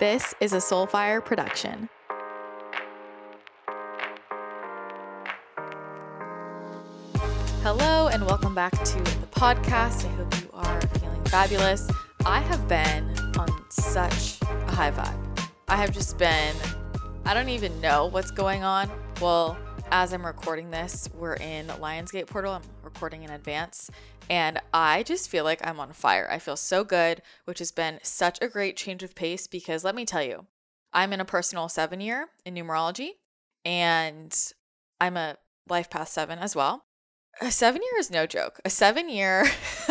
This 0.00 0.34
is 0.40 0.54
a 0.54 0.56
Soulfire 0.56 1.22
production. 1.22 1.90
Hello, 7.62 8.06
and 8.06 8.24
welcome 8.24 8.54
back 8.54 8.72
to 8.82 8.96
the 8.96 9.26
podcast. 9.30 10.06
I 10.06 10.08
hope 10.16 10.40
you 10.40 10.48
are 10.54 10.80
feeling 10.80 11.22
fabulous. 11.26 11.86
I 12.24 12.40
have 12.40 12.66
been 12.66 13.14
on 13.36 13.50
such 13.68 14.40
a 14.40 14.72
high 14.72 14.90
vibe. 14.90 15.50
I 15.68 15.76
have 15.76 15.92
just 15.92 16.16
been, 16.16 16.56
I 17.26 17.34
don't 17.34 17.50
even 17.50 17.78
know 17.82 18.06
what's 18.06 18.30
going 18.30 18.64
on. 18.64 18.90
Well, 19.20 19.58
as 19.90 20.14
I'm 20.14 20.24
recording 20.24 20.70
this, 20.70 21.10
we're 21.14 21.34
in 21.34 21.66
Lionsgate 21.66 22.26
Portal. 22.26 22.54
I'm 22.54 22.62
recording 22.82 23.24
in 23.24 23.28
advance. 23.28 23.90
And 24.30 24.60
I 24.72 25.02
just 25.02 25.28
feel 25.28 25.42
like 25.42 25.60
I'm 25.66 25.80
on 25.80 25.92
fire. 25.92 26.28
I 26.30 26.38
feel 26.38 26.56
so 26.56 26.84
good, 26.84 27.20
which 27.46 27.58
has 27.58 27.72
been 27.72 27.98
such 28.04 28.38
a 28.40 28.46
great 28.46 28.76
change 28.76 29.02
of 29.02 29.16
pace 29.16 29.48
because 29.48 29.82
let 29.82 29.96
me 29.96 30.06
tell 30.06 30.22
you, 30.22 30.46
I'm 30.92 31.12
in 31.12 31.20
a 31.20 31.24
personal 31.24 31.68
seven 31.68 32.00
year 32.00 32.28
in 32.46 32.54
numerology 32.54 33.10
and 33.64 34.32
I'm 35.00 35.16
a 35.16 35.36
life 35.68 35.90
path 35.90 36.08
seven 36.08 36.38
as 36.38 36.54
well. 36.54 36.84
A 37.40 37.50
seven 37.50 37.82
year 37.82 37.98
is 37.98 38.08
no 38.08 38.24
joke. 38.24 38.60
A 38.64 38.70
seven 38.70 39.08
year, 39.08 39.46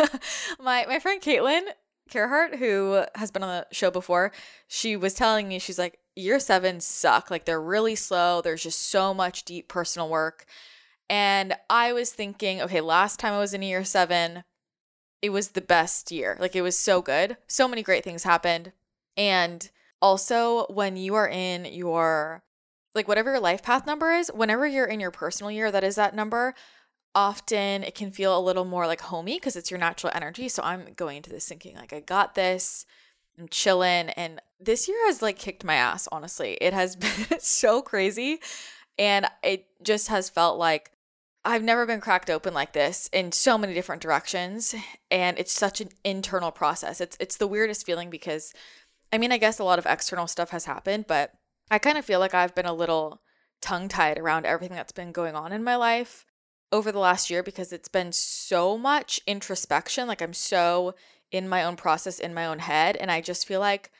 my, 0.58 0.86
my 0.88 0.98
friend 0.98 1.20
Caitlin 1.20 1.64
Carhart, 2.10 2.56
who 2.56 3.04
has 3.16 3.30
been 3.30 3.42
on 3.42 3.48
the 3.48 3.74
show 3.74 3.90
before, 3.90 4.32
she 4.66 4.96
was 4.96 5.12
telling 5.12 5.48
me, 5.48 5.58
she's 5.58 5.78
like, 5.78 5.98
year 6.16 6.40
seven 6.40 6.80
suck. 6.80 7.30
Like 7.30 7.44
they're 7.44 7.60
really 7.60 7.94
slow. 7.94 8.40
There's 8.40 8.62
just 8.62 8.90
so 8.90 9.12
much 9.12 9.44
deep 9.44 9.68
personal 9.68 10.08
work. 10.08 10.46
And 11.10 11.56
I 11.68 11.92
was 11.92 12.12
thinking, 12.12 12.62
okay, 12.62 12.80
last 12.80 13.18
time 13.18 13.34
I 13.34 13.38
was 13.38 13.52
in 13.52 13.62
year 13.62 13.82
seven, 13.82 14.44
it 15.20 15.30
was 15.30 15.48
the 15.48 15.60
best 15.60 16.12
year. 16.12 16.36
Like 16.38 16.54
it 16.54 16.62
was 16.62 16.78
so 16.78 17.02
good. 17.02 17.36
So 17.48 17.66
many 17.66 17.82
great 17.82 18.04
things 18.04 18.22
happened. 18.22 18.72
And 19.16 19.68
also, 20.00 20.66
when 20.70 20.96
you 20.96 21.16
are 21.16 21.28
in 21.28 21.64
your, 21.64 22.44
like, 22.94 23.08
whatever 23.08 23.32
your 23.32 23.40
life 23.40 23.62
path 23.62 23.86
number 23.86 24.12
is, 24.12 24.30
whenever 24.32 24.66
you're 24.66 24.86
in 24.86 25.00
your 25.00 25.10
personal 25.10 25.50
year, 25.50 25.70
that 25.72 25.84
is 25.84 25.96
that 25.96 26.14
number, 26.14 26.54
often 27.14 27.82
it 27.82 27.96
can 27.96 28.12
feel 28.12 28.38
a 28.38 28.40
little 28.40 28.64
more 28.64 28.86
like 28.86 29.00
homey 29.00 29.36
because 29.36 29.56
it's 29.56 29.70
your 29.70 29.80
natural 29.80 30.12
energy. 30.14 30.48
So 30.48 30.62
I'm 30.62 30.94
going 30.94 31.18
into 31.18 31.30
this 31.30 31.48
thinking, 31.48 31.74
like, 31.74 31.92
I 31.92 32.00
got 32.00 32.36
this. 32.36 32.86
I'm 33.36 33.48
chilling. 33.48 34.10
And 34.10 34.40
this 34.60 34.88
year 34.88 34.96
has 35.06 35.22
like 35.22 35.38
kicked 35.38 35.64
my 35.64 35.74
ass, 35.74 36.08
honestly. 36.12 36.56
It 36.60 36.72
has 36.72 36.94
been 37.28 37.40
so 37.40 37.82
crazy. 37.82 38.38
And 38.96 39.26
it 39.42 39.66
just 39.82 40.08
has 40.08 40.30
felt 40.30 40.56
like 40.56 40.92
I've 41.44 41.62
never 41.62 41.86
been 41.86 42.00
cracked 42.00 42.28
open 42.28 42.52
like 42.52 42.72
this 42.72 43.08
in 43.12 43.32
so 43.32 43.56
many 43.56 43.72
different 43.72 44.02
directions. 44.02 44.74
And 45.10 45.38
it's 45.38 45.52
such 45.52 45.80
an 45.80 45.88
internal 46.04 46.50
process. 46.50 47.00
It's 47.00 47.16
it's 47.20 47.36
the 47.36 47.46
weirdest 47.46 47.86
feeling 47.86 48.10
because 48.10 48.52
I 49.12 49.18
mean, 49.18 49.32
I 49.32 49.38
guess 49.38 49.58
a 49.58 49.64
lot 49.64 49.78
of 49.78 49.86
external 49.86 50.26
stuff 50.26 50.50
has 50.50 50.66
happened, 50.66 51.06
but 51.08 51.32
I 51.70 51.78
kind 51.78 51.98
of 51.98 52.04
feel 52.04 52.20
like 52.20 52.34
I've 52.34 52.54
been 52.54 52.66
a 52.66 52.72
little 52.72 53.22
tongue 53.60 53.88
tied 53.88 54.18
around 54.18 54.46
everything 54.46 54.76
that's 54.76 54.92
been 54.92 55.12
going 55.12 55.34
on 55.34 55.52
in 55.52 55.64
my 55.64 55.76
life 55.76 56.26
over 56.72 56.92
the 56.92 56.98
last 56.98 57.30
year 57.30 57.42
because 57.42 57.72
it's 57.72 57.88
been 57.88 58.12
so 58.12 58.78
much 58.78 59.20
introspection. 59.26 60.06
Like 60.06 60.22
I'm 60.22 60.34
so 60.34 60.94
in 61.30 61.48
my 61.48 61.64
own 61.64 61.76
process, 61.76 62.18
in 62.18 62.34
my 62.34 62.46
own 62.46 62.60
head. 62.60 62.96
And 62.96 63.10
I 63.10 63.20
just 63.20 63.46
feel 63.46 63.60
like 63.60 63.90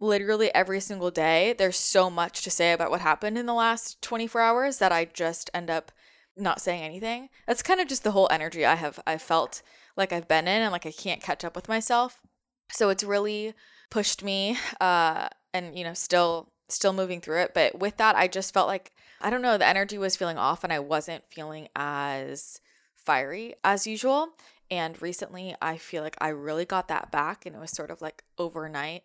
literally 0.00 0.54
every 0.54 0.80
single 0.80 1.10
day, 1.10 1.54
there's 1.56 1.76
so 1.76 2.10
much 2.10 2.42
to 2.42 2.50
say 2.50 2.72
about 2.72 2.90
what 2.90 3.00
happened 3.00 3.36
in 3.36 3.46
the 3.46 3.54
last 3.54 4.00
24 4.02 4.40
hours 4.40 4.78
that 4.78 4.92
I 4.92 5.04
just 5.04 5.50
end 5.52 5.70
up 5.70 5.92
not 6.38 6.60
saying 6.60 6.82
anything. 6.82 7.28
That's 7.46 7.62
kind 7.62 7.80
of 7.80 7.88
just 7.88 8.04
the 8.04 8.12
whole 8.12 8.28
energy 8.30 8.64
I 8.64 8.74
have 8.74 9.00
I 9.06 9.18
felt 9.18 9.62
like 9.96 10.12
I've 10.12 10.28
been 10.28 10.48
in 10.48 10.62
and 10.62 10.72
like 10.72 10.86
I 10.86 10.92
can't 10.92 11.22
catch 11.22 11.44
up 11.44 11.56
with 11.56 11.68
myself. 11.68 12.20
So 12.72 12.90
it's 12.90 13.04
really 13.04 13.54
pushed 13.90 14.22
me 14.22 14.56
uh 14.80 15.28
and 15.54 15.76
you 15.76 15.84
know 15.84 15.94
still 15.94 16.52
still 16.68 16.92
moving 16.92 17.20
through 17.20 17.40
it, 17.40 17.54
but 17.54 17.78
with 17.78 17.96
that 17.96 18.16
I 18.16 18.28
just 18.28 18.52
felt 18.52 18.68
like 18.68 18.92
I 19.20 19.30
don't 19.30 19.42
know, 19.42 19.58
the 19.58 19.66
energy 19.66 19.98
was 19.98 20.16
feeling 20.16 20.38
off 20.38 20.62
and 20.64 20.72
I 20.72 20.78
wasn't 20.78 21.24
feeling 21.28 21.68
as 21.74 22.60
fiery 22.94 23.54
as 23.64 23.86
usual. 23.86 24.28
And 24.70 25.00
recently 25.00 25.56
I 25.60 25.78
feel 25.78 26.02
like 26.02 26.16
I 26.20 26.28
really 26.28 26.64
got 26.64 26.88
that 26.88 27.10
back 27.10 27.46
and 27.46 27.56
it 27.56 27.58
was 27.58 27.70
sort 27.70 27.90
of 27.90 28.02
like 28.02 28.22
overnight. 28.38 29.02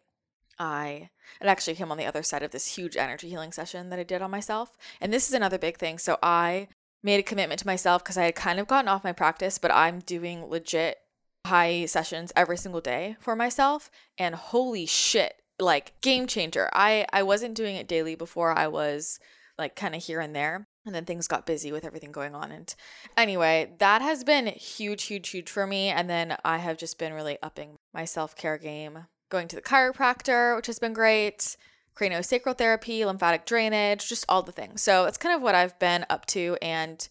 I 0.60 1.10
it 1.42 1.48
actually 1.48 1.76
came 1.76 1.92
on 1.92 1.98
the 1.98 2.06
other 2.06 2.24
side 2.24 2.44
of 2.44 2.52
this 2.52 2.76
huge 2.76 2.96
energy 2.98 3.30
healing 3.30 3.52
session 3.52 3.90
that 3.90 4.00
I 4.00 4.04
did 4.04 4.22
on 4.22 4.30
myself. 4.30 4.78
And 5.02 5.12
this 5.12 5.28
is 5.28 5.34
another 5.34 5.58
big 5.58 5.78
thing. 5.78 5.98
So 5.98 6.18
I 6.22 6.68
made 7.04 7.20
a 7.20 7.24
commitment 7.24 7.60
to 7.60 7.68
myself 7.68 8.04
because 8.04 8.18
I 8.18 8.24
had 8.24 8.36
kind 8.36 8.60
of 8.60 8.68
gotten 8.68 8.88
off 8.88 9.04
my 9.04 9.12
practice, 9.12 9.58
but 9.58 9.72
I'm 9.72 10.00
doing 10.00 10.46
legit 10.46 10.98
high 11.46 11.86
sessions 11.86 12.32
every 12.36 12.58
single 12.58 12.82
day 12.82 13.18
for 13.20 13.36
myself. 13.36 13.92
And 14.18 14.36
holy 14.36 14.86
shit, 14.86 15.42
like 15.60 16.00
game 16.02 16.28
changer. 16.28 16.70
I 16.74 17.06
I 17.12 17.24
wasn't 17.24 17.56
doing 17.56 17.76
it 17.76 17.88
daily 17.88 18.16
before. 18.16 18.58
I 18.58 18.68
was 18.68 19.20
like 19.58 19.76
kind 19.76 19.96
of 19.96 20.04
here 20.04 20.20
and 20.20 20.36
there. 20.36 20.68
And 20.86 20.94
then 20.94 21.06
things 21.06 21.30
got 21.30 21.46
busy 21.46 21.72
with 21.72 21.86
everything 21.86 22.12
going 22.12 22.36
on. 22.36 22.52
And 22.52 22.74
anyway, 23.16 23.74
that 23.80 24.02
has 24.02 24.26
been 24.26 24.48
huge, 24.48 25.04
huge, 25.04 25.30
huge 25.30 25.50
for 25.50 25.66
me. 25.66 25.88
And 25.88 26.10
then 26.10 26.36
I 26.44 26.58
have 26.58 26.78
just 26.78 27.00
been 27.00 27.14
really 27.14 27.38
upping 27.42 27.76
my 27.94 28.04
self 28.04 28.36
care 28.36 28.58
game, 28.58 29.06
going 29.30 29.48
to 29.50 29.56
the 29.56 29.62
chiropractor, 29.62 30.56
which 30.56 30.68
has 30.68 30.80
been 30.80 30.94
great 30.94 31.56
craniosacral 31.96 32.58
therapy, 32.58 33.06
lymphatic 33.06 33.46
drainage, 33.46 34.10
just 34.10 34.26
all 34.28 34.42
the 34.42 34.52
things. 34.52 34.82
So 34.82 35.06
it's 35.06 35.18
kind 35.18 35.36
of 35.36 35.42
what 35.42 35.56
I've 35.56 35.78
been 35.80 36.06
up 36.10 36.26
to 36.28 36.58
and 36.62 37.08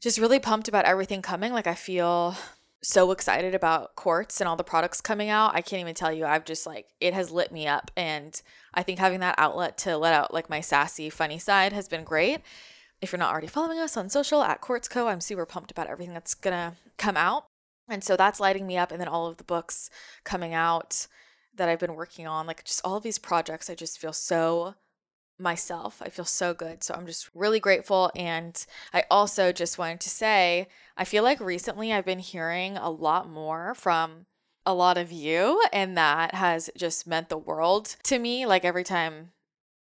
just 0.00 0.18
really 0.18 0.38
pumped 0.38 0.68
about 0.68 0.84
everything 0.84 1.22
coming. 1.22 1.52
Like 1.52 1.66
I 1.66 1.74
feel 1.74 2.36
so 2.82 3.10
excited 3.10 3.54
about 3.54 3.96
quartz 3.96 4.40
and 4.40 4.48
all 4.48 4.56
the 4.56 4.64
products 4.64 5.00
coming 5.00 5.28
out. 5.28 5.54
I 5.54 5.60
can't 5.60 5.80
even 5.80 5.94
tell 5.94 6.12
you. 6.12 6.24
I've 6.24 6.44
just 6.44 6.66
like 6.66 6.86
it 7.00 7.14
has 7.14 7.30
lit 7.30 7.50
me 7.50 7.66
up 7.66 7.90
and 7.96 8.40
I 8.74 8.82
think 8.82 8.98
having 8.98 9.20
that 9.20 9.34
outlet 9.38 9.76
to 9.78 9.96
let 9.96 10.14
out 10.14 10.32
like 10.32 10.48
my 10.48 10.60
sassy 10.60 11.10
funny 11.10 11.38
side 11.38 11.72
has 11.72 11.88
been 11.88 12.04
great. 12.04 12.40
If 13.02 13.12
you're 13.12 13.18
not 13.18 13.32
already 13.32 13.46
following 13.48 13.78
us 13.78 13.96
on 13.96 14.08
social 14.08 14.42
at 14.42 14.62
Quartzco, 14.62 15.06
I'm 15.06 15.20
super 15.20 15.44
pumped 15.44 15.70
about 15.70 15.88
everything 15.88 16.14
that's 16.14 16.34
to 16.36 16.74
come 16.96 17.16
out. 17.16 17.46
And 17.88 18.02
so 18.02 18.16
that's 18.16 18.40
lighting 18.40 18.66
me 18.66 18.76
up 18.76 18.90
and 18.90 19.00
then 19.00 19.08
all 19.08 19.26
of 19.26 19.36
the 19.36 19.44
books 19.44 19.90
coming 20.24 20.54
out 20.54 21.06
that 21.56 21.68
I've 21.68 21.78
been 21.78 21.94
working 21.94 22.26
on, 22.26 22.46
like 22.46 22.64
just 22.64 22.80
all 22.84 22.96
of 22.96 23.02
these 23.02 23.18
projects, 23.18 23.68
I 23.70 23.74
just 23.74 23.98
feel 23.98 24.12
so 24.12 24.74
myself. 25.38 26.00
I 26.02 26.08
feel 26.08 26.24
so 26.24 26.54
good. 26.54 26.82
So 26.82 26.94
I'm 26.94 27.06
just 27.06 27.28
really 27.34 27.60
grateful. 27.60 28.10
And 28.16 28.64
I 28.92 29.04
also 29.10 29.52
just 29.52 29.78
wanted 29.78 30.00
to 30.00 30.10
say, 30.10 30.68
I 30.96 31.04
feel 31.04 31.22
like 31.22 31.40
recently 31.40 31.92
I've 31.92 32.06
been 32.06 32.18
hearing 32.18 32.76
a 32.76 32.90
lot 32.90 33.28
more 33.28 33.74
from 33.74 34.26
a 34.64 34.74
lot 34.74 34.98
of 34.98 35.12
you, 35.12 35.62
and 35.72 35.96
that 35.96 36.34
has 36.34 36.68
just 36.76 37.06
meant 37.06 37.28
the 37.28 37.38
world 37.38 37.96
to 38.04 38.18
me. 38.18 38.46
Like 38.46 38.64
every 38.64 38.82
time 38.82 39.30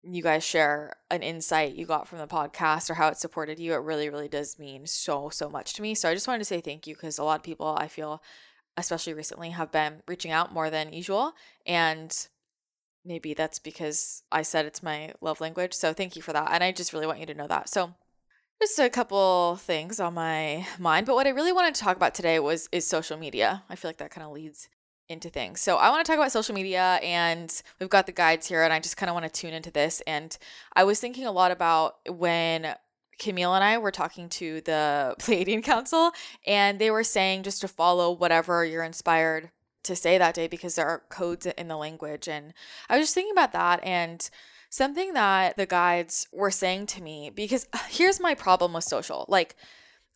you 0.03 0.23
guys 0.23 0.45
share 0.45 0.95
an 1.11 1.23
insight 1.23 1.75
you 1.75 1.87
got 1.87 2.09
from 2.09 2.19
the 2.19 2.27
podcast 2.27 2.91
or 2.91 2.95
how 2.95 3.09
it 3.09 3.17
supported 3.17 3.59
you, 3.59 3.73
it 3.73 3.79
really, 3.79 4.11
really 4.11 4.29
does 4.29 4.59
mean 4.59 4.87
so, 4.87 5.29
so 5.29 5.49
much 5.49 5.75
to 5.75 5.83
me. 5.83 5.95
So 5.95 6.09
I 6.11 6.15
just 6.15 6.27
wanted 6.27 6.41
to 6.41 6.45
say 6.45 6.61
thank 6.61 6.87
you 6.87 6.95
because 6.95 7.19
a 7.19 7.25
lot 7.25 7.39
of 7.39 7.45
people 7.45 7.75
I 7.79 7.87
feel 7.87 8.21
especially 8.77 9.15
recently, 9.15 9.51
have 9.51 9.71
been 9.71 10.03
reaching 10.07 10.31
out 10.31 10.53
more 10.53 10.71
than 10.71 10.93
usual. 10.93 11.33
And 11.67 12.15
maybe 13.05 13.35
that's 13.35 13.59
because 13.59 14.23
I 14.33 14.43
said 14.43 14.67
it's 14.67 14.83
my 14.83 15.13
love 15.21 15.41
language. 15.41 15.75
So 15.75 15.93
thank 15.93 16.17
you 16.17 16.23
for 16.23 16.33
that. 16.33 16.51
And 16.51 16.65
I 16.65 16.73
just 16.73 16.93
really 16.93 17.07
want 17.07 17.21
you 17.21 17.27
to 17.27 17.35
know 17.35 17.47
that. 17.47 17.69
So 17.69 17.95
just 18.61 18.79
a 18.79 18.89
couple 18.89 19.57
things 19.57 20.01
on 20.01 20.15
my 20.15 20.67
mind. 20.79 21.07
But 21.07 21.15
what 21.15 21.27
I 21.27 21.31
really 21.31 21.53
wanted 21.53 21.75
to 21.75 21.81
talk 21.81 21.97
about 21.97 22.15
today 22.15 22.39
was 22.39 22.69
is 22.73 22.87
social 22.87 23.19
media. 23.19 23.63
I 23.69 23.77
feel 23.77 23.89
like 23.89 23.99
that 23.99 24.11
kind 24.11 24.27
of 24.27 24.33
leads 24.33 24.69
into 25.09 25.29
things. 25.29 25.61
So 25.61 25.77
I 25.77 25.91
want 25.91 26.05
to 26.05 26.11
talk 26.11 26.19
about 26.19 26.33
social 26.33 26.55
media 26.55 26.99
and 27.03 27.63
we've 27.79 27.91
got 27.91 28.07
the 28.07 28.13
guides 28.13 28.49
here 28.49 28.63
and 28.63 28.73
I 28.73 28.81
just 28.81 28.97
kind 28.97 29.11
of 29.11 29.15
want 29.15 29.27
to 29.27 29.41
tune 29.41 29.53
into 29.53 29.71
this 29.71 30.01
and 30.07 30.37
I 30.75 30.85
was 30.85 30.99
thinking 30.99 31.27
a 31.27 31.33
lot 31.33 31.51
about 31.51 31.97
when 32.09 32.75
Camille 33.19 33.55
and 33.55 33.65
I 33.65 33.79
were 33.79 33.91
talking 33.91 34.29
to 34.31 34.61
the 34.63 35.15
Pleiadian 35.21 35.63
Council, 35.63 36.13
and 36.47 36.79
they 36.79 36.91
were 36.91 37.05
saying 37.05 37.43
just 37.43 37.61
to 37.61 37.69
follow 37.69 38.13
whatever 38.13 38.65
you're 38.65 38.85
inspired 38.85 39.51
to 39.85 39.95
say 39.95 40.17
that 40.17 40.35
day 40.35 40.49
because 40.49 40.77
there 40.77 40.87
are 40.87 41.03
codes 41.11 41.47
in 41.47 41.69
the 41.69 41.77
language. 41.77 42.27
And 42.27 42.55
I 42.89 42.97
was 42.97 43.05
just 43.05 43.15
thinking 43.15 43.33
about 43.33 43.53
that 43.53 43.85
and 43.85 44.29
something 44.71 45.13
that 45.13 45.57
the 45.57 45.67
guides 45.67 46.27
were 46.33 46.51
saying 46.51 46.87
to 46.87 47.03
me 47.03 47.31
because 47.31 47.69
here's 47.89 48.21
my 48.21 48.35
problem 48.35 48.73
with 48.73 48.85
social. 48.85 49.27
Like, 49.29 49.57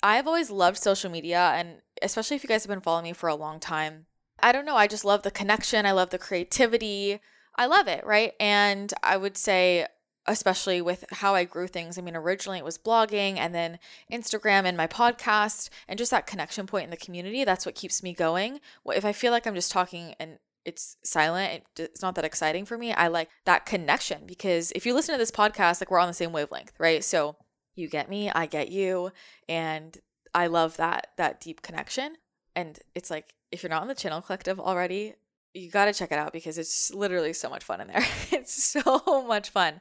I've 0.02 0.26
always 0.26 0.50
loved 0.50 0.78
social 0.78 1.10
media, 1.10 1.52
and 1.56 1.82
especially 2.02 2.36
if 2.36 2.44
you 2.44 2.48
guys 2.48 2.62
have 2.62 2.70
been 2.70 2.80
following 2.80 3.04
me 3.04 3.12
for 3.12 3.28
a 3.28 3.34
long 3.34 3.58
time, 3.58 4.06
I 4.40 4.52
don't 4.52 4.64
know, 4.64 4.76
I 4.76 4.86
just 4.86 5.04
love 5.04 5.22
the 5.22 5.32
connection, 5.32 5.84
I 5.84 5.92
love 5.92 6.10
the 6.10 6.18
creativity. 6.18 7.20
I 7.58 7.66
love 7.66 7.88
it, 7.88 8.06
right? 8.06 8.34
And 8.38 8.94
I 9.02 9.16
would 9.16 9.36
say 9.36 9.88
especially 10.28 10.80
with 10.80 11.04
how 11.10 11.34
I 11.34 11.44
grew 11.44 11.66
things. 11.66 11.98
I 11.98 12.02
mean, 12.02 12.14
originally 12.14 12.58
it 12.58 12.64
was 12.64 12.78
blogging 12.78 13.38
and 13.38 13.54
then 13.54 13.78
Instagram 14.12 14.64
and 14.64 14.76
my 14.76 14.86
podcast 14.86 15.70
and 15.88 15.98
just 15.98 16.10
that 16.10 16.26
connection 16.26 16.66
point 16.66 16.84
in 16.84 16.90
the 16.90 16.96
community. 16.96 17.44
That's 17.44 17.66
what 17.66 17.74
keeps 17.74 18.02
me 18.02 18.12
going. 18.12 18.60
If 18.86 19.04
I 19.04 19.12
feel 19.12 19.32
like 19.32 19.46
I'm 19.46 19.54
just 19.54 19.72
talking 19.72 20.14
and 20.20 20.38
it's 20.64 20.96
silent, 21.02 21.64
it's 21.76 22.02
not 22.02 22.14
that 22.14 22.24
exciting 22.24 22.66
for 22.66 22.76
me. 22.76 22.92
I 22.92 23.08
like 23.08 23.30
that 23.46 23.64
connection 23.64 24.22
because 24.26 24.70
if 24.72 24.84
you 24.84 24.94
listen 24.94 25.14
to 25.14 25.18
this 25.18 25.30
podcast, 25.30 25.80
like 25.80 25.90
we're 25.90 25.98
on 25.98 26.08
the 26.08 26.14
same 26.14 26.32
wavelength, 26.32 26.72
right? 26.78 27.02
So 27.02 27.36
you 27.74 27.88
get 27.88 28.10
me, 28.10 28.30
I 28.30 28.46
get 28.46 28.70
you, 28.70 29.12
and 29.48 29.96
I 30.34 30.48
love 30.48 30.76
that 30.76 31.08
that 31.16 31.40
deep 31.40 31.62
connection. 31.62 32.16
And 32.54 32.78
it's 32.94 33.10
like 33.10 33.34
if 33.50 33.62
you're 33.62 33.70
not 33.70 33.82
on 33.82 33.88
the 33.88 33.94
channel 33.94 34.20
collective 34.20 34.60
already, 34.60 35.14
you 35.54 35.70
got 35.70 35.86
to 35.86 35.92
check 35.94 36.12
it 36.12 36.18
out 36.18 36.32
because 36.32 36.58
it's 36.58 36.92
literally 36.92 37.32
so 37.32 37.48
much 37.48 37.64
fun 37.64 37.80
in 37.80 37.88
there. 37.88 38.04
it's 38.30 38.62
so 38.62 39.24
much 39.26 39.50
fun. 39.50 39.80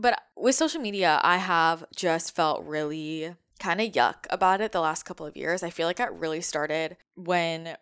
But 0.00 0.18
with 0.34 0.54
social 0.54 0.80
media, 0.80 1.20
I 1.22 1.36
have 1.36 1.84
just 1.94 2.34
felt 2.34 2.64
really 2.64 3.34
kind 3.58 3.82
of 3.82 3.92
yuck 3.92 4.24
about 4.30 4.62
it 4.62 4.72
the 4.72 4.80
last 4.80 5.02
couple 5.02 5.26
of 5.26 5.36
years. 5.36 5.62
I 5.62 5.68
feel 5.68 5.86
like 5.86 6.00
it 6.00 6.10
really 6.12 6.40
started 6.40 6.96
when 7.16 7.76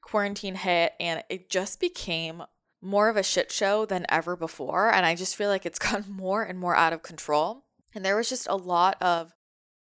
quarantine 0.00 0.54
hit 0.54 0.92
and 1.00 1.24
it 1.28 1.50
just 1.50 1.80
became 1.80 2.44
more 2.80 3.08
of 3.08 3.16
a 3.16 3.24
shit 3.24 3.50
show 3.50 3.86
than 3.86 4.06
ever 4.08 4.36
before. 4.36 4.92
And 4.92 5.04
I 5.04 5.16
just 5.16 5.34
feel 5.34 5.48
like 5.48 5.66
it's 5.66 5.78
gotten 5.80 6.12
more 6.12 6.44
and 6.44 6.60
more 6.60 6.76
out 6.76 6.92
of 6.92 7.02
control. 7.02 7.64
And 7.92 8.04
there 8.04 8.16
was 8.16 8.28
just 8.28 8.46
a 8.48 8.54
lot 8.54 8.96
of, 9.02 9.32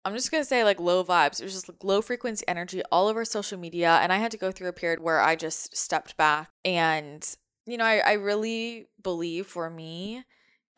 I'm 0.06 0.14
just 0.14 0.32
going 0.32 0.42
to 0.42 0.48
say 0.48 0.64
like 0.64 0.80
low 0.80 1.04
vibes. 1.04 1.42
It 1.42 1.44
was 1.44 1.54
just 1.54 1.68
like 1.68 1.84
low 1.84 2.02
frequency 2.02 2.46
energy 2.48 2.82
all 2.90 3.10
over 3.10 3.26
social 3.26 3.60
media. 3.60 4.00
And 4.02 4.14
I 4.14 4.18
had 4.18 4.32
to 4.32 4.38
go 4.38 4.54
through 4.54 4.70
a 4.70 4.74
period 4.74 5.02
where 5.02 5.20
I 5.20 5.36
just 5.36 5.76
stepped 5.76 6.16
back. 6.16 6.52
And, 6.64 7.28
you 7.66 7.76
know, 7.76 7.84
I, 7.84 7.98
I 7.98 8.14
really 8.14 8.88
believe 9.04 9.48
for 9.48 9.70
me 9.70 10.24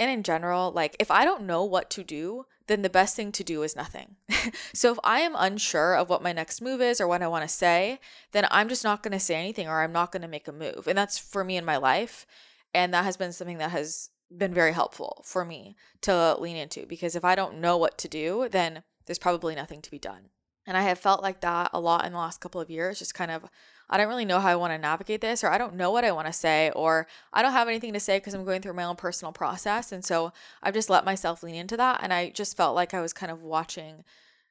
and 0.03 0.11
in 0.11 0.23
general, 0.23 0.71
like 0.71 0.95
if 0.99 1.09
I 1.09 1.23
don't 1.23 1.43
know 1.43 1.63
what 1.63 1.89
to 1.91 2.03
do, 2.03 2.45
then 2.67 2.81
the 2.81 2.89
best 2.89 3.15
thing 3.15 3.31
to 3.31 3.43
do 3.43 3.63
is 3.63 3.75
nothing. 3.75 4.17
so 4.73 4.91
if 4.91 4.99
I 5.03 5.19
am 5.21 5.35
unsure 5.37 5.95
of 5.95 6.09
what 6.09 6.21
my 6.21 6.33
next 6.33 6.61
move 6.61 6.81
is 6.81 6.99
or 6.99 7.07
what 7.07 7.21
I 7.21 7.27
want 7.27 7.43
to 7.43 7.47
say, 7.53 7.99
then 8.33 8.45
I'm 8.51 8.69
just 8.69 8.83
not 8.83 9.01
going 9.01 9.13
to 9.13 9.19
say 9.19 9.35
anything 9.35 9.67
or 9.67 9.81
I'm 9.81 9.91
not 9.91 10.11
going 10.11 10.21
to 10.21 10.27
make 10.27 10.47
a 10.47 10.53
move. 10.53 10.87
And 10.87 10.97
that's 10.97 11.17
for 11.17 11.43
me 11.43 11.57
in 11.57 11.65
my 11.65 11.77
life. 11.77 12.25
And 12.73 12.93
that 12.93 13.05
has 13.05 13.17
been 13.17 13.31
something 13.31 13.59
that 13.59 13.71
has 13.71 14.09
been 14.35 14.53
very 14.53 14.73
helpful 14.73 15.21
for 15.25 15.45
me 15.45 15.75
to 16.01 16.35
lean 16.39 16.55
into 16.55 16.85
because 16.85 17.15
if 17.15 17.23
I 17.23 17.35
don't 17.35 17.59
know 17.59 17.77
what 17.77 17.97
to 17.99 18.07
do, 18.07 18.47
then 18.49 18.83
there's 19.05 19.19
probably 19.19 19.55
nothing 19.55 19.81
to 19.81 19.91
be 19.91 19.99
done. 19.99 20.29
And 20.65 20.77
I 20.77 20.83
have 20.83 20.99
felt 20.99 21.21
like 21.21 21.41
that 21.41 21.69
a 21.73 21.79
lot 21.79 22.05
in 22.05 22.13
the 22.13 22.17
last 22.17 22.39
couple 22.39 22.61
of 22.61 22.69
years, 22.69 22.99
just 22.99 23.13
kind 23.13 23.31
of, 23.31 23.45
I 23.93 23.97
don't 23.97 24.07
really 24.07 24.25
know 24.25 24.39
how 24.39 24.49
I 24.49 24.55
want 24.55 24.73
to 24.73 24.79
navigate 24.79 25.21
this, 25.21 25.43
or 25.43 25.51
I 25.51 25.59
don't 25.59 25.75
know 25.75 25.91
what 25.91 26.03
I 26.03 26.11
want 26.11 26.25
to 26.25 26.33
say, 26.33 26.71
or 26.75 27.05
I 27.31 27.43
don't 27.43 27.51
have 27.51 27.67
anything 27.67 27.93
to 27.93 27.99
say 27.99 28.17
because 28.17 28.33
I'm 28.33 28.43
going 28.43 28.59
through 28.59 28.73
my 28.73 28.85
own 28.85 28.95
personal 28.95 29.31
process. 29.31 29.91
And 29.91 30.03
so 30.03 30.33
I've 30.63 30.73
just 30.73 30.89
let 30.89 31.05
myself 31.05 31.43
lean 31.43 31.53
into 31.53 31.77
that. 31.77 31.99
And 32.01 32.11
I 32.11 32.31
just 32.31 32.57
felt 32.57 32.73
like 32.73 32.95
I 32.95 33.01
was 33.01 33.13
kind 33.13 33.31
of 33.31 33.43
watching 33.43 34.03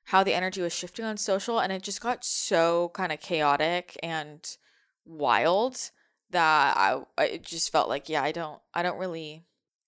how 0.05 0.23
the 0.23 0.33
energy 0.33 0.63
was 0.63 0.73
shifting 0.73 1.05
on 1.05 1.17
social, 1.17 1.59
and 1.59 1.73
it 1.73 1.83
just 1.83 2.01
got 2.01 2.25
so 2.25 2.93
kind 2.95 3.11
of 3.11 3.19
chaotic 3.19 3.99
and 4.01 4.57
wild 5.05 5.91
that 6.31 6.77
I, 6.77 7.01
it 7.25 7.43
just 7.43 7.73
felt 7.73 7.89
like, 7.89 8.09
yeah, 8.09 8.23
I 8.23 8.31
don't, 8.31 8.61
I 8.73 8.85
don't 8.85 8.99
really 8.99 9.43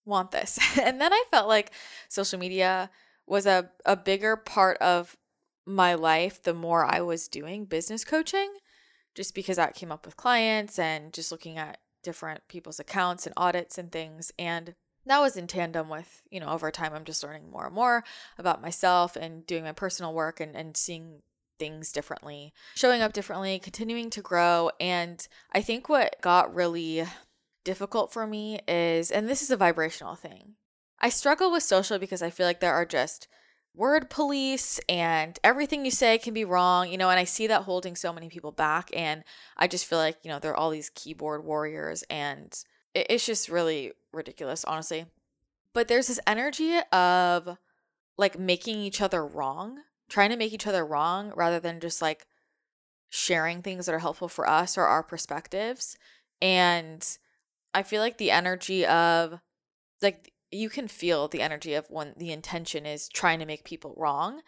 want 0.04 0.32
this. 0.32 0.58
and 0.82 1.00
then 1.00 1.12
I 1.12 1.24
felt 1.30 1.46
like 1.46 1.70
social 2.08 2.40
media 2.40 2.90
was 3.24 3.46
a, 3.46 3.70
a 3.86 3.94
bigger 3.94 4.34
part 4.34 4.78
of 4.78 5.16
my 5.64 5.94
life 5.94 6.42
the 6.42 6.54
more 6.54 6.84
I 6.84 7.00
was 7.02 7.28
doing 7.28 7.66
business 7.66 8.04
coaching, 8.04 8.52
just 9.14 9.34
because 9.34 9.56
that 9.56 9.74
came 9.74 9.92
up 9.92 10.04
with 10.04 10.16
clients 10.16 10.78
and 10.78 11.12
just 11.12 11.30
looking 11.30 11.58
at 11.58 11.78
different 12.02 12.46
people's 12.48 12.80
accounts 12.80 13.26
and 13.26 13.34
audits 13.36 13.78
and 13.78 13.90
things. 13.90 14.32
And 14.38 14.74
that 15.06 15.20
was 15.20 15.36
in 15.36 15.46
tandem 15.46 15.88
with, 15.88 16.22
you 16.30 16.40
know, 16.40 16.48
over 16.48 16.70
time, 16.70 16.92
I'm 16.94 17.04
just 17.04 17.22
learning 17.22 17.50
more 17.50 17.66
and 17.66 17.74
more 17.74 18.04
about 18.38 18.62
myself 18.62 19.16
and 19.16 19.46
doing 19.46 19.64
my 19.64 19.72
personal 19.72 20.14
work 20.14 20.40
and, 20.40 20.54
and 20.56 20.76
seeing 20.76 21.22
things 21.58 21.92
differently, 21.92 22.52
showing 22.74 23.02
up 23.02 23.12
differently, 23.12 23.58
continuing 23.58 24.10
to 24.10 24.22
grow. 24.22 24.70
And 24.80 25.26
I 25.52 25.60
think 25.60 25.88
what 25.88 26.16
got 26.20 26.54
really 26.54 27.04
difficult 27.64 28.12
for 28.12 28.26
me 28.26 28.60
is, 28.66 29.10
and 29.10 29.28
this 29.28 29.42
is 29.42 29.50
a 29.50 29.56
vibrational 29.56 30.14
thing, 30.14 30.54
I 31.00 31.08
struggle 31.10 31.52
with 31.52 31.62
social 31.62 31.98
because 31.98 32.22
I 32.22 32.30
feel 32.30 32.46
like 32.46 32.60
there 32.60 32.74
are 32.74 32.86
just 32.86 33.28
word 33.74 34.08
police 34.08 34.80
and 34.88 35.38
everything 35.42 35.84
you 35.84 35.90
say 35.90 36.18
can 36.18 36.32
be 36.32 36.44
wrong, 36.44 36.90
you 36.90 36.96
know, 36.96 37.10
and 37.10 37.18
I 37.18 37.24
see 37.24 37.46
that 37.48 37.62
holding 37.62 37.96
so 37.96 38.12
many 38.12 38.28
people 38.28 38.52
back. 38.52 38.90
And 38.94 39.24
I 39.56 39.66
just 39.66 39.86
feel 39.86 39.98
like, 39.98 40.18
you 40.22 40.30
know, 40.30 40.38
there 40.38 40.52
are 40.52 40.56
all 40.56 40.70
these 40.70 40.90
keyboard 40.90 41.44
warriors 41.44 42.04
and 42.08 42.56
it's 42.94 43.26
just 43.26 43.48
really 43.48 43.92
ridiculous, 44.12 44.64
honestly. 44.64 45.06
But 45.72 45.88
there's 45.88 46.06
this 46.06 46.20
energy 46.26 46.78
of 46.92 47.58
like 48.16 48.38
making 48.38 48.78
each 48.78 49.00
other 49.00 49.26
wrong, 49.26 49.80
trying 50.08 50.30
to 50.30 50.36
make 50.36 50.52
each 50.52 50.68
other 50.68 50.86
wrong 50.86 51.32
rather 51.34 51.58
than 51.58 51.80
just 51.80 52.00
like 52.00 52.26
sharing 53.10 53.62
things 53.62 53.86
that 53.86 53.94
are 53.94 54.00
helpful 54.00 54.28
for 54.28 54.48
us 54.48 54.78
or 54.78 54.84
our 54.84 55.02
perspectives. 55.02 55.96
And 56.40 57.04
I 57.72 57.82
feel 57.82 58.00
like 58.00 58.18
the 58.18 58.30
energy 58.30 58.86
of 58.86 59.40
like 60.00 60.32
you 60.54 60.70
can 60.70 60.88
feel 60.88 61.28
the 61.28 61.42
energy 61.42 61.74
of 61.74 61.86
when 61.90 62.14
the 62.16 62.32
intention 62.32 62.86
is 62.86 63.08
trying 63.08 63.38
to 63.40 63.46
make 63.46 63.64
people 63.64 63.94
wrong 63.96 64.40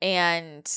and 0.00 0.70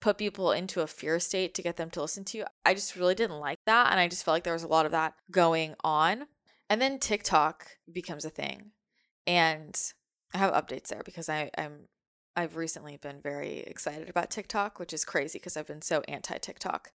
put 0.00 0.18
people 0.18 0.52
into 0.52 0.80
a 0.80 0.86
fear 0.86 1.18
state 1.18 1.54
to 1.54 1.62
get 1.62 1.76
them 1.76 1.90
to 1.90 2.00
listen 2.00 2.24
to 2.24 2.38
you. 2.38 2.44
I 2.64 2.74
just 2.74 2.96
really 2.96 3.14
didn't 3.14 3.40
like 3.40 3.58
that. 3.66 3.90
And 3.90 4.00
I 4.00 4.08
just 4.08 4.24
felt 4.24 4.36
like 4.36 4.44
there 4.44 4.52
was 4.52 4.62
a 4.62 4.68
lot 4.68 4.86
of 4.86 4.92
that 4.92 5.14
going 5.30 5.74
on. 5.82 6.26
And 6.70 6.80
then 6.80 6.98
TikTok 6.98 7.78
becomes 7.90 8.24
a 8.24 8.30
thing. 8.30 8.72
And 9.26 9.80
I 10.34 10.38
have 10.38 10.52
updates 10.52 10.88
there 10.88 11.02
because 11.04 11.28
I, 11.28 11.50
I'm 11.56 11.88
I've 12.36 12.56
recently 12.56 12.96
been 12.96 13.20
very 13.20 13.58
excited 13.60 14.08
about 14.08 14.30
TikTok, 14.30 14.78
which 14.78 14.92
is 14.92 15.04
crazy 15.04 15.40
because 15.40 15.56
I've 15.56 15.66
been 15.66 15.82
so 15.82 16.02
anti 16.06 16.38
TikTok. 16.38 16.92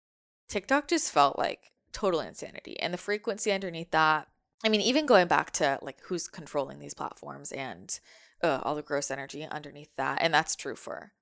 TikTok 0.49 0.87
just 0.87 1.11
felt 1.11 1.37
like 1.37 1.73
total 1.93 2.21
insanity. 2.21 2.79
And 2.79 2.95
the 2.95 2.99
frequency 2.99 3.51
underneath 3.51 3.91
that 3.91 4.29
I 4.65 4.69
mean, 4.69 4.81
even 4.81 5.07
going 5.07 5.27
back 5.27 5.51
to 5.53 5.79
like 5.83 5.99
who's 6.05 6.29
controlling 6.29 6.79
these 6.79 6.95
platforms 6.95 7.53
and 7.53 7.99
uh, 8.43 8.61
all 8.63 8.75
the 8.75 8.83
gross 8.83 9.11
energy 9.11 9.45
underneath 9.45 9.95
that. 9.97 10.19
And 10.21 10.33
that's 10.33 10.57
true 10.57 10.77
for 10.77 11.13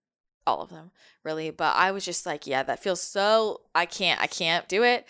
all 0.46 0.62
of 0.62 0.70
them, 0.70 0.90
really. 1.24 1.50
But 1.50 1.76
I 1.76 1.90
was 1.90 2.04
just 2.04 2.26
like, 2.26 2.46
yeah, 2.46 2.62
that 2.62 2.82
feels 2.82 3.00
so, 3.00 3.62
I 3.74 3.86
can't, 3.86 4.20
I 4.20 4.26
can't 4.26 4.68
do 4.68 4.82
it. 4.82 5.06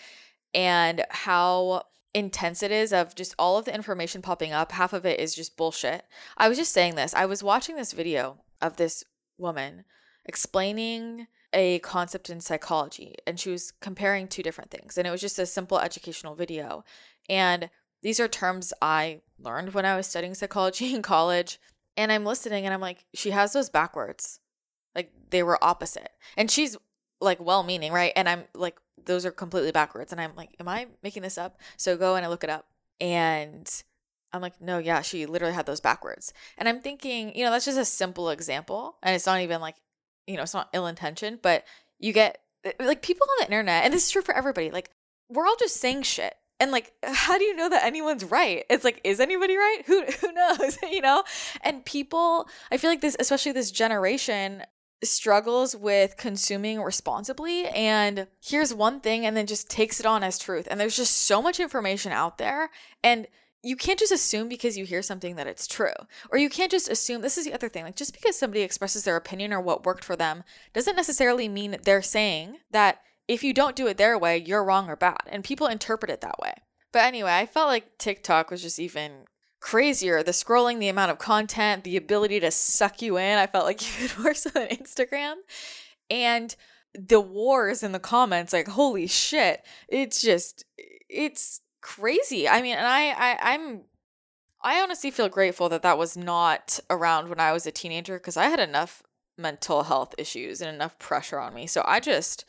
And 0.53 1.05
how 1.09 1.83
intense 2.13 2.61
it 2.61 2.71
is 2.71 2.91
of 2.91 3.15
just 3.15 3.33
all 3.39 3.57
of 3.57 3.65
the 3.65 3.73
information 3.73 4.21
popping 4.21 4.51
up. 4.51 4.73
Half 4.73 4.93
of 4.93 5.05
it 5.05 5.19
is 5.19 5.33
just 5.33 5.55
bullshit. 5.55 6.05
I 6.37 6.49
was 6.49 6.57
just 6.57 6.73
saying 6.73 6.95
this. 6.95 7.13
I 7.13 7.25
was 7.25 7.43
watching 7.43 7.75
this 7.75 7.93
video 7.93 8.39
of 8.61 8.77
this 8.77 9.03
woman 9.37 9.85
explaining 10.25 11.27
a 11.53 11.79
concept 11.79 12.29
in 12.29 12.39
psychology 12.39 13.15
and 13.25 13.39
she 13.39 13.49
was 13.49 13.71
comparing 13.81 14.27
two 14.27 14.43
different 14.43 14.71
things. 14.71 14.97
And 14.97 15.07
it 15.07 15.11
was 15.11 15.21
just 15.21 15.39
a 15.39 15.45
simple 15.45 15.79
educational 15.79 16.35
video. 16.35 16.83
And 17.29 17.69
these 18.01 18.19
are 18.19 18.27
terms 18.27 18.73
I 18.81 19.21
learned 19.39 19.73
when 19.73 19.85
I 19.85 19.95
was 19.95 20.07
studying 20.07 20.33
psychology 20.33 20.93
in 20.95 21.01
college. 21.01 21.59
And 21.97 22.11
I'm 22.11 22.25
listening 22.25 22.65
and 22.65 22.73
I'm 22.73 22.81
like, 22.81 23.05
she 23.13 23.31
has 23.31 23.53
those 23.53 23.69
backwards. 23.69 24.39
Like 24.95 25.11
they 25.29 25.43
were 25.43 25.63
opposite. 25.63 26.09
And 26.37 26.49
she's 26.49 26.77
like 27.19 27.39
well 27.39 27.63
meaning, 27.63 27.91
right? 27.91 28.13
And 28.15 28.27
I'm 28.27 28.45
like, 28.55 28.77
those 29.03 29.25
are 29.25 29.31
completely 29.31 29.71
backwards. 29.71 30.11
And 30.11 30.21
I'm 30.21 30.35
like, 30.35 30.55
am 30.59 30.67
I 30.67 30.87
making 31.03 31.23
this 31.23 31.37
up? 31.37 31.59
So 31.77 31.97
go 31.97 32.15
and 32.15 32.25
I 32.25 32.29
look 32.29 32.43
it 32.43 32.49
up. 32.49 32.65
And 32.99 33.69
I'm 34.31 34.41
like, 34.41 34.61
no, 34.61 34.77
yeah, 34.77 35.01
she 35.01 35.25
literally 35.25 35.53
had 35.53 35.65
those 35.65 35.81
backwards. 35.81 36.33
And 36.57 36.69
I'm 36.69 36.79
thinking, 36.79 37.35
you 37.35 37.43
know, 37.43 37.51
that's 37.51 37.65
just 37.65 37.77
a 37.77 37.85
simple 37.85 38.29
example. 38.29 38.97
And 39.03 39.15
it's 39.15 39.25
not 39.25 39.41
even 39.41 39.59
like, 39.59 39.75
you 40.27 40.37
know, 40.37 40.43
it's 40.43 40.53
not 40.53 40.69
ill 40.73 40.87
intention, 40.87 41.39
but 41.41 41.65
you 41.99 42.13
get 42.13 42.39
like 42.79 43.01
people 43.01 43.27
on 43.29 43.35
the 43.39 43.45
internet, 43.45 43.83
and 43.83 43.93
this 43.93 44.05
is 44.05 44.11
true 44.11 44.21
for 44.21 44.35
everybody, 44.35 44.69
like, 44.71 44.91
we're 45.29 45.47
all 45.47 45.55
just 45.57 45.77
saying 45.77 46.03
shit 46.03 46.35
and 46.61 46.71
like 46.71 46.93
how 47.03 47.37
do 47.37 47.43
you 47.43 47.55
know 47.55 47.67
that 47.67 47.83
anyone's 47.83 48.23
right? 48.23 48.63
It's 48.69 48.85
like 48.85 49.01
is 49.03 49.19
anybody 49.19 49.57
right? 49.57 49.81
Who 49.87 50.05
who 50.21 50.31
knows 50.31 50.77
you 50.89 51.01
know? 51.01 51.23
And 51.61 51.83
people 51.83 52.47
i 52.71 52.77
feel 52.77 52.89
like 52.89 53.01
this 53.01 53.17
especially 53.19 53.51
this 53.51 53.71
generation 53.71 54.63
struggles 55.03 55.75
with 55.75 56.15
consuming 56.15 56.81
responsibly. 56.81 57.65
And 57.67 58.27
here's 58.39 58.73
one 58.73 58.99
thing 59.01 59.25
and 59.25 59.35
then 59.35 59.47
just 59.47 59.69
takes 59.69 59.99
it 59.99 60.05
on 60.05 60.23
as 60.23 60.37
truth. 60.37 60.67
And 60.69 60.79
there's 60.79 60.95
just 60.95 61.17
so 61.17 61.41
much 61.41 61.59
information 61.59 62.11
out 62.11 62.37
there. 62.37 62.69
And 63.03 63.27
you 63.63 63.75
can't 63.75 63.99
just 63.99 64.11
assume 64.11 64.47
because 64.47 64.77
you 64.77 64.85
hear 64.85 65.01
something 65.01 65.35
that 65.35 65.47
it's 65.47 65.67
true. 65.67 65.93
Or 66.31 66.37
you 66.37 66.49
can't 66.49 66.71
just 66.71 66.89
assume 66.89 67.21
this 67.21 67.37
is 67.37 67.45
the 67.45 67.53
other 67.53 67.69
thing. 67.69 67.83
Like 67.83 67.95
just 67.95 68.13
because 68.13 68.37
somebody 68.37 68.61
expresses 68.61 69.03
their 69.03 69.15
opinion 69.15 69.53
or 69.53 69.61
what 69.61 69.85
worked 69.85 70.03
for 70.03 70.15
them 70.15 70.43
doesn't 70.73 70.95
necessarily 70.95 71.47
mean 71.47 71.77
they're 71.83 72.01
saying 72.01 72.57
that 72.71 73.01
if 73.31 73.45
you 73.45 73.53
don't 73.53 73.77
do 73.77 73.87
it 73.87 73.97
their 73.97 74.17
way, 74.17 74.37
you're 74.37 74.63
wrong 74.63 74.89
or 74.89 74.97
bad. 74.97 75.21
And 75.27 75.43
people 75.43 75.67
interpret 75.67 76.11
it 76.11 76.19
that 76.19 76.39
way. 76.39 76.53
But 76.91 77.05
anyway, 77.05 77.31
I 77.31 77.45
felt 77.45 77.69
like 77.69 77.97
TikTok 77.97 78.51
was 78.51 78.61
just 78.61 78.77
even 78.77 79.25
crazier. 79.61 80.21
The 80.21 80.31
scrolling, 80.31 80.79
the 80.79 80.89
amount 80.89 81.11
of 81.11 81.17
content, 81.17 81.85
the 81.85 81.95
ability 81.95 82.41
to 82.41 82.51
suck 82.51 83.01
you 83.01 83.17
in, 83.17 83.37
I 83.37 83.47
felt 83.47 83.65
like 83.65 83.81
even 84.03 84.23
worse 84.23 84.43
than 84.43 84.67
Instagram. 84.67 85.35
And 86.09 86.53
the 86.93 87.21
wars 87.21 87.83
in 87.83 87.93
the 87.93 87.99
comments, 87.99 88.51
like, 88.51 88.67
holy 88.67 89.07
shit. 89.07 89.65
It's 89.87 90.21
just, 90.21 90.65
it's 91.09 91.61
crazy. 91.79 92.49
I 92.49 92.61
mean, 92.61 92.75
and 92.75 92.85
I, 92.85 93.11
I 93.11 93.53
I'm 93.53 93.83
I 94.61 94.81
honestly 94.81 95.09
feel 95.09 95.29
grateful 95.29 95.69
that 95.69 95.83
that 95.83 95.97
was 95.97 96.17
not 96.17 96.81
around 96.89 97.29
when 97.29 97.39
I 97.39 97.53
was 97.53 97.65
a 97.65 97.71
teenager 97.71 98.19
because 98.19 98.37
I 98.37 98.45
had 98.45 98.59
enough 98.59 99.01
mental 99.37 99.83
health 99.83 100.13
issues 100.17 100.61
and 100.61 100.69
enough 100.75 100.99
pressure 100.99 101.39
on 101.39 101.53
me. 101.53 101.65
So 101.65 101.81
I 101.87 101.99
just 101.99 102.45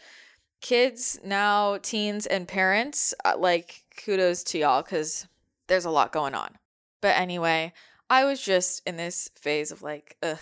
kids 0.62 1.20
now, 1.22 1.76
teens, 1.82 2.24
and 2.24 2.48
parents, 2.48 3.12
uh, 3.24 3.34
like 3.36 3.84
kudos 4.02 4.42
to 4.44 4.58
y'all 4.58 4.82
because 4.82 5.26
there's 5.68 5.84
a 5.84 5.90
lot 5.90 6.12
going 6.12 6.34
on. 6.34 6.56
But 7.02 7.18
anyway, 7.18 7.74
I 8.08 8.24
was 8.24 8.40
just 8.40 8.82
in 8.86 8.96
this 8.96 9.28
phase 9.34 9.70
of 9.70 9.82
like, 9.82 10.16
ugh, 10.22 10.38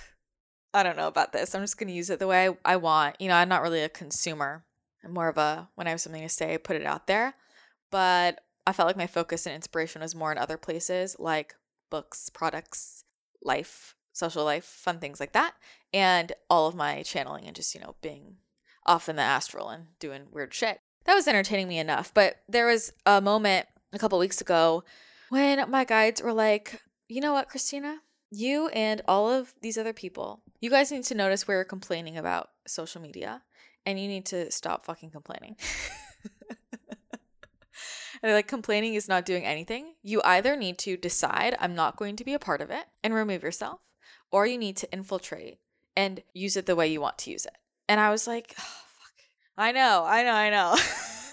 I 0.73 0.83
don't 0.83 0.97
know 0.97 1.09
about 1.09 1.33
this. 1.33 1.55
I'm 1.55 1.63
just 1.63 1.79
going 1.79 1.89
to 1.89 1.95
use 1.95 2.11
it 2.11 2.19
the 2.19 2.27
way 2.27 2.49
I, 2.49 2.57
I 2.65 2.77
want. 2.77 3.17
You 3.19 3.29
know, 3.29 3.35
I'm 3.35 3.49
not 3.49 3.63
really 3.63 3.83
a 3.83 3.89
consumer. 3.89 4.65
I'm 5.03 5.15
more 5.15 5.29
of 5.29 5.39
a, 5.39 5.69
when 5.75 5.87
I 5.87 5.91
have 5.91 6.01
something 6.01 6.23
to 6.23 6.29
say, 6.29 6.59
put 6.59 6.77
it 6.77 6.87
out 6.87 7.07
there. 7.07 7.35
But 7.91 8.41
I 8.67 8.73
felt 8.73 8.87
like 8.87 8.97
my 8.97 9.07
focus 9.07 9.47
and 9.47 9.55
inspiration 9.55 10.03
was 10.03 10.15
more 10.15 10.31
in 10.31 10.39
other 10.39 10.59
places 10.59 11.17
like 11.19 11.55
books, 11.91 12.29
products, 12.29 13.05
life, 13.43 13.97
social 14.13 14.45
life, 14.45 14.65
fun 14.65 14.99
things 14.99 15.19
like 15.19 15.33
that. 15.33 15.55
And 15.93 16.33
all 16.49 16.69
of 16.69 16.75
my 16.75 17.03
channeling 17.03 17.47
and 17.47 17.57
just, 17.57 17.75
you 17.75 17.81
know, 17.81 17.97
being 18.03 18.37
off 18.91 19.09
in 19.09 19.15
the 19.15 19.23
astral 19.23 19.69
and 19.69 19.87
doing 20.01 20.23
weird 20.33 20.53
shit. 20.53 20.81
That 21.05 21.15
was 21.15 21.29
entertaining 21.29 21.69
me 21.69 21.79
enough. 21.79 22.13
But 22.13 22.39
there 22.49 22.67
was 22.67 22.93
a 23.07 23.21
moment 23.21 23.67
a 23.93 23.99
couple 23.99 24.19
weeks 24.19 24.41
ago 24.41 24.83
when 25.29 25.71
my 25.71 25.85
guides 25.85 26.21
were 26.21 26.33
like, 26.33 26.83
you 27.09 27.21
know 27.21 27.33
what, 27.33 27.49
Christina? 27.49 27.99
You 28.33 28.67
and 28.69 29.01
all 29.07 29.31
of 29.31 29.55
these 29.63 29.79
other 29.79 29.93
people, 29.93 30.43
you 30.61 30.71
guys 30.71 30.91
need 30.91 31.05
to 31.05 31.15
notice 31.15 31.45
you're 31.47 31.65
complaining 31.65 32.19
about 32.19 32.51
social 32.67 33.01
media 33.01 33.43
and 33.87 33.99
you 33.99 34.09
need 34.09 34.27
to 34.27 34.51
stop 34.51 34.85
fucking 34.85 35.11
complaining. 35.11 35.57
and 36.51 36.59
they're 38.23 38.35
like 38.35 38.49
complaining 38.49 38.95
is 38.95 39.09
not 39.09 39.25
doing 39.25 39.45
anything. 39.45 39.95
You 40.03 40.21
either 40.25 40.57
need 40.57 40.79
to 40.79 40.97
decide 40.97 41.57
I'm 41.61 41.77
not 41.77 41.97
going 41.97 42.17
to 42.17 42.25
be 42.25 42.35
a 42.35 42.41
part 42.41 42.61
of 42.61 42.71
it 42.71 42.87
and 43.05 43.15
remove 43.15 43.45
yourself, 43.45 43.81
or 44.33 44.47
you 44.47 44.59
need 44.59 44.77
to 44.79 44.93
infiltrate 44.93 45.59
and 45.97 46.23
use 46.35 46.57
it 46.57 46.67
the 46.67 46.77
way 46.77 46.89
you 46.89 47.01
want 47.01 47.19
to 47.19 47.31
use 47.31 47.47
it. 47.47 47.57
And 47.89 48.01
I 48.01 48.11
was 48.11 48.27
like, 48.27 48.55
oh. 48.59 48.80
I 49.57 49.73
know, 49.73 50.05
I 50.07 50.23
know, 50.23 50.33
I 50.33 50.51
know. 50.51 50.77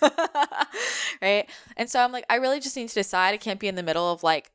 right? 1.21 1.50
And 1.75 1.89
so 1.89 2.00
I'm 2.01 2.12
like, 2.12 2.25
I 2.29 2.36
really 2.36 2.59
just 2.59 2.75
need 2.75 2.89
to 2.89 2.95
decide. 2.95 3.33
I 3.33 3.38
can't 3.38 3.59
be 3.59 3.67
in 3.67 3.75
the 3.75 3.83
middle 3.83 4.12
of 4.12 4.24
like, 4.24 4.51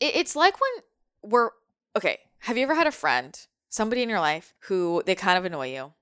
it, 0.00 0.16
it's 0.16 0.36
like 0.36 0.54
when 0.60 1.30
we're, 1.30 1.50
okay, 1.96 2.18
have 2.40 2.56
you 2.56 2.62
ever 2.62 2.74
had 2.74 2.86
a 2.86 2.92
friend, 2.92 3.38
somebody 3.68 4.02
in 4.02 4.08
your 4.08 4.20
life 4.20 4.54
who 4.60 5.02
they 5.04 5.14
kind 5.14 5.38
of 5.38 5.44
annoy 5.44 5.72
you? 5.72 5.92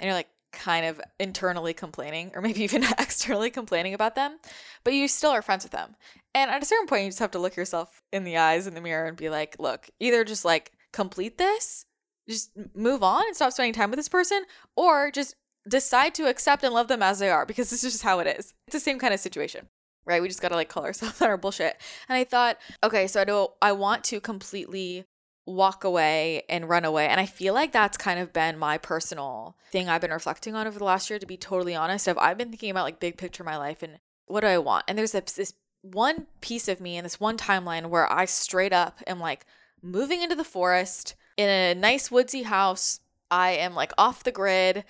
And 0.00 0.06
you're 0.06 0.14
like, 0.14 0.28
kind 0.52 0.86
of 0.86 1.00
internally 1.20 1.74
complaining 1.74 2.32
or 2.34 2.42
maybe 2.42 2.62
even 2.62 2.84
externally 2.98 3.50
complaining 3.50 3.94
about 3.94 4.14
them, 4.14 4.38
but 4.84 4.94
you 4.94 5.08
still 5.08 5.30
are 5.30 5.42
friends 5.42 5.64
with 5.64 5.72
them. 5.72 5.96
And 6.34 6.50
at 6.50 6.62
a 6.62 6.66
certain 6.66 6.86
point, 6.86 7.04
you 7.04 7.08
just 7.08 7.18
have 7.18 7.30
to 7.32 7.38
look 7.38 7.56
yourself 7.56 8.02
in 8.12 8.24
the 8.24 8.36
eyes 8.36 8.66
in 8.66 8.74
the 8.74 8.80
mirror 8.80 9.06
and 9.06 9.16
be 9.16 9.28
like, 9.28 9.56
look, 9.58 9.88
either 9.98 10.24
just 10.24 10.44
like 10.44 10.72
complete 10.92 11.38
this, 11.38 11.84
just 12.28 12.50
move 12.74 13.02
on 13.02 13.24
and 13.26 13.34
stop 13.34 13.52
spending 13.52 13.72
time 13.72 13.90
with 13.90 13.98
this 13.98 14.08
person, 14.08 14.42
or 14.76 15.10
just 15.10 15.34
decide 15.68 16.14
to 16.14 16.28
accept 16.28 16.64
and 16.64 16.74
love 16.74 16.88
them 16.88 17.02
as 17.02 17.18
they 17.18 17.30
are 17.30 17.46
because 17.46 17.70
this 17.70 17.84
is 17.84 17.92
just 17.92 18.04
how 18.04 18.18
it 18.20 18.26
is. 18.26 18.54
It's 18.66 18.74
the 18.74 18.80
same 18.80 18.98
kind 18.98 19.14
of 19.14 19.20
situation. 19.20 19.68
Right? 20.04 20.22
We 20.22 20.28
just 20.28 20.40
got 20.40 20.48
to 20.48 20.54
like 20.54 20.70
call 20.70 20.84
ourselves 20.84 21.20
on 21.20 21.28
our 21.28 21.36
bullshit. 21.36 21.76
And 22.08 22.16
I 22.16 22.24
thought, 22.24 22.58
okay, 22.82 23.06
so 23.06 23.20
I 23.20 23.24
do 23.24 23.48
I 23.60 23.72
want 23.72 24.04
to 24.04 24.20
completely 24.20 25.04
walk 25.48 25.82
away 25.82 26.42
and 26.48 26.68
run 26.68 26.84
away. 26.84 27.08
And 27.08 27.20
I 27.20 27.26
feel 27.26 27.54
like 27.54 27.72
that's 27.72 27.96
kind 27.96 28.20
of 28.20 28.32
been 28.32 28.58
my 28.58 28.78
personal 28.78 29.56
thing 29.70 29.88
I've 29.88 30.00
been 30.00 30.10
reflecting 30.10 30.54
on 30.54 30.66
over 30.66 30.78
the 30.78 30.84
last 30.84 31.10
year, 31.10 31.18
to 31.18 31.26
be 31.26 31.36
totally 31.36 31.74
honest. 31.74 32.06
I've, 32.06 32.18
I've 32.18 32.38
been 32.38 32.50
thinking 32.50 32.70
about 32.70 32.84
like 32.84 33.00
big 33.00 33.16
picture 33.16 33.44
my 33.44 33.56
life 33.56 33.82
and 33.82 33.98
what 34.26 34.42
do 34.42 34.46
I 34.46 34.58
want? 34.58 34.84
And 34.86 34.96
there's 34.96 35.12
this, 35.12 35.32
this 35.32 35.54
one 35.82 36.26
piece 36.40 36.68
of 36.68 36.80
me 36.80 36.96
and 36.96 37.04
this 37.04 37.18
one 37.18 37.38
timeline 37.38 37.86
where 37.86 38.10
I 38.12 38.26
straight 38.26 38.72
up 38.72 38.98
am 39.06 39.20
like 39.20 39.46
moving 39.82 40.22
into 40.22 40.34
the 40.34 40.44
forest 40.44 41.14
in 41.36 41.48
a 41.48 41.74
nice 41.74 42.10
woodsy 42.10 42.42
house. 42.42 43.00
I 43.30 43.50
am 43.50 43.74
like 43.74 43.92
off 43.96 44.24
the 44.24 44.32
grid. 44.32 44.84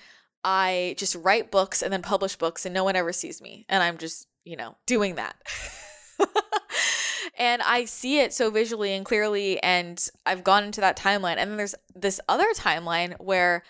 I 0.44 0.94
just 0.98 1.14
write 1.14 1.50
books 1.50 1.82
and 1.82 1.92
then 1.92 2.02
publish 2.02 2.36
books 2.36 2.64
and 2.64 2.74
no 2.74 2.84
one 2.84 2.96
ever 2.96 3.12
sees 3.12 3.42
me. 3.42 3.66
And 3.68 3.82
I'm 3.82 3.98
just, 3.98 4.26
you 4.44 4.56
know, 4.56 4.76
doing 4.86 5.16
that. 5.16 5.36
and 7.38 7.62
I 7.62 7.84
see 7.84 8.20
it 8.20 8.32
so 8.32 8.50
visually 8.50 8.92
and 8.92 9.04
clearly. 9.04 9.62
And 9.62 10.06
I've 10.24 10.44
gone 10.44 10.64
into 10.64 10.80
that 10.80 10.96
timeline. 10.96 11.36
And 11.36 11.50
then 11.50 11.56
there's 11.56 11.74
this 11.94 12.20
other 12.28 12.46
timeline 12.54 13.14
where 13.20 13.62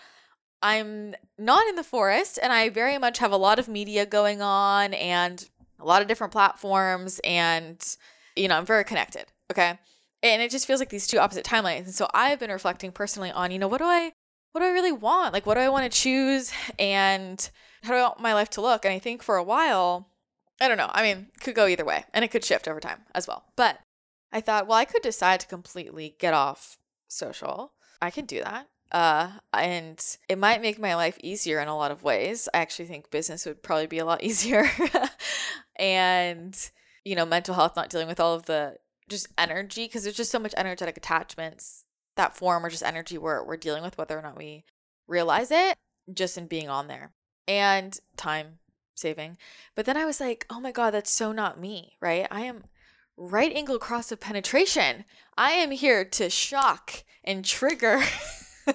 I'm 0.61 1.15
not 1.37 1.67
in 1.67 1.75
the 1.75 1.83
forest 1.83 2.37
and 2.41 2.51
I 2.51 2.69
very 2.69 2.97
much 2.97 3.19
have 3.19 3.31
a 3.31 3.37
lot 3.37 3.59
of 3.59 3.67
media 3.67 4.05
going 4.05 4.41
on 4.41 4.93
and 4.93 5.47
a 5.79 5.85
lot 5.85 6.01
of 6.01 6.07
different 6.07 6.33
platforms. 6.33 7.19
And, 7.23 7.83
you 8.35 8.47
know, 8.47 8.57
I'm 8.57 8.65
very 8.65 8.83
connected. 8.83 9.25
Okay. 9.51 9.79
And 10.21 10.41
it 10.41 10.51
just 10.51 10.67
feels 10.67 10.81
like 10.81 10.89
these 10.89 11.07
two 11.07 11.17
opposite 11.17 11.45
timelines. 11.45 11.85
And 11.85 11.95
so 11.95 12.07
I've 12.13 12.39
been 12.39 12.51
reflecting 12.51 12.91
personally 12.91 13.31
on, 13.31 13.51
you 13.51 13.59
know, 13.59 13.69
what 13.69 13.77
do 13.77 13.85
I 13.85 14.11
what 14.51 14.61
do 14.61 14.67
I 14.67 14.71
really 14.71 14.91
want? 14.91 15.33
Like 15.33 15.45
what 15.45 15.55
do 15.55 15.61
I 15.61 15.69
want 15.69 15.91
to 15.91 15.97
choose 15.97 16.51
and 16.77 17.49
how 17.83 17.91
do 17.91 17.95
I 17.95 18.03
want 18.03 18.19
my 18.19 18.33
life 18.33 18.49
to 18.51 18.61
look? 18.61 18.85
And 18.85 18.93
I 18.93 18.99
think 18.99 19.23
for 19.23 19.37
a 19.37 19.43
while 19.43 20.09
I 20.61 20.67
don't 20.67 20.77
know. 20.77 20.89
I 20.91 21.03
mean, 21.03 21.27
could 21.39 21.55
go 21.55 21.67
either 21.67 21.85
way 21.85 22.03
and 22.13 22.25
it 22.25 22.29
could 22.29 22.43
shift 22.43 22.67
over 22.67 22.79
time 22.79 23.03
as 23.15 23.27
well. 23.27 23.45
But 23.55 23.79
I 24.31 24.41
thought, 24.41 24.67
well, 24.67 24.77
I 24.77 24.85
could 24.85 25.01
decide 25.01 25.39
to 25.39 25.47
completely 25.47 26.15
get 26.19 26.33
off 26.33 26.77
social. 27.07 27.73
I 28.01 28.11
can 28.11 28.25
do 28.25 28.43
that. 28.43 28.67
Uh, 28.91 29.31
and 29.53 30.03
it 30.27 30.37
might 30.37 30.61
make 30.61 30.79
my 30.79 30.95
life 30.95 31.17
easier 31.21 31.59
in 31.59 31.67
a 31.67 31.77
lot 31.77 31.91
of 31.91 32.03
ways. 32.03 32.49
I 32.53 32.59
actually 32.59 32.87
think 32.87 33.11
business 33.11 33.45
would 33.45 33.63
probably 33.63 33.87
be 33.87 33.99
a 33.99 34.05
lot 34.05 34.23
easier. 34.23 34.69
and, 35.77 36.57
you 37.05 37.15
know, 37.15 37.25
mental 37.25 37.55
health, 37.55 37.75
not 37.75 37.89
dealing 37.89 38.07
with 38.07 38.19
all 38.19 38.33
of 38.33 38.45
the 38.45 38.77
just 39.07 39.27
energy, 39.37 39.85
because 39.85 40.03
there's 40.03 40.17
just 40.17 40.31
so 40.31 40.39
much 40.39 40.53
energetic 40.57 40.97
attachments 40.97 41.85
that 42.19 42.35
form 42.35 42.65
or 42.65 42.69
just 42.69 42.83
energy 42.83 43.17
we're, 43.17 43.43
we're 43.43 43.57
dealing 43.57 43.81
with, 43.81 43.97
whether 43.97 44.17
or 44.17 44.21
not 44.21 44.37
we 44.37 44.63
realize 45.07 45.51
it, 45.51 45.75
just 46.13 46.37
in 46.37 46.47
being 46.47 46.69
on 46.69 46.87
there. 46.87 47.11
And 47.47 47.97
time 48.15 48.59
saving. 48.93 49.37
But 49.75 49.85
then 49.85 49.97
I 49.97 50.05
was 50.05 50.19
like, 50.19 50.45
oh 50.49 50.59
my 50.59 50.71
God, 50.71 50.91
that's 50.91 51.09
so 51.09 51.31
not 51.31 51.59
me, 51.59 51.93
right? 52.01 52.27
I 52.29 52.41
am 52.41 52.65
right 53.17 53.55
angle 53.55 53.79
cross 53.79 54.11
of 54.11 54.19
penetration. 54.19 55.05
I 55.37 55.53
am 55.53 55.71
here 55.71 56.05
to 56.05 56.29
shock 56.29 57.03
and 57.23 57.43
trigger. 57.43 58.01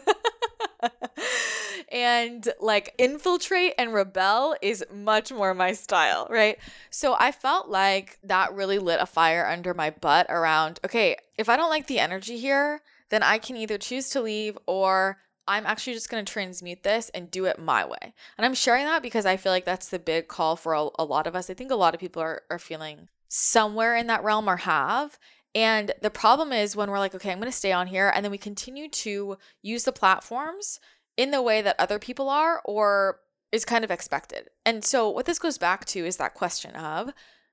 and 1.92 2.48
like 2.60 2.94
infiltrate 2.98 3.74
and 3.78 3.94
rebel 3.94 4.56
is 4.60 4.84
much 4.92 5.32
more 5.32 5.54
my 5.54 5.72
style, 5.72 6.26
right? 6.30 6.58
So 6.90 7.14
I 7.18 7.30
felt 7.30 7.68
like 7.68 8.18
that 8.24 8.54
really 8.54 8.78
lit 8.78 8.98
a 9.00 9.06
fire 9.06 9.46
under 9.46 9.74
my 9.74 9.90
butt 9.90 10.26
around 10.28 10.80
okay, 10.84 11.16
if 11.38 11.48
I 11.48 11.56
don't 11.56 11.70
like 11.70 11.86
the 11.86 11.98
energy 11.98 12.38
here, 12.38 12.80
then 13.14 13.22
I 13.22 13.38
can 13.38 13.56
either 13.56 13.78
choose 13.78 14.10
to 14.10 14.20
leave 14.20 14.58
or 14.66 15.18
I'm 15.46 15.66
actually 15.66 15.92
just 15.92 16.10
going 16.10 16.24
to 16.24 16.32
transmute 16.32 16.82
this 16.82 17.10
and 17.10 17.30
do 17.30 17.44
it 17.44 17.58
my 17.58 17.84
way. 17.84 18.14
And 18.36 18.44
I'm 18.44 18.54
sharing 18.54 18.86
that 18.86 19.02
because 19.02 19.26
I 19.26 19.36
feel 19.36 19.52
like 19.52 19.64
that's 19.64 19.88
the 19.88 19.98
big 19.98 20.28
call 20.28 20.56
for 20.56 20.72
a, 20.72 20.88
a, 20.98 21.04
lot 21.04 21.26
of 21.26 21.36
us. 21.36 21.50
I 21.50 21.54
think 21.54 21.70
a 21.70 21.76
lot 21.76 21.94
of 21.94 22.00
people 22.00 22.22
are, 22.22 22.42
are 22.50 22.58
feeling 22.58 23.08
somewhere 23.28 23.94
in 23.94 24.06
that 24.06 24.24
realm 24.24 24.48
or 24.48 24.56
have. 24.58 25.18
And 25.54 25.92
the 26.02 26.10
problem 26.10 26.52
is 26.52 26.74
when 26.74 26.90
we're 26.90 26.98
like, 26.98 27.14
okay, 27.14 27.30
I'm 27.30 27.38
going 27.38 27.50
to 27.50 27.56
stay 27.56 27.72
on 27.72 27.86
here. 27.86 28.10
And 28.14 28.24
then 28.24 28.32
we 28.32 28.38
continue 28.38 28.88
to 28.88 29.36
use 29.62 29.84
the 29.84 29.92
platforms 29.92 30.80
in 31.16 31.30
the 31.30 31.42
way 31.42 31.62
that 31.62 31.76
other 31.78 31.98
people 31.98 32.28
are 32.28 32.60
or 32.64 33.20
is 33.52 33.64
kind 33.64 33.84
of 33.84 33.90
expected. 33.90 34.48
And 34.66 34.84
so 34.84 35.08
what 35.08 35.26
this 35.26 35.38
goes 35.38 35.58
back 35.58 35.84
to 35.86 36.04
is 36.04 36.16
that 36.16 36.34
question 36.34 36.74
of 36.74 37.10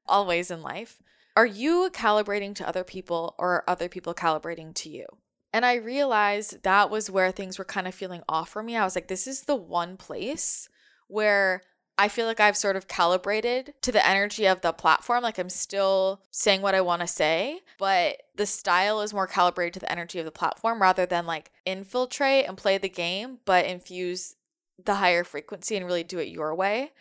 always 0.07 0.49
in 0.49 0.61
life 0.61 0.99
are 1.35 1.45
you 1.45 1.89
calibrating 1.93 2.53
to 2.55 2.67
other 2.67 2.83
people 2.83 3.35
or 3.37 3.49
are 3.49 3.63
other 3.65 3.87
people 3.87 4.13
calibrating 4.13 4.73
to 4.75 4.89
you? 4.89 5.05
And 5.53 5.65
I 5.65 5.75
realized 5.75 6.63
that 6.63 6.89
was 6.89 7.09
where 7.09 7.31
things 7.31 7.59
were 7.59 7.65
kind 7.65 7.87
of 7.87 7.95
feeling 7.95 8.23
off 8.29 8.49
for 8.49 8.63
me. 8.63 8.77
I 8.77 8.85
was 8.85 8.95
like, 8.95 9.07
this 9.07 9.27
is 9.27 9.41
the 9.41 9.55
one 9.55 9.97
place 9.97 10.69
where 11.07 11.61
I 11.97 12.07
feel 12.07 12.25
like 12.25 12.39
I've 12.39 12.57
sort 12.57 12.77
of 12.77 12.87
calibrated 12.87 13.73
to 13.81 13.91
the 13.91 14.05
energy 14.07 14.45
of 14.45 14.61
the 14.61 14.71
platform. 14.71 15.23
Like 15.23 15.37
I'm 15.37 15.49
still 15.49 16.21
saying 16.31 16.61
what 16.61 16.73
I 16.73 16.81
want 16.81 17.01
to 17.01 17.07
say, 17.07 17.59
but 17.77 18.23
the 18.35 18.45
style 18.45 19.01
is 19.01 19.13
more 19.13 19.27
calibrated 19.27 19.73
to 19.75 19.79
the 19.81 19.91
energy 19.91 20.19
of 20.19 20.25
the 20.25 20.31
platform 20.31 20.81
rather 20.81 21.05
than 21.05 21.25
like 21.25 21.51
infiltrate 21.65 22.47
and 22.47 22.57
play 22.57 22.77
the 22.77 22.89
game, 22.89 23.39
but 23.45 23.65
infuse 23.65 24.35
the 24.83 24.95
higher 24.95 25.23
frequency 25.23 25.75
and 25.75 25.85
really 25.85 26.03
do 26.03 26.17
it 26.17 26.29
your 26.29 26.55
way. 26.55 26.91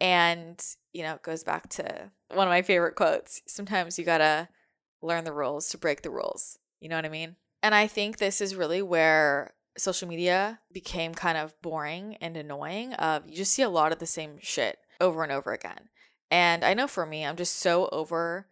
And, 0.00 0.64
you 0.92 1.02
know, 1.02 1.14
it 1.14 1.22
goes 1.22 1.44
back 1.44 1.68
to 1.70 2.10
one 2.32 2.46
of 2.46 2.52
my 2.52 2.62
favorite 2.62 2.94
quotes. 2.94 3.42
Sometimes 3.46 3.98
you 3.98 4.04
got 4.04 4.18
to 4.18 4.48
learn 5.02 5.24
the 5.24 5.32
rules 5.32 5.68
to 5.70 5.78
break 5.78 6.02
the 6.02 6.10
rules. 6.10 6.58
You 6.80 6.88
know 6.88 6.96
what 6.96 7.04
I 7.04 7.10
mean? 7.10 7.36
And 7.62 7.74
I 7.74 7.86
think 7.86 8.18
this 8.18 8.40
is 8.40 8.54
really 8.54 8.82
where 8.82 9.52
social 9.76 10.08
media 10.08 10.60
became 10.72 11.14
kind 11.14 11.38
of 11.38 11.60
boring 11.62 12.16
and 12.20 12.36
annoying 12.36 12.92
of 12.94 13.26
you 13.26 13.36
just 13.36 13.52
see 13.52 13.62
a 13.62 13.68
lot 13.68 13.92
of 13.92 13.98
the 13.98 14.06
same 14.06 14.38
shit 14.40 14.78
over 15.00 15.22
and 15.22 15.32
over 15.32 15.52
again. 15.52 15.88
And 16.30 16.64
I 16.64 16.74
know 16.74 16.86
for 16.86 17.06
me, 17.06 17.24
I'm 17.24 17.36
just 17.36 17.56
so 17.56 17.88
over 17.90 18.46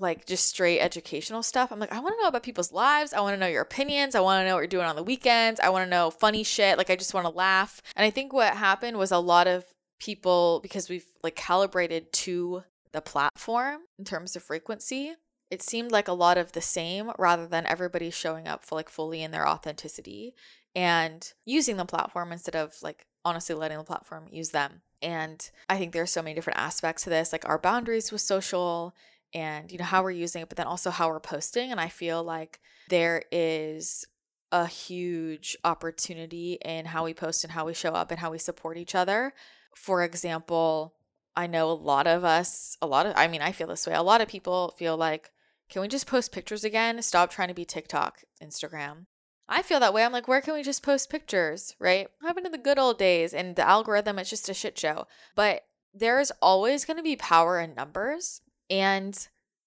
like 0.00 0.26
just 0.26 0.46
straight 0.46 0.80
educational 0.80 1.42
stuff. 1.42 1.70
I'm 1.70 1.78
like, 1.78 1.92
I 1.92 2.00
want 2.00 2.16
to 2.16 2.22
know 2.22 2.28
about 2.28 2.42
people's 2.42 2.72
lives. 2.72 3.12
I 3.12 3.20
want 3.20 3.34
to 3.34 3.40
know 3.40 3.46
your 3.46 3.62
opinions. 3.62 4.14
I 4.14 4.20
want 4.20 4.42
to 4.42 4.48
know 4.48 4.54
what 4.54 4.60
you're 4.60 4.66
doing 4.66 4.86
on 4.86 4.96
the 4.96 5.02
weekends. 5.02 5.60
I 5.60 5.68
want 5.68 5.86
to 5.86 5.90
know 5.90 6.10
funny 6.10 6.42
shit. 6.42 6.78
Like 6.78 6.90
I 6.90 6.96
just 6.96 7.14
want 7.14 7.26
to 7.26 7.32
laugh. 7.32 7.80
And 7.94 8.04
I 8.04 8.10
think 8.10 8.32
what 8.32 8.54
happened 8.54 8.96
was 8.96 9.12
a 9.12 9.18
lot 9.18 9.46
of 9.46 9.64
people 10.00 10.60
because 10.62 10.88
we've 10.88 11.06
like 11.22 11.36
calibrated 11.36 12.12
to 12.12 12.64
the 12.92 13.00
platform 13.00 13.82
in 13.98 14.04
terms 14.04 14.36
of 14.36 14.42
frequency 14.42 15.14
it 15.54 15.62
seemed 15.62 15.92
like 15.92 16.08
a 16.08 16.12
lot 16.12 16.36
of 16.36 16.50
the 16.50 16.60
same 16.60 17.12
rather 17.16 17.46
than 17.46 17.64
everybody 17.64 18.10
showing 18.10 18.48
up 18.48 18.64
for 18.64 18.74
like 18.74 18.88
fully 18.88 19.22
in 19.22 19.30
their 19.30 19.48
authenticity 19.48 20.34
and 20.74 21.32
using 21.44 21.76
the 21.76 21.84
platform 21.84 22.32
instead 22.32 22.56
of 22.56 22.74
like 22.82 23.06
honestly 23.24 23.54
letting 23.54 23.78
the 23.78 23.84
platform 23.84 24.26
use 24.32 24.50
them. 24.50 24.82
And 25.00 25.48
I 25.68 25.78
think 25.78 25.92
there's 25.92 26.10
so 26.10 26.22
many 26.22 26.34
different 26.34 26.58
aspects 26.58 27.04
to 27.04 27.10
this, 27.10 27.32
like 27.32 27.48
our 27.48 27.58
boundaries 27.58 28.10
with 28.10 28.20
social 28.20 28.96
and 29.32 29.70
you 29.70 29.78
know 29.78 29.84
how 29.84 30.02
we're 30.02 30.10
using 30.10 30.42
it, 30.42 30.48
but 30.48 30.56
then 30.56 30.66
also 30.66 30.90
how 30.90 31.08
we're 31.08 31.20
posting. 31.20 31.70
And 31.70 31.80
I 31.80 31.88
feel 31.88 32.24
like 32.24 32.58
there 32.88 33.22
is 33.30 34.04
a 34.50 34.66
huge 34.66 35.56
opportunity 35.62 36.58
in 36.64 36.86
how 36.86 37.04
we 37.04 37.14
post 37.14 37.44
and 37.44 37.52
how 37.52 37.64
we 37.64 37.74
show 37.74 37.90
up 37.90 38.10
and 38.10 38.18
how 38.18 38.32
we 38.32 38.38
support 38.38 38.76
each 38.76 38.96
other. 38.96 39.32
For 39.76 40.02
example, 40.02 40.94
I 41.36 41.46
know 41.46 41.70
a 41.70 41.74
lot 41.74 42.08
of 42.08 42.24
us, 42.24 42.76
a 42.82 42.86
lot 42.88 43.06
of, 43.06 43.12
I 43.16 43.28
mean, 43.28 43.40
I 43.40 43.52
feel 43.52 43.68
this 43.68 43.86
way. 43.86 43.94
A 43.94 44.02
lot 44.02 44.20
of 44.20 44.26
people 44.26 44.74
feel 44.76 44.96
like, 44.96 45.30
can 45.68 45.82
we 45.82 45.88
just 45.88 46.06
post 46.06 46.32
pictures 46.32 46.64
again? 46.64 47.00
Stop 47.02 47.30
trying 47.30 47.48
to 47.48 47.54
be 47.54 47.64
TikTok, 47.64 48.22
Instagram. 48.42 49.06
I 49.48 49.62
feel 49.62 49.80
that 49.80 49.92
way. 49.92 50.04
I'm 50.04 50.12
like, 50.12 50.28
where 50.28 50.40
can 50.40 50.54
we 50.54 50.62
just 50.62 50.82
post 50.82 51.10
pictures, 51.10 51.74
right? 51.78 52.08
What 52.18 52.28
happened 52.28 52.46
in 52.46 52.52
the 52.52 52.58
good 52.58 52.78
old 52.78 52.98
days? 52.98 53.34
And 53.34 53.56
the 53.56 53.66
algorithm, 53.66 54.18
it's 54.18 54.30
just 54.30 54.48
a 54.48 54.54
shit 54.54 54.78
show. 54.78 55.06
But 55.34 55.64
there's 55.92 56.32
always 56.40 56.84
going 56.84 56.96
to 56.96 57.02
be 57.02 57.16
power 57.16 57.60
in 57.60 57.74
numbers. 57.74 58.40
And 58.70 59.16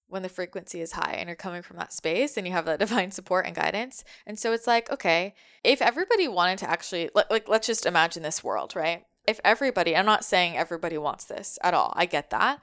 when 0.07 0.23
the 0.23 0.29
frequency 0.29 0.81
is 0.81 0.93
high 0.93 1.15
and 1.17 1.27
you're 1.27 1.35
coming 1.35 1.61
from 1.61 1.77
that 1.77 1.93
space 1.93 2.37
and 2.37 2.47
you 2.47 2.53
have 2.53 2.65
that 2.65 2.79
divine 2.79 3.11
support 3.11 3.45
and 3.45 3.55
guidance. 3.55 4.03
And 4.25 4.39
so 4.39 4.51
it's 4.53 4.67
like, 4.67 4.89
okay, 4.91 5.35
if 5.63 5.81
everybody 5.81 6.27
wanted 6.27 6.59
to 6.59 6.69
actually, 6.69 7.09
like, 7.13 7.47
let's 7.47 7.67
just 7.67 7.85
imagine 7.85 8.23
this 8.23 8.43
world, 8.43 8.75
right? 8.75 9.05
If 9.27 9.39
everybody, 9.43 9.95
I'm 9.95 10.05
not 10.05 10.25
saying 10.25 10.57
everybody 10.57 10.97
wants 10.97 11.25
this 11.25 11.59
at 11.61 11.73
all. 11.73 11.93
I 11.95 12.05
get 12.05 12.29
that. 12.29 12.61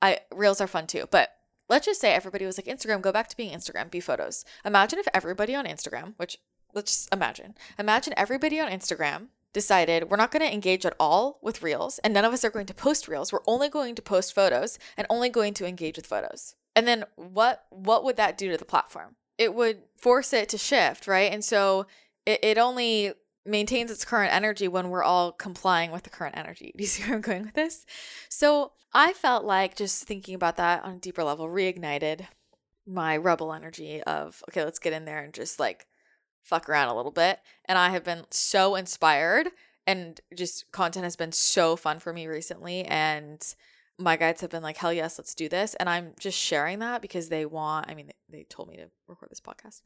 I 0.00 0.20
reels 0.34 0.60
are 0.60 0.66
fun 0.66 0.86
too, 0.86 1.06
but 1.10 1.30
let's 1.68 1.86
just 1.86 2.00
say 2.00 2.12
everybody 2.12 2.46
was 2.46 2.58
like 2.58 2.66
Instagram, 2.66 3.00
go 3.00 3.12
back 3.12 3.28
to 3.28 3.36
being 3.36 3.56
Instagram, 3.56 3.90
be 3.90 4.00
photos. 4.00 4.44
Imagine 4.64 4.98
if 4.98 5.08
everybody 5.12 5.54
on 5.54 5.66
Instagram, 5.66 6.14
which 6.16 6.38
let's 6.74 6.92
just 6.92 7.12
imagine, 7.12 7.54
imagine 7.78 8.14
everybody 8.16 8.60
on 8.60 8.70
Instagram 8.70 9.28
decided 9.52 10.10
we're 10.10 10.18
not 10.18 10.30
going 10.30 10.46
to 10.46 10.52
engage 10.52 10.84
at 10.84 10.94
all 11.00 11.38
with 11.40 11.62
reels 11.62 11.98
and 12.00 12.12
none 12.12 12.26
of 12.26 12.32
us 12.34 12.44
are 12.44 12.50
going 12.50 12.66
to 12.66 12.74
post 12.74 13.08
reels. 13.08 13.32
We're 13.32 13.38
only 13.46 13.70
going 13.70 13.94
to 13.94 14.02
post 14.02 14.34
photos 14.34 14.78
and 14.98 15.06
only 15.08 15.30
going 15.30 15.54
to 15.54 15.66
engage 15.66 15.96
with 15.96 16.06
photos. 16.06 16.54
And 16.74 16.86
then 16.86 17.04
what 17.16 17.64
what 17.70 18.04
would 18.04 18.16
that 18.18 18.36
do 18.36 18.50
to 18.50 18.58
the 18.58 18.66
platform? 18.66 19.16
It 19.38 19.54
would 19.54 19.78
force 19.96 20.34
it 20.34 20.50
to 20.50 20.58
shift, 20.58 21.06
right? 21.06 21.32
And 21.32 21.42
so 21.42 21.86
it, 22.26 22.40
it 22.42 22.58
only 22.58 23.14
maintains 23.46 23.90
its 23.90 24.04
current 24.04 24.32
energy 24.32 24.68
when 24.68 24.90
we're 24.90 25.02
all 25.02 25.32
complying 25.32 25.90
with 25.90 26.02
the 26.02 26.10
current 26.10 26.36
energy. 26.36 26.72
Do 26.76 26.82
you 26.82 26.88
see 26.88 27.02
where 27.04 27.14
I'm 27.14 27.20
going 27.20 27.44
with 27.44 27.54
this? 27.54 27.86
So 28.28 28.72
I 28.92 29.12
felt 29.12 29.44
like 29.44 29.76
just 29.76 30.04
thinking 30.04 30.34
about 30.34 30.56
that 30.56 30.84
on 30.84 30.94
a 30.94 30.98
deeper 30.98 31.24
level 31.24 31.48
reignited 31.48 32.26
my 32.86 33.16
rebel 33.16 33.52
energy 33.52 34.02
of, 34.02 34.42
okay, 34.48 34.64
let's 34.64 34.78
get 34.78 34.92
in 34.92 35.04
there 35.04 35.22
and 35.22 35.34
just 35.34 35.58
like 35.58 35.86
fuck 36.42 36.68
around 36.68 36.88
a 36.88 36.96
little 36.96 37.12
bit. 37.12 37.40
And 37.64 37.76
I 37.76 37.90
have 37.90 38.04
been 38.04 38.24
so 38.30 38.76
inspired 38.76 39.48
and 39.86 40.20
just 40.34 40.70
content 40.72 41.04
has 41.04 41.16
been 41.16 41.32
so 41.32 41.76
fun 41.76 41.98
for 41.98 42.12
me 42.12 42.26
recently. 42.26 42.84
And 42.84 43.42
my 43.98 44.16
guides 44.16 44.40
have 44.42 44.50
been 44.50 44.62
like, 44.62 44.76
hell 44.76 44.92
yes, 44.92 45.18
let's 45.18 45.34
do 45.34 45.48
this. 45.48 45.74
And 45.74 45.88
I'm 45.88 46.12
just 46.18 46.38
sharing 46.38 46.80
that 46.80 47.02
because 47.02 47.28
they 47.28 47.46
want, 47.46 47.90
I 47.90 47.94
mean, 47.94 48.10
they 48.28 48.44
told 48.44 48.68
me 48.68 48.76
to 48.76 48.88
record 49.08 49.30
this 49.30 49.40
podcast. 49.40 49.80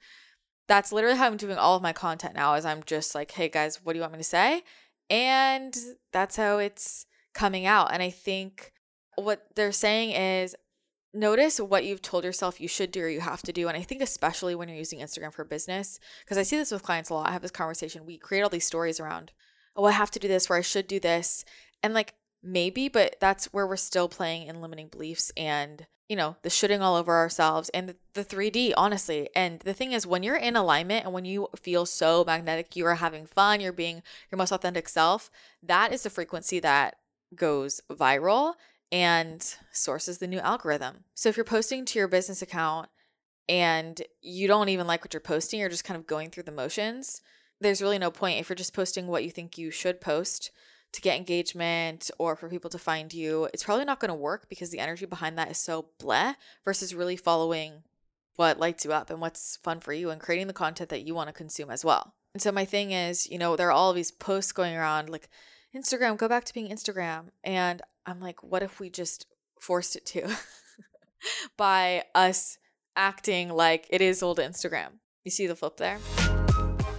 That's 0.70 0.92
literally 0.92 1.16
how 1.16 1.26
I'm 1.26 1.36
doing 1.36 1.58
all 1.58 1.74
of 1.74 1.82
my 1.82 1.92
content 1.92 2.36
now 2.36 2.54
is 2.54 2.64
I'm 2.64 2.84
just 2.84 3.12
like, 3.12 3.32
hey 3.32 3.48
guys, 3.48 3.80
what 3.82 3.92
do 3.92 3.98
you 3.98 4.02
want 4.02 4.12
me 4.12 4.18
to 4.18 4.24
say? 4.24 4.62
And 5.10 5.76
that's 6.12 6.36
how 6.36 6.58
it's 6.58 7.06
coming 7.34 7.66
out. 7.66 7.92
And 7.92 8.00
I 8.00 8.10
think 8.10 8.72
what 9.16 9.46
they're 9.56 9.72
saying 9.72 10.10
is 10.10 10.54
notice 11.12 11.58
what 11.58 11.84
you've 11.84 12.02
told 12.02 12.22
yourself 12.22 12.60
you 12.60 12.68
should 12.68 12.92
do 12.92 13.02
or 13.02 13.08
you 13.08 13.18
have 13.18 13.42
to 13.42 13.52
do. 13.52 13.66
And 13.66 13.76
I 13.76 13.82
think, 13.82 14.00
especially 14.00 14.54
when 14.54 14.68
you're 14.68 14.78
using 14.78 15.00
Instagram 15.00 15.32
for 15.32 15.44
business, 15.44 15.98
because 16.24 16.38
I 16.38 16.44
see 16.44 16.56
this 16.56 16.70
with 16.70 16.84
clients 16.84 17.10
a 17.10 17.14
lot. 17.14 17.28
I 17.28 17.32
have 17.32 17.42
this 17.42 17.50
conversation. 17.50 18.06
We 18.06 18.16
create 18.16 18.42
all 18.42 18.48
these 18.48 18.64
stories 18.64 19.00
around, 19.00 19.32
oh, 19.74 19.86
I 19.86 19.90
have 19.90 20.12
to 20.12 20.20
do 20.20 20.28
this, 20.28 20.48
or 20.48 20.56
I 20.56 20.60
should 20.60 20.86
do 20.86 21.00
this. 21.00 21.44
And 21.82 21.94
like, 21.94 22.14
maybe, 22.44 22.88
but 22.88 23.16
that's 23.20 23.46
where 23.46 23.66
we're 23.66 23.74
still 23.74 24.08
playing 24.08 24.46
in 24.46 24.60
limiting 24.60 24.86
beliefs 24.86 25.32
and, 25.36 25.88
you 26.10 26.16
know, 26.16 26.34
the 26.42 26.50
shooting 26.50 26.82
all 26.82 26.96
over 26.96 27.16
ourselves 27.16 27.68
and 27.68 27.88
the, 27.88 27.96
the 28.14 28.24
3D, 28.24 28.72
honestly. 28.76 29.28
And 29.36 29.60
the 29.60 29.72
thing 29.72 29.92
is, 29.92 30.08
when 30.08 30.24
you're 30.24 30.34
in 30.34 30.56
alignment 30.56 31.04
and 31.04 31.14
when 31.14 31.24
you 31.24 31.46
feel 31.54 31.86
so 31.86 32.24
magnetic, 32.26 32.74
you 32.74 32.84
are 32.86 32.96
having 32.96 33.26
fun, 33.26 33.60
you're 33.60 33.72
being 33.72 34.02
your 34.28 34.36
most 34.36 34.50
authentic 34.50 34.88
self, 34.88 35.30
that 35.62 35.92
is 35.92 36.02
the 36.02 36.10
frequency 36.10 36.58
that 36.58 36.96
goes 37.36 37.80
viral 37.88 38.54
and 38.90 39.54
sources 39.70 40.18
the 40.18 40.26
new 40.26 40.40
algorithm. 40.40 41.04
So 41.14 41.28
if 41.28 41.36
you're 41.36 41.44
posting 41.44 41.84
to 41.84 41.98
your 42.00 42.08
business 42.08 42.42
account 42.42 42.88
and 43.48 44.02
you 44.20 44.48
don't 44.48 44.68
even 44.68 44.88
like 44.88 45.04
what 45.04 45.14
you're 45.14 45.20
posting, 45.20 45.60
you're 45.60 45.68
just 45.68 45.84
kind 45.84 45.96
of 45.96 46.08
going 46.08 46.30
through 46.30 46.42
the 46.42 46.50
motions, 46.50 47.22
there's 47.60 47.80
really 47.80 47.98
no 48.00 48.10
point 48.10 48.40
if 48.40 48.48
you're 48.48 48.56
just 48.56 48.74
posting 48.74 49.06
what 49.06 49.22
you 49.22 49.30
think 49.30 49.56
you 49.56 49.70
should 49.70 50.00
post 50.00 50.50
to 50.92 51.00
get 51.00 51.16
engagement 51.16 52.10
or 52.18 52.36
for 52.36 52.48
people 52.48 52.70
to 52.70 52.78
find 52.78 53.12
you, 53.12 53.48
it's 53.52 53.62
probably 53.62 53.84
not 53.84 54.00
going 54.00 54.08
to 54.08 54.14
work 54.14 54.48
because 54.48 54.70
the 54.70 54.80
energy 54.80 55.06
behind 55.06 55.38
that 55.38 55.50
is 55.50 55.58
so 55.58 55.86
bleh 56.00 56.34
versus 56.64 56.94
really 56.94 57.16
following 57.16 57.82
what 58.36 58.58
lights 58.58 58.84
you 58.84 58.92
up 58.92 59.10
and 59.10 59.20
what's 59.20 59.56
fun 59.56 59.80
for 59.80 59.92
you 59.92 60.10
and 60.10 60.20
creating 60.20 60.46
the 60.46 60.52
content 60.52 60.88
that 60.88 61.06
you 61.06 61.14
want 61.14 61.28
to 61.28 61.32
consume 61.32 61.70
as 61.70 61.84
well. 61.84 62.14
And 62.34 62.42
so 62.42 62.52
my 62.52 62.64
thing 62.64 62.92
is, 62.92 63.28
you 63.28 63.38
know, 63.38 63.56
there 63.56 63.68
are 63.68 63.72
all 63.72 63.92
these 63.92 64.10
posts 64.10 64.52
going 64.52 64.76
around 64.76 65.10
like 65.10 65.28
Instagram, 65.74 66.16
go 66.16 66.28
back 66.28 66.44
to 66.44 66.54
being 66.54 66.70
Instagram. 66.70 67.26
And 67.44 67.82
I'm 68.06 68.20
like, 68.20 68.42
what 68.42 68.62
if 68.62 68.80
we 68.80 68.90
just 68.90 69.26
forced 69.60 69.96
it 69.96 70.06
to 70.06 70.36
by 71.56 72.04
us 72.14 72.58
acting 72.96 73.50
like 73.50 73.86
it 73.90 74.00
is 74.00 74.22
old 74.22 74.38
Instagram? 74.38 74.98
You 75.24 75.30
see 75.30 75.46
the 75.46 75.56
flip 75.56 75.76
there? 75.76 75.98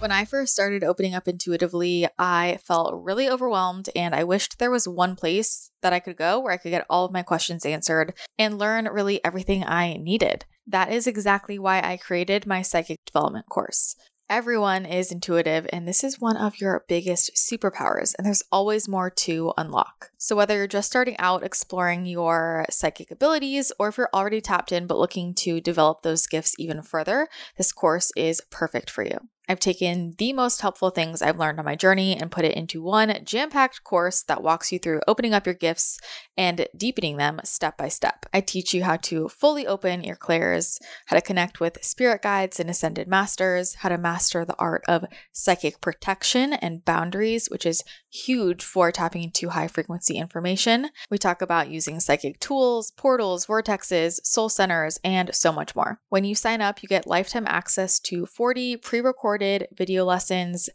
When 0.02 0.10
I 0.10 0.24
first 0.24 0.52
started 0.52 0.82
opening 0.82 1.14
up 1.14 1.28
intuitively, 1.28 2.08
I 2.18 2.58
felt 2.64 3.04
really 3.04 3.30
overwhelmed 3.30 3.88
and 3.94 4.16
I 4.16 4.24
wished 4.24 4.58
there 4.58 4.68
was 4.68 4.88
one 4.88 5.14
place 5.14 5.70
that 5.80 5.92
I 5.92 6.00
could 6.00 6.16
go 6.16 6.40
where 6.40 6.52
I 6.52 6.56
could 6.56 6.70
get 6.70 6.84
all 6.90 7.04
of 7.04 7.12
my 7.12 7.22
questions 7.22 7.64
answered 7.64 8.12
and 8.36 8.58
learn 8.58 8.86
really 8.86 9.24
everything 9.24 9.62
I 9.62 9.98
needed. 9.98 10.44
That 10.66 10.90
is 10.90 11.06
exactly 11.06 11.56
why 11.56 11.80
I 11.80 11.98
created 11.98 12.48
my 12.48 12.62
psychic 12.62 12.98
development 13.06 13.46
course. 13.48 13.94
Everyone 14.28 14.86
is 14.86 15.12
intuitive, 15.12 15.68
and 15.72 15.86
this 15.86 16.02
is 16.02 16.20
one 16.20 16.36
of 16.36 16.60
your 16.60 16.84
biggest 16.88 17.36
superpowers, 17.36 18.12
and 18.18 18.26
there's 18.26 18.42
always 18.50 18.88
more 18.88 19.08
to 19.08 19.52
unlock. 19.56 20.10
So, 20.18 20.34
whether 20.34 20.56
you're 20.56 20.66
just 20.66 20.88
starting 20.88 21.16
out 21.18 21.44
exploring 21.44 22.06
your 22.06 22.64
psychic 22.70 23.12
abilities, 23.12 23.70
or 23.78 23.88
if 23.88 23.98
you're 23.98 24.08
already 24.12 24.40
tapped 24.40 24.72
in 24.72 24.88
but 24.88 24.98
looking 24.98 25.32
to 25.34 25.60
develop 25.60 26.02
those 26.02 26.26
gifts 26.26 26.56
even 26.58 26.82
further, 26.82 27.28
this 27.56 27.70
course 27.70 28.10
is 28.16 28.40
perfect 28.50 28.90
for 28.90 29.04
you. 29.04 29.28
I've 29.48 29.58
taken 29.60 30.14
the 30.18 30.32
most 30.32 30.60
helpful 30.60 30.90
things 30.90 31.20
I've 31.20 31.38
learned 31.38 31.58
on 31.58 31.64
my 31.64 31.74
journey 31.74 32.16
and 32.16 32.30
put 32.30 32.44
it 32.44 32.56
into 32.56 32.82
one 32.82 33.18
jam 33.24 33.50
packed 33.50 33.82
course 33.82 34.22
that 34.22 34.42
walks 34.42 34.70
you 34.70 34.78
through 34.78 35.00
opening 35.08 35.34
up 35.34 35.46
your 35.46 35.54
gifts 35.54 35.98
and 36.36 36.66
deepening 36.76 37.16
them 37.16 37.40
step 37.42 37.76
by 37.76 37.88
step. 37.88 38.24
I 38.32 38.40
teach 38.40 38.72
you 38.72 38.84
how 38.84 38.96
to 38.98 39.28
fully 39.28 39.66
open 39.66 40.04
your 40.04 40.16
clairs, 40.16 40.78
how 41.06 41.16
to 41.16 41.22
connect 41.22 41.58
with 41.58 41.84
spirit 41.84 42.22
guides 42.22 42.60
and 42.60 42.70
ascended 42.70 43.08
masters, 43.08 43.74
how 43.76 43.88
to 43.88 43.98
master 43.98 44.44
the 44.44 44.56
art 44.58 44.84
of 44.86 45.04
psychic 45.32 45.80
protection 45.80 46.52
and 46.52 46.84
boundaries, 46.84 47.48
which 47.50 47.66
is 47.66 47.82
huge 48.10 48.62
for 48.62 48.92
tapping 48.92 49.24
into 49.24 49.48
high 49.48 49.68
frequency 49.68 50.18
information. 50.18 50.90
We 51.10 51.18
talk 51.18 51.42
about 51.42 51.68
using 51.68 51.98
psychic 51.98 52.38
tools, 52.38 52.92
portals, 52.92 53.46
vortexes, 53.46 54.24
soul 54.24 54.48
centers, 54.48 54.98
and 55.02 55.34
so 55.34 55.52
much 55.52 55.74
more. 55.74 56.00
When 56.10 56.24
you 56.24 56.34
sign 56.34 56.60
up, 56.60 56.82
you 56.82 56.88
get 56.88 57.06
lifetime 57.06 57.46
access 57.48 57.98
to 58.00 58.24
40 58.24 58.76
pre 58.76 59.00
recorded 59.00 59.31
recorded 59.32 59.66
video 59.74 60.04
lessons, 60.04 60.68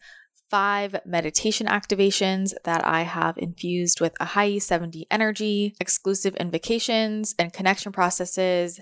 five 0.50 0.96
meditation 1.06 1.68
activations 1.68 2.54
that 2.64 2.84
I 2.84 3.04
have 3.04 3.38
infused 3.38 4.02
with 4.02 4.16
a 4.20 4.26
high 4.26 4.54
7D 4.54 5.04
energy, 5.12 5.76
exclusive 5.80 6.36
invocations 6.38 7.36
and 7.38 7.54
connection 7.54 7.92
processes, 7.92 8.80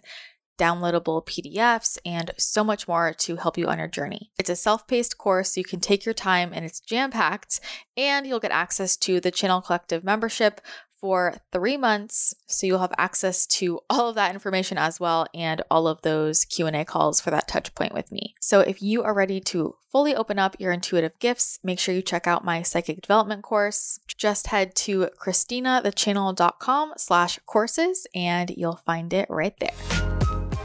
downloadable 0.58 1.26
PDFs, 1.26 1.98
and 2.06 2.32
so 2.38 2.64
much 2.64 2.88
more 2.88 3.14
to 3.14 3.36
help 3.36 3.58
you 3.58 3.68
on 3.68 3.78
your 3.78 3.90
journey. 3.90 4.32
It's 4.40 4.50
a 4.50 4.56
self 4.56 4.88
paced 4.88 5.18
course, 5.18 5.54
so 5.54 5.60
you 5.60 5.66
can 5.66 5.82
take 5.82 6.06
your 6.06 6.14
time 6.14 6.52
and 6.54 6.64
it's 6.64 6.80
jam 6.80 7.12
packed, 7.12 7.60
and 7.98 8.26
you'll 8.26 8.40
get 8.40 8.52
access 8.52 8.96
to 8.98 9.20
the 9.20 9.32
Channel 9.32 9.60
Collective 9.60 10.06
membership 10.06 10.62
for 11.00 11.36
three 11.52 11.78
months 11.78 12.34
so 12.48 12.66
you'll 12.66 12.80
have 12.80 12.94
access 12.98 13.46
to 13.46 13.80
all 13.90 14.10
of 14.10 14.16
that 14.16 14.34
information 14.34 14.78
as 14.78 15.00
well 15.00 15.28
and 15.34 15.62
all 15.70 15.88
of 15.88 16.02
those 16.02 16.46
q&a 16.46 16.86
calls 16.86 17.22
for 17.22 17.32
that 17.32 17.48
touch 17.48 17.74
point 17.76 17.94
with 17.94 18.12
me. 18.12 18.36
So 18.40 18.60
if 18.62 18.82
you 18.82 19.04
are 19.04 19.14
ready 19.14 19.40
to 19.42 19.76
fully 19.92 20.16
open 20.16 20.40
up 20.40 20.56
your 20.60 20.72
intuitive 20.72 21.18
gifts 21.20 21.60
make 21.64 21.80
sure 21.80 21.94
you 21.94 22.02
check 22.02 22.28
out 22.28 22.46
my 22.46 22.62
psychic 22.62 23.02
development 23.02 23.44
course. 23.44 24.00
Just 24.18 24.48
head 24.48 24.76
to 24.76 25.10
christinathechannel.com 25.20 26.94
slash 26.98 27.40
courses 27.46 28.08
and 28.16 28.52
you'll 28.52 28.82
find 28.86 29.14
it 29.14 29.28
right 29.30 29.56
there. 29.60 29.74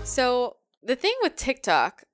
So 0.05 0.57
the 0.83 0.97
thing 0.97 1.15
with 1.23 1.37
tiktok 1.37 2.05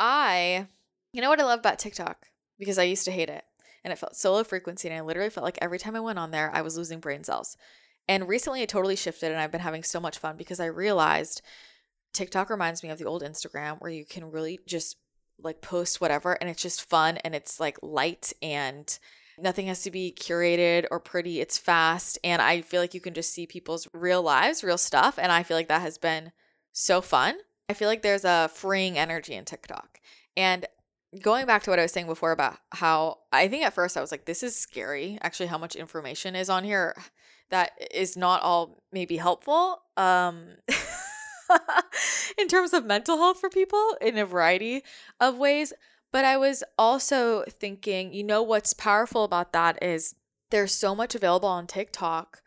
i 0.00 0.66
you 1.12 1.20
know 1.20 1.28
what 1.28 1.40
i 1.40 1.44
love 1.44 1.60
about 1.60 1.78
tiktok? 1.78 2.26
Because 2.58 2.78
i 2.78 2.84
used 2.84 3.04
to 3.04 3.10
hate 3.10 3.28
it 3.28 3.44
and 3.84 3.92
it 3.92 3.98
felt 3.98 4.16
so 4.16 4.32
low 4.32 4.44
frequency. 4.44 4.88
And 4.88 4.96
I 4.96 5.02
literally 5.02 5.30
felt 5.30 5.44
like 5.44 5.58
every 5.60 5.78
time 5.78 5.94
I 5.94 6.00
went 6.00 6.18
on 6.18 6.30
there, 6.30 6.50
I 6.52 6.62
was 6.62 6.76
losing 6.76 7.00
brain 7.00 7.22
cells. 7.22 7.56
And 8.08 8.28
recently 8.28 8.62
it 8.62 8.68
totally 8.68 8.96
shifted 8.96 9.30
and 9.30 9.40
I've 9.40 9.52
been 9.52 9.60
having 9.60 9.82
so 9.82 10.00
much 10.00 10.18
fun 10.18 10.36
because 10.36 10.60
I 10.60 10.66
realized 10.66 11.42
TikTok 12.12 12.50
reminds 12.50 12.82
me 12.82 12.90
of 12.90 12.98
the 12.98 13.06
old 13.06 13.22
Instagram 13.22 13.80
where 13.80 13.90
you 13.90 14.04
can 14.04 14.30
really 14.30 14.60
just 14.66 14.96
like 15.42 15.60
post 15.60 16.00
whatever 16.00 16.32
and 16.32 16.48
it's 16.48 16.62
just 16.62 16.88
fun 16.88 17.18
and 17.18 17.34
it's 17.34 17.58
like 17.58 17.76
light 17.82 18.32
and 18.40 18.98
nothing 19.38 19.66
has 19.66 19.82
to 19.82 19.90
be 19.90 20.14
curated 20.16 20.86
or 20.90 21.00
pretty. 21.00 21.40
It's 21.40 21.58
fast. 21.58 22.18
And 22.22 22.40
I 22.40 22.60
feel 22.60 22.80
like 22.80 22.94
you 22.94 23.00
can 23.00 23.14
just 23.14 23.32
see 23.32 23.46
people's 23.46 23.88
real 23.92 24.22
lives, 24.22 24.62
real 24.62 24.78
stuff. 24.78 25.18
And 25.18 25.32
I 25.32 25.42
feel 25.42 25.56
like 25.56 25.68
that 25.68 25.82
has 25.82 25.98
been 25.98 26.32
so 26.72 27.00
fun. 27.00 27.36
I 27.68 27.74
feel 27.74 27.88
like 27.88 28.02
there's 28.02 28.24
a 28.24 28.50
freeing 28.52 28.98
energy 28.98 29.34
in 29.34 29.44
TikTok. 29.44 30.00
And 30.36 30.66
going 31.20 31.46
back 31.46 31.62
to 31.64 31.70
what 31.70 31.78
I 31.78 31.82
was 31.82 31.92
saying 31.92 32.06
before 32.06 32.32
about 32.32 32.58
how 32.72 33.18
I 33.32 33.48
think 33.48 33.64
at 33.64 33.74
first 33.74 33.96
I 33.96 34.00
was 34.00 34.10
like, 34.10 34.24
this 34.24 34.42
is 34.42 34.56
scary, 34.56 35.18
actually, 35.22 35.46
how 35.46 35.58
much 35.58 35.76
information 35.76 36.34
is 36.34 36.48
on 36.48 36.64
here 36.64 36.94
that 37.50 37.72
is 37.92 38.16
not 38.16 38.42
all 38.42 38.82
maybe 38.92 39.16
helpful. 39.16 39.80
Um, 39.96 40.56
in 42.38 42.48
terms 42.48 42.72
of 42.72 42.84
mental 42.84 43.18
health 43.18 43.38
for 43.38 43.48
people 43.48 43.96
in 44.00 44.18
a 44.18 44.26
variety 44.26 44.82
of 45.20 45.38
ways. 45.38 45.72
But 46.12 46.24
I 46.24 46.36
was 46.36 46.62
also 46.78 47.44
thinking, 47.48 48.12
you 48.12 48.22
know, 48.22 48.42
what's 48.42 48.72
powerful 48.72 49.24
about 49.24 49.52
that 49.52 49.82
is 49.82 50.14
there's 50.50 50.72
so 50.72 50.94
much 50.94 51.14
available 51.14 51.48
on 51.48 51.66
TikTok 51.66 52.40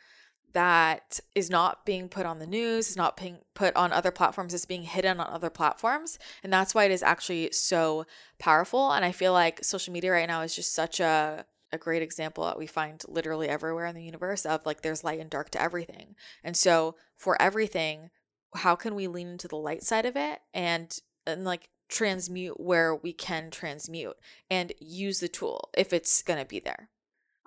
that 0.54 1.20
is 1.36 1.50
not 1.50 1.86
being 1.86 2.10
put 2.10 2.26
on 2.26 2.40
the 2.40 2.48
news, 2.48 2.90
is 2.90 2.98
not 2.98 3.18
being 3.18 3.40
put 3.54 3.76
on 3.76 3.92
other 3.92 4.12
platforms, 4.12 4.54
is 4.54 4.66
being 4.66 4.84
hidden 4.84 5.20
on 5.20 5.28
other 5.32 5.50
platforms. 5.50 6.18
And 6.44 6.52
that's 6.52 6.74
why 6.74 6.86
it 6.86 6.92
is 6.92 7.04
actually 7.04 7.52
so 7.52 8.06
powerful. 8.40 8.92
And 8.92 9.06
I 9.06 9.12
feel 9.12 9.34
like 9.34 9.64
social 9.64 9.94
media 9.94 10.12
right 10.12 10.28
now 10.28 10.42
is 10.42 10.56
just 10.56 10.74
such 10.74 11.00
a 11.00 11.46
a 11.74 11.78
great 11.78 12.02
example 12.02 12.46
that 12.46 12.58
we 12.58 12.66
find 12.66 13.04
literally 13.10 13.50
everywhere 13.50 13.88
in 13.88 13.94
the 13.94 14.02
universe 14.02 14.46
of 14.46 14.66
like 14.66 14.84
there's 14.84 15.04
light 15.04 15.20
and 15.20 15.30
dark 15.30 15.50
to 15.50 15.62
everything. 15.62 16.16
And 16.42 16.56
so 16.56 16.96
for 17.18 17.40
everything, 17.42 18.10
how 18.56 18.76
can 18.76 18.96
we 18.96 19.08
lean 19.08 19.28
into 19.28 19.50
the 19.50 19.58
light 19.58 19.84
side 19.84 20.06
of 20.06 20.16
it 20.16 20.40
and 20.54 20.98
and 21.26 21.44
like 21.44 21.70
transmute 21.90 22.60
where 22.60 22.96
we 22.96 23.14
can 23.14 23.50
transmute 23.50 24.18
and 24.50 24.74
use 24.80 25.20
the 25.20 25.28
tool 25.28 25.70
if 25.76 25.94
it's 25.94 26.22
going 26.22 26.40
to 26.40 26.46
be 26.46 26.60
there. 26.60 26.90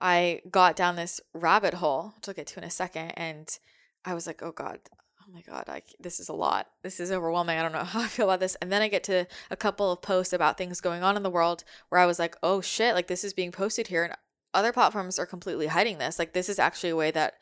I 0.00 0.40
got 0.50 0.76
down 0.76 0.96
this 0.96 1.20
rabbit 1.34 1.74
hole, 1.74 2.14
which 2.16 2.28
I'll 2.28 2.34
get 2.34 2.46
to 2.48 2.60
in 2.60 2.64
a 2.64 2.70
second, 2.70 3.12
and 3.16 3.48
I 4.04 4.14
was 4.14 4.26
like, 4.26 4.42
oh 4.42 4.52
God, 4.52 4.78
oh 5.30 5.32
my 5.32 5.42
God, 5.42 5.64
I, 5.68 5.82
this 5.98 6.20
is 6.20 6.28
a 6.28 6.34
lot. 6.34 6.68
This 6.82 7.00
is 7.00 7.12
overwhelming. 7.12 7.58
I 7.58 7.62
don't 7.62 7.72
know 7.72 7.84
how 7.84 8.00
I 8.00 8.06
feel 8.06 8.26
about 8.26 8.40
this. 8.40 8.56
And 8.56 8.72
then 8.72 8.82
I 8.82 8.88
get 8.88 9.04
to 9.04 9.26
a 9.50 9.56
couple 9.56 9.92
of 9.92 10.02
posts 10.02 10.32
about 10.32 10.58
things 10.58 10.80
going 10.80 11.02
on 11.02 11.16
in 11.16 11.22
the 11.22 11.30
world 11.30 11.64
where 11.88 12.00
I 12.00 12.06
was 12.06 12.18
like, 12.18 12.36
oh 12.42 12.60
shit, 12.60 12.94
like 12.94 13.06
this 13.06 13.24
is 13.24 13.34
being 13.34 13.52
posted 13.52 13.88
here. 13.88 14.04
And 14.04 14.14
other 14.54 14.72
platforms 14.72 15.18
are 15.18 15.26
completely 15.26 15.68
hiding 15.68 15.98
this. 15.98 16.18
Like 16.18 16.32
this 16.32 16.48
is 16.48 16.58
actually 16.58 16.90
a 16.90 16.96
way 16.96 17.10
that 17.10 17.34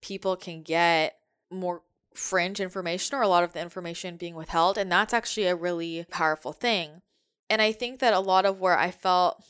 people 0.00 0.36
can 0.36 0.62
get 0.62 1.16
more 1.50 1.82
fringe 2.14 2.60
information 2.60 3.16
or 3.16 3.22
a 3.22 3.28
lot 3.28 3.44
of 3.44 3.52
the 3.52 3.60
information 3.60 4.16
being 4.16 4.34
withheld. 4.34 4.76
And 4.76 4.90
that's 4.90 5.14
actually 5.14 5.46
a 5.46 5.56
really 5.56 6.04
powerful 6.10 6.52
thing. 6.52 7.02
And 7.48 7.60
I 7.60 7.72
think 7.72 8.00
that 8.00 8.14
a 8.14 8.20
lot 8.20 8.46
of 8.46 8.60
where 8.60 8.78
I 8.78 8.90
felt 8.90 9.42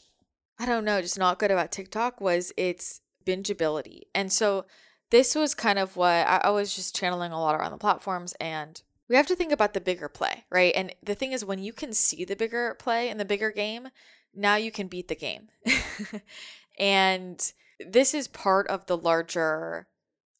I 0.62 0.66
don't 0.66 0.85
know, 0.85 1.03
just 1.03 1.18
not 1.18 1.40
good 1.40 1.51
about 1.51 1.72
TikTok 1.72 2.20
was 2.20 2.53
its 2.57 3.01
bingeability. 3.27 4.03
And 4.14 4.33
so 4.33 4.64
this 5.11 5.35
was 5.35 5.55
kind 5.55 5.77
of 5.77 5.96
what 5.96 6.25
I, 6.29 6.40
I 6.44 6.51
was 6.51 6.77
just 6.77 6.94
channeling 6.94 7.33
a 7.33 7.40
lot 7.40 7.57
around 7.57 7.72
the 7.72 7.79
platforms 7.79 8.33
and 8.38 8.81
we 9.09 9.16
have 9.16 9.27
to 9.27 9.35
think 9.35 9.51
about 9.51 9.75
the 9.75 9.81
bigger 9.81 10.09
play, 10.09 10.44
right? 10.51 10.72
And 10.77 10.94
the 11.03 11.16
thing 11.16 11.33
is 11.33 11.44
when 11.44 11.59
you 11.59 11.72
can 11.72 11.92
see 11.92 12.25
the 12.25 12.37
bigger 12.37 12.77
play 12.79 13.09
and 13.09 13.18
the 13.18 13.25
bigger 13.25 13.51
game, 13.51 13.88
now 14.33 14.55
you 14.55 14.70
can 14.70 14.87
beat 14.87 15.09
the 15.09 15.16
game. 15.16 15.48
and 16.79 17.53
this 17.85 18.14
is 18.14 18.29
part 18.29 18.68
of 18.68 18.87
the 18.87 18.96
larger 18.96 19.88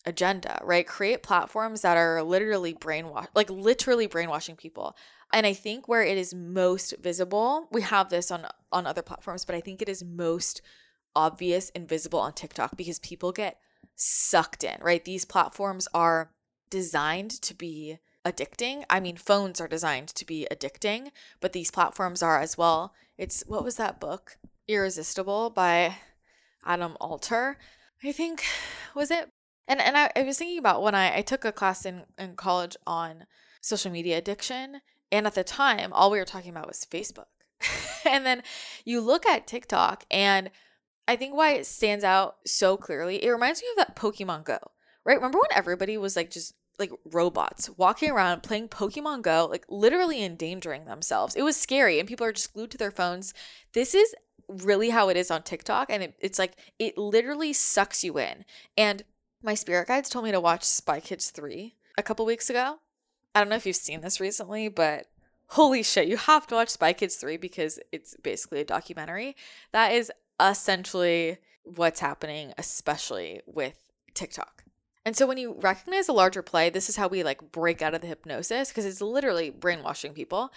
agenda, 0.07 0.61
right? 0.63 0.87
Create 0.87 1.25
platforms 1.25 1.81
that 1.81 1.97
are 1.97 2.23
literally 2.23 2.75
brainwash 2.75 3.27
like 3.35 3.51
literally 3.51 4.07
brainwashing 4.07 4.55
people. 4.55 4.95
And 5.33 5.47
I 5.47 5.55
think 5.55 5.89
where 5.89 6.03
it 6.03 6.19
is 6.19 6.35
most 6.35 6.95
visible, 7.01 7.69
we 7.73 7.83
have 7.83 8.11
this 8.11 8.31
on 8.31 8.47
on 8.71 8.87
other 8.87 9.03
platforms, 9.03 9.45
but 9.45 9.55
I 9.55 9.61
think 9.61 9.81
it 9.81 9.89
is 9.89 10.05
most 10.05 10.61
obvious 11.15 11.71
and 11.75 11.89
visible 11.89 12.19
on 12.19 12.33
TikTok 12.33 12.77
because 12.77 12.99
people 12.99 13.33
get 13.33 13.59
sucked 13.97 14.65
in, 14.65 14.79
right? 14.81 15.05
These 15.05 15.25
platforms 15.25 15.89
are 15.95 16.33
designed 16.71 17.31
to 17.43 17.55
be 17.55 17.99
addicting. 18.25 18.85
I 18.89 19.01
mean, 19.01 19.17
phones 19.17 19.61
are 19.61 19.69
designed 19.69 20.09
to 20.09 20.25
be 20.25 20.47
addicting, 20.51 21.11
but 21.41 21.53
these 21.53 21.71
platforms 21.71 22.23
are 22.23 22.41
as 22.41 22.57
well. 22.57 22.95
It's 23.19 23.43
what 23.47 23.65
was 23.65 23.77
that 23.77 24.01
book? 24.01 24.39
Irresistible 24.69 25.51
by 25.51 25.97
Adam 26.65 26.97
Alter. 27.01 27.59
I 28.03 28.13
think 28.13 28.45
was 28.95 29.11
it? 29.11 29.31
And 29.69 29.81
and 29.81 29.97
I, 29.97 30.11
I 30.17 30.23
was 30.23 30.39
thinking 30.39 30.59
about 30.59 30.83
when 30.83 30.95
I, 30.95 31.19
I 31.19 31.23
took 31.23 31.45
a 31.45 31.53
class 31.53 31.87
in, 31.87 32.05
in 32.19 32.37
college 32.37 32.77
on 32.87 33.27
social 33.61 33.93
media 33.93 34.19
addiction 34.19 34.81
and 35.13 35.27
at 35.27 35.35
the 35.35 35.45
time, 35.45 35.93
all 35.93 36.11
we 36.11 36.19
were 36.19 36.25
talking 36.25 36.51
about 36.51 36.67
was 36.67 36.87
Facebook. 36.91 37.27
and 38.05 38.27
then 38.27 38.43
you 38.85 39.01
look 39.01 39.27
at 39.27 39.47
TikTok, 39.47 40.05
and 40.11 40.51
I 41.07 41.17
think 41.17 41.35
why 41.35 41.53
it 41.53 41.67
stands 41.67 42.03
out 42.03 42.37
so 42.47 42.77
clearly, 42.77 43.23
it 43.23 43.31
reminds 43.31 43.61
me 43.61 43.69
of 43.73 43.77
that 43.77 43.95
Pokemon 43.95 44.45
Go, 44.45 44.59
right? 45.05 45.17
Remember 45.17 45.39
when 45.39 45.57
everybody 45.57 45.99
was 45.99 46.17
like 46.17 46.31
just 46.31 46.55
like 46.79 46.91
robots 47.05 47.69
walking 47.77 48.11
around 48.11 48.43
playing 48.43 48.69
Pokemon 48.69 49.23
Go, 49.23 49.47
like 49.51 49.67
literally 49.69 50.25
endangering 50.25 50.87
themselves? 50.87 51.37
It 51.37 51.43
was 51.43 51.57
scary, 51.57 52.01
and 52.01 52.09
people 52.09 52.27
are 52.27 52.33
just 52.33 52.55
glued 52.55 52.71
to 52.73 52.79
their 52.79 52.91
phones. 52.91 53.35
This 53.75 53.95
is 53.95 54.15
really 54.49 54.91
how 54.91 55.11
it 55.11 55.17
is 55.17 55.31
on 55.31 55.43
TikTok, 55.43 55.91
and 55.91 56.03
it, 56.03 56.15
it's 56.21 56.39
like 56.39 56.57
it 56.79 56.97
literally 56.97 57.53
sucks 57.53 58.03
you 58.03 58.19
in. 58.19 58.47
And 58.77 59.05
my 59.43 59.55
spirit 59.55 59.89
guides 59.89 60.09
told 60.09 60.25
me 60.25 60.33
to 60.33 60.41
watch 60.41 60.65
Spy 60.65 61.01
Kids 61.01 61.31
3 61.31 61.75
a 61.99 62.03
couple 62.03 62.25
weeks 62.25 62.49
ago. 62.49 62.79
I 63.35 63.41
don't 63.41 63.49
know 63.49 63.57
if 63.57 63.67
you've 63.67 63.77
seen 63.77 64.01
this 64.01 64.21
recently, 64.21 64.69
but 64.69 65.07
holy 65.49 65.83
shit, 65.83 66.09
you 66.09 66.17
have 66.17 66.47
to 66.49 66.55
watch 66.55 66.69
Spy 66.69 66.93
Kids 66.93 67.17
3 67.17 67.37
because 67.37 67.79
it's 67.91 68.17
basically 68.23 68.61
a 68.61 68.65
documentary. 68.65 69.37
That 69.73 69.93
is 69.93 70.13
essentially 70.41 71.39
what's 71.65 72.01
happening, 72.01 72.53
especially 72.59 73.41
with 73.47 73.79
TikTok. 74.15 74.65
And 75.05 75.17
so 75.17 75.27
when 75.27 75.39
you 75.39 75.57
recognize 75.61 76.09
a 76.09 76.13
larger 76.13 76.43
play, 76.43 76.71
this 76.71 76.89
is 76.89 76.97
how 76.97 77.09
we 77.09 77.23
like 77.23 77.53
break 77.53 77.83
out 77.83 77.95
of 77.95 78.03
the 78.03 78.07
hypnosis 78.07 78.69
because 78.69 78.85
it's 78.85 79.01
literally 79.01 79.51
brainwashing 79.51 80.13
people 80.13 80.53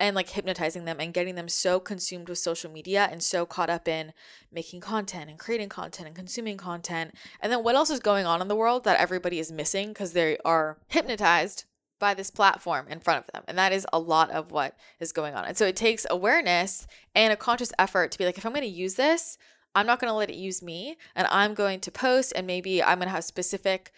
and 0.00 0.16
like 0.16 0.30
hypnotizing 0.30 0.84
them 0.84 0.98
and 0.98 1.14
getting 1.14 1.36
them 1.36 1.48
so 1.48 1.78
consumed 1.78 2.28
with 2.28 2.38
social 2.38 2.70
media 2.70 3.08
and 3.10 3.22
so 3.22 3.46
caught 3.46 3.70
up 3.70 3.86
in 3.86 4.12
making 4.50 4.80
content 4.80 5.30
and 5.30 5.38
creating 5.38 5.68
content 5.68 6.08
and 6.08 6.16
consuming 6.16 6.56
content. 6.56 7.14
And 7.40 7.52
then 7.52 7.62
what 7.62 7.76
else 7.76 7.90
is 7.90 8.00
going 8.00 8.26
on 8.26 8.42
in 8.42 8.48
the 8.48 8.56
world 8.56 8.82
that 8.84 8.98
everybody 8.98 9.38
is 9.38 9.52
missing 9.52 9.88
because 9.88 10.12
they 10.12 10.38
are 10.44 10.78
hypnotized 10.88 11.64
by 11.98 12.14
this 12.14 12.30
platform 12.30 12.86
in 12.88 13.00
front 13.00 13.24
of 13.24 13.32
them. 13.32 13.44
And 13.48 13.56
that 13.58 13.72
is 13.72 13.86
a 13.92 13.98
lot 13.98 14.30
of 14.30 14.50
what 14.50 14.76
is 15.00 15.12
going 15.12 15.34
on. 15.34 15.44
And 15.44 15.56
so 15.56 15.66
it 15.66 15.76
takes 15.76 16.06
awareness 16.10 16.86
and 17.14 17.32
a 17.32 17.36
conscious 17.36 17.72
effort 17.78 18.10
to 18.12 18.18
be 18.18 18.24
like, 18.24 18.38
if 18.38 18.44
I'm 18.44 18.52
going 18.52 18.62
to 18.62 18.68
use 18.68 18.94
this, 18.94 19.38
I'm 19.74 19.86
not 19.86 20.00
going 20.00 20.10
to 20.10 20.16
let 20.16 20.30
it 20.30 20.36
use 20.36 20.62
me. 20.62 20.96
And 21.14 21.26
I'm 21.30 21.54
going 21.54 21.80
to 21.80 21.90
post, 21.90 22.32
and 22.36 22.46
maybe 22.46 22.82
I'm 22.82 22.98
going 22.98 23.08
to 23.08 23.14
have 23.14 23.24
specific 23.24 23.92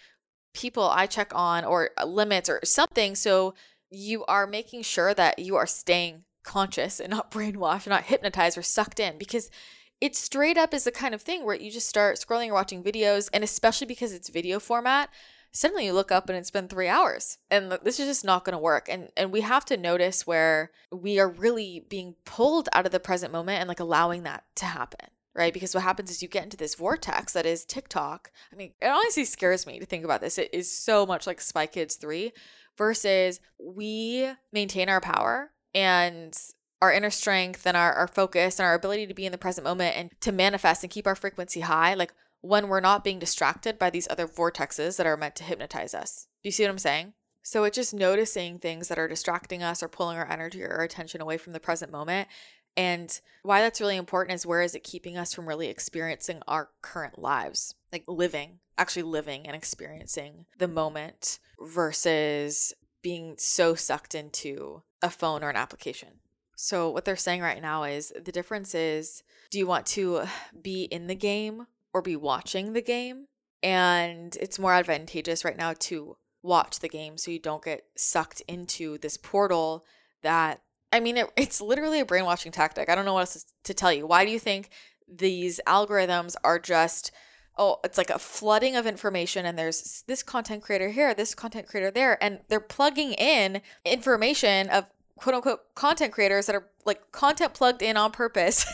people 0.54 0.84
I 0.84 1.06
check 1.06 1.32
on 1.34 1.64
or 1.64 1.90
uh, 1.98 2.06
limits 2.06 2.48
or 2.48 2.60
something. 2.64 3.14
So 3.14 3.54
you 3.90 4.24
are 4.24 4.46
making 4.46 4.82
sure 4.82 5.12
that 5.14 5.38
you 5.38 5.56
are 5.56 5.66
staying 5.66 6.24
conscious 6.42 6.98
and 6.98 7.10
not 7.10 7.30
brainwashed, 7.32 7.86
not 7.86 8.04
hypnotized 8.04 8.56
or 8.56 8.62
sucked 8.62 9.00
in 9.00 9.18
because 9.18 9.50
it 10.00 10.14
straight 10.14 10.58
up 10.58 10.74
is 10.74 10.84
the 10.84 10.92
kind 10.92 11.14
of 11.14 11.22
thing 11.22 11.44
where 11.44 11.56
you 11.56 11.70
just 11.70 11.88
start 11.88 12.16
scrolling 12.16 12.48
or 12.48 12.54
watching 12.54 12.82
videos. 12.82 13.28
And 13.32 13.44
especially 13.44 13.86
because 13.86 14.12
it's 14.12 14.28
video 14.28 14.60
format, 14.60 15.10
suddenly 15.56 15.86
you 15.86 15.92
look 15.92 16.12
up 16.12 16.28
and 16.28 16.36
it's 16.36 16.50
been 16.50 16.68
three 16.68 16.88
hours 16.88 17.38
and 17.50 17.72
this 17.82 17.98
is 17.98 18.06
just 18.06 18.24
not 18.24 18.44
going 18.44 18.52
to 18.52 18.58
work. 18.58 18.88
And 18.90 19.08
and 19.16 19.32
we 19.32 19.40
have 19.40 19.64
to 19.66 19.76
notice 19.76 20.26
where 20.26 20.70
we 20.92 21.18
are 21.18 21.28
really 21.28 21.84
being 21.88 22.14
pulled 22.24 22.68
out 22.72 22.86
of 22.86 22.92
the 22.92 23.00
present 23.00 23.32
moment 23.32 23.60
and 23.60 23.68
like 23.68 23.80
allowing 23.80 24.22
that 24.24 24.44
to 24.56 24.66
happen 24.66 25.08
right? 25.34 25.52
Because 25.52 25.74
what 25.74 25.84
happens 25.84 26.10
is 26.10 26.22
you 26.22 26.28
get 26.28 26.44
into 26.44 26.56
this 26.56 26.76
vortex 26.76 27.34
that 27.34 27.44
is 27.44 27.66
tiktok. 27.66 28.30
I 28.52 28.56
mean 28.56 28.72
it 28.80 28.86
honestly 28.86 29.24
scares 29.26 29.66
me 29.66 29.78
to 29.78 29.84
think 29.84 30.04
about 30.04 30.22
this. 30.22 30.38
It 30.38 30.48
is 30.52 30.72
so 30.72 31.04
much 31.04 31.26
like 31.26 31.42
spy 31.42 31.66
kids 31.66 31.96
3 31.96 32.32
versus 32.78 33.40
we 33.58 34.30
maintain 34.52 34.88
our 34.88 35.00
power 35.00 35.52
and 35.74 36.34
our 36.82 36.92
inner 36.92 37.10
strength 37.10 37.66
and 37.66 37.76
our, 37.76 37.92
our 37.92 38.08
focus 38.08 38.58
and 38.58 38.66
our 38.66 38.74
ability 38.74 39.06
to 39.06 39.14
be 39.14 39.26
in 39.26 39.32
the 39.32 39.38
present 39.38 39.64
moment 39.64 39.96
and 39.96 40.10
to 40.20 40.32
manifest 40.32 40.82
and 40.82 40.90
keep 40.90 41.06
our 41.06 41.14
frequency 41.14 41.60
high. 41.60 41.94
Like 41.94 42.12
when 42.40 42.68
we're 42.68 42.80
not 42.80 43.04
being 43.04 43.18
distracted 43.18 43.78
by 43.78 43.90
these 43.90 44.08
other 44.10 44.26
vortexes 44.26 44.96
that 44.96 45.06
are 45.06 45.16
meant 45.16 45.36
to 45.36 45.44
hypnotize 45.44 45.94
us. 45.94 46.28
Do 46.42 46.48
you 46.48 46.52
see 46.52 46.62
what 46.62 46.70
I'm 46.70 46.78
saying? 46.78 47.12
So 47.42 47.64
it's 47.64 47.76
just 47.76 47.94
noticing 47.94 48.58
things 48.58 48.88
that 48.88 48.98
are 48.98 49.08
distracting 49.08 49.62
us 49.62 49.82
or 49.82 49.88
pulling 49.88 50.18
our 50.18 50.30
energy 50.30 50.64
or 50.64 50.70
our 50.70 50.82
attention 50.82 51.20
away 51.20 51.38
from 51.38 51.52
the 51.52 51.60
present 51.60 51.92
moment. 51.92 52.28
And 52.76 53.18
why 53.42 53.60
that's 53.60 53.80
really 53.80 53.96
important 53.96 54.34
is 54.34 54.44
where 54.44 54.62
is 54.62 54.74
it 54.74 54.84
keeping 54.84 55.16
us 55.16 55.32
from 55.32 55.48
really 55.48 55.68
experiencing 55.68 56.42
our 56.46 56.70
current 56.82 57.18
lives? 57.18 57.74
Like 57.92 58.04
living, 58.08 58.58
actually 58.76 59.04
living 59.04 59.46
and 59.46 59.56
experiencing 59.56 60.46
the 60.58 60.68
moment 60.68 61.38
versus 61.60 62.74
being 63.00 63.36
so 63.38 63.74
sucked 63.74 64.14
into 64.14 64.82
a 65.00 65.08
phone 65.08 65.44
or 65.44 65.48
an 65.48 65.56
application. 65.56 66.20
So, 66.56 66.90
what 66.90 67.04
they're 67.04 67.16
saying 67.16 67.42
right 67.42 67.62
now 67.62 67.84
is 67.84 68.12
the 68.20 68.32
difference 68.32 68.74
is 68.74 69.22
do 69.50 69.58
you 69.58 69.66
want 69.66 69.86
to 69.86 70.22
be 70.60 70.84
in 70.84 71.06
the 71.06 71.14
game 71.14 71.66
or 71.96 72.02
be 72.02 72.14
watching 72.14 72.74
the 72.74 72.82
game. 72.82 73.24
And 73.62 74.36
it's 74.38 74.58
more 74.58 74.74
advantageous 74.74 75.46
right 75.46 75.56
now 75.56 75.72
to 75.80 76.18
watch 76.42 76.80
the 76.80 76.90
game 76.90 77.16
so 77.16 77.30
you 77.30 77.38
don't 77.38 77.64
get 77.64 77.84
sucked 77.96 78.42
into 78.46 78.98
this 78.98 79.16
portal 79.16 79.86
that, 80.22 80.60
I 80.92 81.00
mean, 81.00 81.16
it, 81.16 81.30
it's 81.36 81.62
literally 81.62 82.00
a 82.00 82.04
brainwashing 82.04 82.52
tactic. 82.52 82.90
I 82.90 82.94
don't 82.94 83.06
know 83.06 83.14
what 83.14 83.20
else 83.20 83.46
to 83.64 83.72
tell 83.72 83.90
you. 83.90 84.06
Why 84.06 84.26
do 84.26 84.30
you 84.30 84.38
think 84.38 84.68
these 85.08 85.58
algorithms 85.66 86.36
are 86.44 86.58
just 86.58 87.12
oh, 87.58 87.78
it's 87.84 87.96
like 87.96 88.10
a 88.10 88.18
flooding 88.18 88.76
of 88.76 88.86
information, 88.86 89.46
and 89.46 89.58
there's 89.58 90.04
this 90.06 90.22
content 90.22 90.62
creator 90.62 90.90
here, 90.90 91.14
this 91.14 91.34
content 91.34 91.66
creator 91.66 91.90
there, 91.90 92.22
and 92.22 92.40
they're 92.48 92.60
plugging 92.60 93.14
in 93.14 93.62
information 93.86 94.68
of 94.68 94.84
quote 95.16 95.34
unquote 95.34 95.74
content 95.74 96.12
creators 96.12 96.44
that 96.44 96.54
are 96.54 96.68
like 96.84 97.10
content 97.12 97.54
plugged 97.54 97.80
in 97.80 97.96
on 97.96 98.12
purpose 98.12 98.66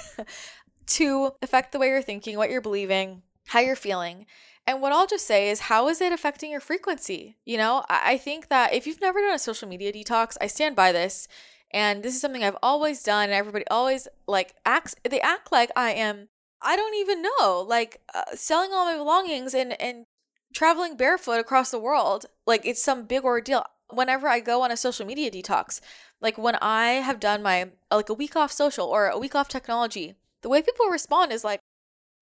to 0.87 1.33
affect 1.43 1.73
the 1.73 1.79
way 1.79 1.89
you're 1.89 2.03
thinking, 2.03 2.37
what 2.37 2.51
you're 2.51 2.61
believing, 2.61 3.23
how 3.47 3.61
you're 3.61 3.77
feeling. 3.77 4.27
And 4.67 4.81
what 4.81 4.93
I'll 4.93 5.07
just 5.07 5.27
say 5.27 5.51
is, 5.51 5.61
how 5.61 5.89
is 5.89 6.01
it 6.01 6.13
affecting 6.13 6.51
your 6.51 6.61
frequency? 6.61 7.37
You 7.45 7.59
know, 7.59 7.85
I 7.89 8.17
think 8.17 8.49
that 8.49 8.73
if 8.73 8.87
you've 8.87 9.01
never 9.01 9.21
done 9.21 9.35
a 9.35 9.39
social 9.39 9.69
media 9.69 9.93
detox, 9.93 10.37
I 10.41 10.47
stand 10.47 10.77
by 10.77 10.93
this. 10.93 11.27
And 11.73 12.03
this 12.03 12.15
is 12.15 12.21
something 12.21 12.45
I've 12.45 12.59
always 12.63 13.03
done. 13.03 13.25
And 13.25 13.33
everybody 13.33 13.67
always 13.69 14.07
like 14.29 14.55
acts, 14.65 14.95
they 15.09 15.21
act 15.21 15.51
like 15.51 15.71
I 15.75 15.93
am, 15.93 16.29
I 16.61 16.77
don't 16.77 16.95
even 16.95 17.23
know, 17.23 17.67
like 17.67 18.01
uh, 18.15 18.35
selling 18.35 18.73
all 18.73 18.85
my 18.85 18.97
belongings 18.97 19.53
and, 19.53 19.81
and 19.81 20.07
traveling 20.55 20.97
barefoot 20.97 21.41
across 21.41 21.71
the 21.71 21.79
world. 21.79 22.27
Like 22.47 22.65
it's 22.65 22.83
some 22.83 23.05
big 23.05 23.25
ordeal. 23.25 23.65
Whenever 23.91 24.29
I 24.29 24.41
go 24.41 24.63
on 24.63 24.71
a 24.71 24.77
social 24.77 25.05
media 25.05 25.31
detox, 25.31 25.81
like 26.21 26.39
when 26.39 26.55
I 26.63 26.93
have 26.93 27.19
done 27.19 27.43
my, 27.43 27.71
like 27.91 28.09
a 28.09 28.15
week 28.15 28.37
off 28.37 28.53
social 28.53 28.87
or 28.87 29.09
a 29.09 29.19
week 29.19 29.35
off 29.35 29.49
technology, 29.49 30.15
the 30.43 30.49
way 30.49 30.63
people 30.63 30.87
respond 30.87 31.33
is 31.33 31.45
like, 31.45 31.61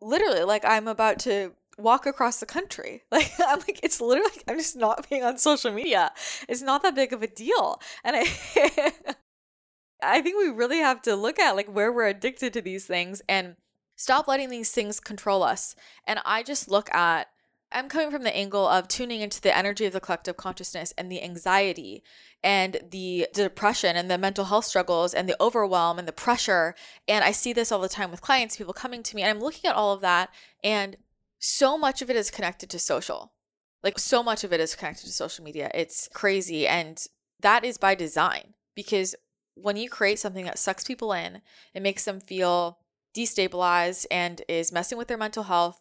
literally 0.00 0.42
like 0.42 0.64
I'm 0.64 0.88
about 0.88 1.18
to 1.20 1.52
walk 1.78 2.06
across 2.06 2.40
the 2.40 2.46
country. 2.46 3.02
Like 3.11 3.33
I'm 3.44 3.59
like 3.61 3.80
it's 3.83 4.00
literally 4.00 4.30
I'm 4.48 4.59
just 4.59 4.76
not 4.76 5.09
being 5.09 5.24
on 5.24 5.38
social 5.38 5.72
media. 5.72 6.12
It's 6.48 6.62
not 6.62 6.83
that 6.83 6.94
big 6.94 7.12
of 7.12 7.22
a 7.22 7.26
deal. 7.26 7.80
And 8.04 8.16
I 8.16 8.22
I 10.02 10.22
think 10.22 10.38
we 10.38 10.48
really 10.48 10.78
have 10.78 11.02
to 11.02 11.14
look 11.14 11.38
at 11.38 11.56
like 11.56 11.68
where 11.68 11.92
we're 11.92 12.06
addicted 12.06 12.52
to 12.54 12.62
these 12.62 12.87
things 12.87 13.20
and 13.28 13.56
stop 13.96 14.28
letting 14.28 14.48
these 14.48 14.70
things 14.70 15.00
control 15.00 15.42
us. 15.42 15.74
And 16.06 16.20
I 16.24 16.42
just 16.42 16.70
look 16.70 16.92
at 16.94 17.28
I'm 17.72 17.88
coming 17.88 18.11
from 18.11 18.24
the 18.24 18.37
angle 18.37 18.66
of 18.66 18.88
tuning 18.88 19.20
into 19.20 19.40
the 19.40 19.56
energy 19.56 19.87
of 19.87 19.92
the 19.92 20.00
collective 20.00 20.37
consciousness 20.37 20.92
and 20.98 21.11
the 21.11 21.22
anxiety 21.22 22.02
and 22.42 22.80
the 22.90 23.28
depression 23.33 23.96
and 23.96 24.11
the 24.11 24.18
mental 24.18 24.46
health 24.46 24.64
struggles 24.64 25.14
and 25.14 25.28
the 25.28 25.40
overwhelm 25.40 25.98
and 25.98 26.09
the 26.09 26.12
pressure. 26.12 26.74
And 27.06 27.24
I 27.24 27.30
see 27.30 27.52
this 27.52 27.70
all 27.70 27.80
the 27.80 27.88
time 27.88 28.11
with 28.11 28.22
clients, 28.22 28.56
people 28.56 28.72
coming 28.72 29.02
to 29.04 29.14
me, 29.14 29.22
and 29.22 29.30
I'm 29.30 29.42
looking 29.42 29.68
at 29.68 29.76
all 29.76 29.92
of 29.92 30.00
that. 30.00 30.30
And 30.64 30.96
so 31.38 31.78
much 31.78 32.02
of 32.02 32.11
it 32.11 32.16
is 32.16 32.30
connected 32.30 32.70
to 32.70 32.78
social. 32.78 33.33
Like, 33.83 33.98
so 33.98 34.22
much 34.22 34.44
of 34.44 34.52
it 34.52 34.61
is 34.61 34.74
connected 34.74 35.06
to 35.06 35.12
social 35.12 35.44
media. 35.44 35.70
It's 35.72 36.09
crazy. 36.12 36.66
And 36.66 37.02
that 37.38 37.64
is 37.64 37.78
by 37.78 37.94
design 37.94 38.54
because 38.74 39.14
when 39.54 39.76
you 39.76 39.88
create 39.88 40.18
something 40.18 40.44
that 40.44 40.59
sucks 40.59 40.85
people 40.85 41.12
in, 41.12 41.40
it 41.72 41.83
makes 41.83 42.04
them 42.04 42.20
feel 42.20 42.78
destabilized 43.16 44.06
and 44.11 44.42
is 44.48 44.72
messing 44.72 44.98
with 44.98 45.09
their 45.09 45.16
mental 45.16 45.44
health 45.44 45.79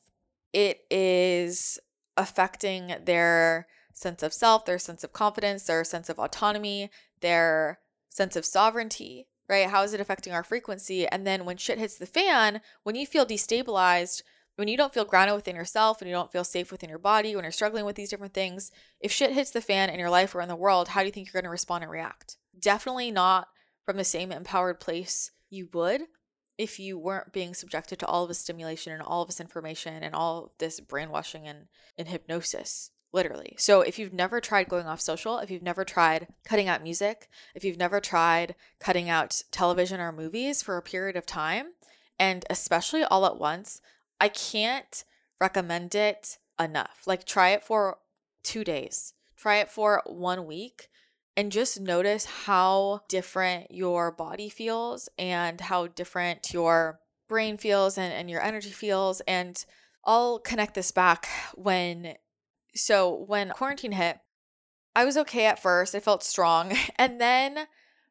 it 0.53 0.81
is 0.89 1.79
affecting 2.17 2.95
their 3.03 3.67
sense 3.93 4.23
of 4.23 4.33
self, 4.33 4.65
their 4.65 4.79
sense 4.79 5.03
of 5.03 5.13
confidence, 5.13 5.63
their 5.63 5.83
sense 5.83 6.09
of 6.09 6.19
autonomy, 6.19 6.89
their 7.21 7.79
sense 8.09 8.35
of 8.35 8.45
sovereignty, 8.45 9.27
right? 9.47 9.69
How 9.69 9.83
is 9.83 9.93
it 9.93 9.99
affecting 9.99 10.33
our 10.33 10.43
frequency? 10.43 11.07
And 11.07 11.25
then 11.25 11.45
when 11.45 11.57
shit 11.57 11.77
hits 11.77 11.97
the 11.97 12.05
fan, 12.05 12.62
when 12.83 12.95
you 12.95 13.05
feel 13.05 13.25
destabilized, 13.25 14.21
when 14.55 14.67
you 14.67 14.77
don't 14.77 14.93
feel 14.93 15.05
grounded 15.05 15.35
within 15.35 15.55
yourself, 15.55 15.99
when 15.99 16.07
you 16.09 16.13
don't 16.13 16.31
feel 16.31 16.43
safe 16.43 16.71
within 16.71 16.89
your 16.89 16.99
body, 16.99 17.35
when 17.35 17.43
you're 17.43 17.51
struggling 17.51 17.85
with 17.85 17.95
these 17.95 18.09
different 18.09 18.33
things, 18.33 18.71
if 18.99 19.12
shit 19.12 19.31
hits 19.31 19.51
the 19.51 19.62
fan 19.62 19.89
in 19.89 19.99
your 19.99 20.09
life 20.09 20.35
or 20.35 20.41
in 20.41 20.49
the 20.49 20.55
world, 20.55 20.89
how 20.89 20.99
do 20.99 21.05
you 21.05 21.12
think 21.12 21.27
you're 21.27 21.41
going 21.41 21.47
to 21.47 21.51
respond 21.51 21.83
and 21.83 21.91
react? 21.91 22.38
Definitely 22.59 23.12
not 23.12 23.47
from 23.85 23.97
the 23.97 24.03
same 24.03 24.31
empowered 24.31 24.79
place 24.79 25.31
you 25.49 25.69
would 25.73 26.01
if 26.60 26.78
you 26.78 27.00
weren't 27.00 27.32
being 27.32 27.54
subjected 27.54 27.98
to 27.98 28.06
all 28.06 28.24
of 28.24 28.28
this 28.28 28.39
stimulation 28.39 28.91
and 28.91 29.02
all 29.02 29.22
of 29.22 29.30
this 29.30 29.39
information 29.39 30.04
and 30.04 30.13
all 30.13 30.43
of 30.43 30.50
this 30.58 30.82
brainwashing 30.82 31.48
and, 31.48 31.67
and 31.98 32.10
hypnosis 32.10 32.91
literally. 33.13 33.56
So 33.58 33.80
if 33.80 33.98
you've 33.98 34.12
never 34.12 34.41
tried 34.41 34.67
going 34.67 34.86
off 34.86 35.00
social, 35.00 35.39
if 35.39 35.50
you've 35.50 35.63
never 35.63 35.86
tried 35.86 36.28
cutting 36.43 36.67
out 36.67 36.84
music, 36.84 37.30
if 37.56 37.63
you've 37.63 37.78
never 37.78 38.02
tried 38.02 38.56
cutting 38.78 39.10
out 39.10 39.41
television 39.52 40.02
or 40.02 40.12
movies 40.12 40.62
for 40.62 40.76
a 40.76 40.82
period 40.82 41.15
of 41.15 41.26
time, 41.26 41.67
and 42.19 42.43
especially 42.50 43.04
all 43.06 43.26
at 43.26 43.39
once, 43.39 43.82
I 44.19 44.28
can't 44.28 45.06
recommend 45.39 45.95
it 45.95 46.39
enough. 46.60 47.04
Like 47.08 47.26
try 47.26 47.52
it 47.52 47.63
for 47.63 48.00
2 48.43 48.65
days. 48.65 49.13
Try 49.38 49.60
it 49.60 49.72
for 49.72 50.04
1 50.06 50.45
week 50.45 50.89
and 51.36 51.52
just 51.52 51.80
notice 51.80 52.26
how 52.26 53.02
different 53.08 53.72
your 53.72 54.12
body 54.12 54.50
feels 54.50 55.10
and 55.18 55.62
how 55.62 55.88
different 55.88 56.54
your 56.54 57.00
brain 57.28 57.58
feels 57.58 57.98
and, 57.98 58.13
and 58.13 58.30
your 58.30 58.42
energy 58.42 58.72
feels. 58.72 59.22
And 59.22 59.63
I'll 60.04 60.39
connect 60.39 60.76
this 60.76 60.92
back 60.92 61.28
when, 61.56 62.15
so 62.76 63.24
when 63.28 63.52
quarantine 63.52 63.94
hit, 63.94 64.18
I 64.96 65.06
was 65.06 65.18
okay 65.18 65.46
at 65.46 65.62
first. 65.62 65.96
I 65.96 66.00
felt 66.00 66.24
strong. 66.24 66.76
And 66.98 67.22
then 67.22 67.68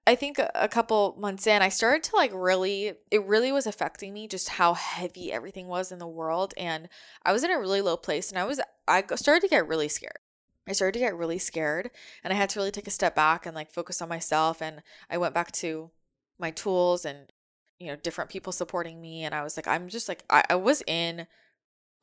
I 0.07 0.15
think 0.15 0.39
a, 0.39 0.51
a 0.55 0.69
couple 0.69 1.15
months 1.19 1.47
in, 1.47 1.61
I 1.61 1.69
started 1.69 2.03
to 2.05 2.17
like 2.17 2.31
really, 2.33 2.95
it 3.11 3.27
really 3.27 3.53
was 3.53 3.67
affecting 3.67 4.15
me 4.15 4.27
just 4.27 4.49
how 4.49 4.73
heavy 4.73 5.31
everything 5.31 5.67
was 5.67 5.93
in 5.93 5.99
the 5.99 6.07
world. 6.07 6.55
And 6.57 6.89
I 7.27 7.33
was 7.33 7.45
in 7.45 7.51
a 7.51 7.59
really 7.59 7.83
low 7.83 7.99
place 7.99 8.31
and 8.31 8.39
I 8.39 8.45
was, 8.45 8.59
I 8.87 9.05
started 9.17 9.43
to 9.43 9.49
get 9.49 9.69
really 9.69 9.89
scared. 9.89 10.19
I 10.69 10.73
started 10.73 10.99
to 10.99 11.05
get 11.05 11.17
really 11.17 11.39
scared 11.39 11.91
and 12.23 12.33
I 12.33 12.37
had 12.37 12.51
to 12.51 12.59
really 12.59 12.71
take 12.71 12.87
a 12.87 12.93
step 12.93 13.15
back 13.15 13.47
and 13.47 13.55
like 13.55 13.71
focus 13.71 14.03
on 14.03 14.09
myself. 14.09 14.61
And 14.61 14.83
I 15.11 15.19
went 15.19 15.35
back 15.35 15.53
to 15.53 15.91
my 16.39 16.51
tools 16.51 17.05
and, 17.05 17.33
you 17.79 17.89
know, 17.89 17.97
different 17.97 18.31
people 18.31 18.53
supporting 18.53 19.01
me. 19.01 19.25
And 19.25 19.35
I 19.35 19.43
was 19.43 19.57
like, 19.57 19.67
I'm 19.67 19.89
just 19.89 20.09
like, 20.09 20.25
I, 20.31 20.45
I 20.51 20.55
was 20.57 20.83
in 20.87 21.27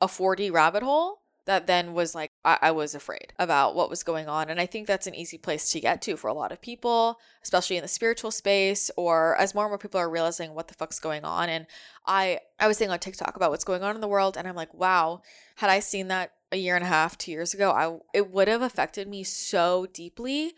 a 0.00 0.06
4D 0.06 0.52
rabbit 0.52 0.82
hole 0.82 1.20
that 1.46 1.68
then 1.68 1.94
was 1.94 2.14
like, 2.14 2.32
I, 2.44 2.58
I 2.60 2.70
was 2.72 2.94
afraid 2.94 3.32
about 3.38 3.76
what 3.76 3.88
was 3.88 4.02
going 4.02 4.28
on. 4.28 4.50
And 4.50 4.60
I 4.60 4.66
think 4.66 4.86
that's 4.86 5.06
an 5.06 5.14
easy 5.14 5.38
place 5.38 5.70
to 5.70 5.80
get 5.80 6.02
to 6.02 6.16
for 6.16 6.28
a 6.28 6.34
lot 6.34 6.50
of 6.50 6.60
people, 6.60 7.18
especially 7.42 7.76
in 7.76 7.82
the 7.82 7.88
spiritual 7.88 8.32
space 8.32 8.90
or 8.96 9.36
as 9.36 9.54
more 9.54 9.64
and 9.64 9.70
more 9.70 9.78
people 9.78 10.00
are 10.00 10.10
realizing 10.10 10.54
what 10.54 10.66
the 10.66 10.74
fuck's 10.74 10.98
going 10.98 11.24
on. 11.24 11.48
And 11.48 11.66
I, 12.04 12.40
I 12.58 12.66
was 12.66 12.76
saying 12.78 12.90
on 12.90 12.98
TikTok 12.98 13.36
about 13.36 13.52
what's 13.52 13.64
going 13.64 13.84
on 13.84 13.94
in 13.94 14.00
the 14.00 14.08
world. 14.08 14.36
And 14.36 14.48
I'm 14.48 14.56
like, 14.56 14.74
wow, 14.74 15.22
had 15.56 15.70
I 15.70 15.78
seen 15.78 16.08
that 16.08 16.32
a 16.52 16.56
year 16.56 16.76
and 16.76 16.84
a 16.84 16.88
half, 16.88 17.18
two 17.18 17.30
years 17.30 17.54
ago, 17.54 17.70
I 17.70 17.98
it 18.16 18.30
would 18.30 18.48
have 18.48 18.62
affected 18.62 19.08
me 19.08 19.24
so 19.24 19.86
deeply. 19.92 20.54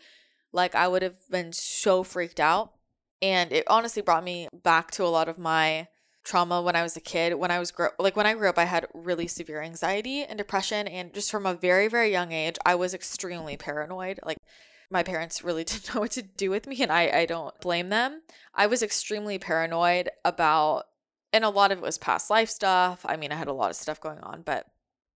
Like 0.51 0.75
I 0.75 0.87
would 0.87 1.01
have 1.01 1.29
been 1.29 1.53
so 1.53 2.03
freaked 2.03 2.39
out. 2.39 2.73
And 3.21 3.51
it 3.51 3.65
honestly 3.67 4.01
brought 4.01 4.23
me 4.23 4.47
back 4.53 4.91
to 4.91 5.03
a 5.03 5.07
lot 5.07 5.27
of 5.27 5.37
my 5.37 5.87
trauma 6.23 6.61
when 6.61 6.75
I 6.75 6.83
was 6.83 6.95
a 6.95 7.01
kid. 7.01 7.33
When 7.35 7.51
I 7.51 7.59
was 7.59 7.71
grow 7.71 7.89
like 7.99 8.15
when 8.15 8.25
I 8.25 8.33
grew 8.33 8.49
up, 8.49 8.57
I 8.57 8.65
had 8.65 8.87
really 8.93 9.27
severe 9.27 9.61
anxiety 9.61 10.23
and 10.23 10.37
depression. 10.37 10.87
And 10.87 11.13
just 11.13 11.31
from 11.31 11.45
a 11.45 11.53
very, 11.53 11.87
very 11.87 12.11
young 12.11 12.31
age, 12.31 12.57
I 12.65 12.75
was 12.75 12.93
extremely 12.93 13.57
paranoid. 13.57 14.19
Like 14.23 14.37
my 14.89 15.03
parents 15.03 15.43
really 15.43 15.63
didn't 15.65 15.93
know 15.93 16.01
what 16.01 16.11
to 16.11 16.21
do 16.21 16.49
with 16.49 16.67
me, 16.67 16.81
and 16.81 16.91
I, 16.91 17.09
I 17.09 17.25
don't 17.25 17.59
blame 17.61 17.89
them. 17.89 18.21
I 18.53 18.67
was 18.67 18.83
extremely 18.83 19.37
paranoid 19.37 20.09
about 20.23 20.85
and 21.31 21.43
a 21.43 21.49
lot 21.49 21.71
of 21.71 21.77
it 21.79 21.83
was 21.83 21.97
past 21.97 22.29
life 22.29 22.49
stuff. 22.49 23.05
I 23.07 23.15
mean, 23.15 23.31
I 23.31 23.35
had 23.35 23.47
a 23.47 23.53
lot 23.53 23.69
of 23.69 23.75
stuff 23.75 24.01
going 24.01 24.19
on, 24.19 24.41
but 24.41 24.65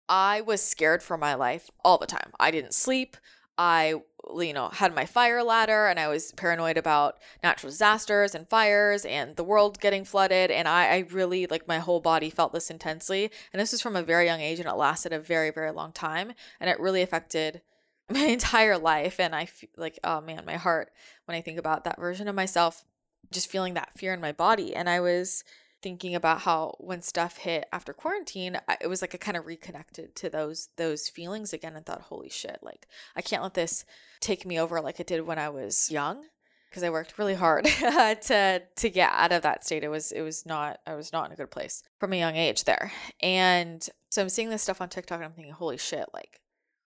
I 0.10 0.42
was 0.42 0.62
scared 0.62 1.04
for 1.04 1.18
my 1.18 1.36
life 1.36 1.70
all 1.86 2.00
the 2.00 2.08
time. 2.08 2.34
I 2.40 2.50
didn't 2.50 2.74
sleep. 2.74 3.16
I, 3.60 3.96
you 4.36 4.54
know, 4.54 4.70
had 4.70 4.96
my 4.96 5.06
fire 5.06 5.44
ladder 5.44 5.88
and 5.88 6.00
I 6.00 6.08
was 6.08 6.32
paranoid 6.32 6.78
about 6.78 7.20
natural 7.44 7.70
disasters 7.70 8.34
and 8.34 8.48
fires 8.48 9.06
and 9.06 9.36
the 9.36 9.44
world 9.44 9.80
getting 9.80 10.06
flooded. 10.06 10.50
And 10.50 10.68
I, 10.68 10.88
I 10.88 10.98
really, 11.12 11.46
like, 11.46 11.68
my 11.68 11.78
whole 11.78 12.00
body 12.00 12.30
felt 12.30 12.54
this 12.54 12.72
intensely. 12.72 13.30
And 13.54 13.60
this 13.60 13.72
was 13.72 13.82
from 13.82 13.96
a 13.96 14.02
very 14.02 14.26
young 14.26 14.42
age 14.42 14.60
and 14.60 14.68
it 14.68 14.74
lasted 14.74 15.14
a 15.14 15.20
very, 15.20 15.52
very 15.52 15.72
long 15.72 15.92
time. 15.92 16.34
And 16.60 16.70
it 16.70 16.80
really 16.80 17.02
affected 17.02 17.62
my 18.10 18.22
entire 18.22 18.78
life. 18.78 19.20
And 19.20 19.36
I 19.36 19.46
feel 19.46 19.70
like, 19.78 20.00
oh 20.04 20.22
man, 20.22 20.44
my 20.46 20.56
heart, 20.56 20.92
when 21.26 21.38
I 21.38 21.42
think 21.42 21.60
about 21.60 21.84
that 21.84 22.00
version 22.00 22.28
of 22.28 22.36
myself, 22.36 22.84
just 23.32 23.52
feeling 23.52 23.76
that 23.76 23.98
fear 23.98 24.14
in 24.14 24.22
my 24.22 24.32
body. 24.32 24.74
And 24.74 24.90
I 24.90 25.02
was, 25.02 25.44
thinking 25.82 26.16
about 26.16 26.42
how 26.42 26.76
when 26.80 27.02
stuff 27.02 27.38
hit 27.38 27.68
after 27.72 27.94
quarantine 27.94 28.60
it 28.82 28.88
was 28.88 29.02
like 29.02 29.16
I 29.16 29.18
kind 29.18 29.38
of 29.38 29.46
reconnected 29.46 30.16
to 30.18 30.30
those 30.30 30.70
those 30.78 31.08
feelings 31.08 31.54
again 31.54 31.76
and 31.76 31.86
thought 31.86 32.02
holy 32.02 32.30
shit 32.30 32.60
like 32.62 32.88
I 33.16 33.22
can't 33.22 33.44
let 33.44 33.54
this 33.54 33.86
take 34.20 34.46
me 34.46 34.60
over 34.60 34.82
like 34.82 35.00
it 35.00 35.08
did 35.08 35.26
when 35.26 35.40
I 35.40 35.50
was 35.50 35.92
young. 35.92 36.26
Because 36.70 36.84
I 36.84 36.92
worked 36.92 37.18
really 37.18 37.34
hard 37.34 37.66
to 37.66 38.62
to 38.76 38.90
get 38.92 39.12
out 39.12 39.32
of 39.32 39.42
that 39.42 39.66
state. 39.66 39.84
It 39.84 39.88
was 39.88 40.12
it 40.12 40.22
was 40.22 40.46
not 40.46 40.80
I 40.86 40.94
was 40.94 41.12
not 41.12 41.26
in 41.26 41.32
a 41.32 41.36
good 41.36 41.50
place 41.50 41.82
from 42.00 42.14
a 42.14 42.20
young 42.20 42.36
age 42.36 42.66
there. 42.66 42.92
And 43.22 43.88
so 44.10 44.22
I'm 44.22 44.30
seeing 44.30 44.50
this 44.50 44.62
stuff 44.62 44.80
on 44.80 44.90
TikTok 44.90 45.18
and 45.18 45.26
I'm 45.26 45.32
thinking 45.32 45.54
holy 45.54 45.78
shit 45.78 46.06
like 46.14 46.40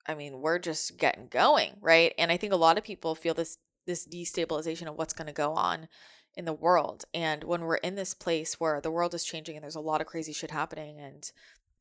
I 0.07 0.15
mean 0.15 0.39
we're 0.39 0.59
just 0.59 0.97
getting 0.97 1.27
going 1.27 1.71
right? 1.81 2.13
And 2.17 2.31
I 2.31 2.37
think 2.37 2.53
a 2.53 2.57
lot 2.57 2.77
of 2.77 2.85
people 2.85 3.13
feel 3.13 3.33
this 3.33 3.57
this 3.85 4.07
destabilization 4.07 4.87
of 4.87 4.95
what's 4.95 5.13
going 5.13 5.27
to 5.27 5.33
go 5.33 5.51
on 5.51 5.89
in 6.35 6.45
the 6.45 6.53
world. 6.53 7.05
And 7.13 7.43
when 7.43 7.61
we're 7.61 7.75
in 7.77 7.95
this 7.95 8.13
place 8.13 8.59
where 8.59 8.81
the 8.81 8.91
world 8.91 9.13
is 9.13 9.23
changing 9.23 9.55
and 9.55 9.63
there's 9.63 9.75
a 9.75 9.81
lot 9.81 10.01
of 10.01 10.07
crazy 10.07 10.33
shit 10.33 10.51
happening 10.51 10.99
and 10.99 11.31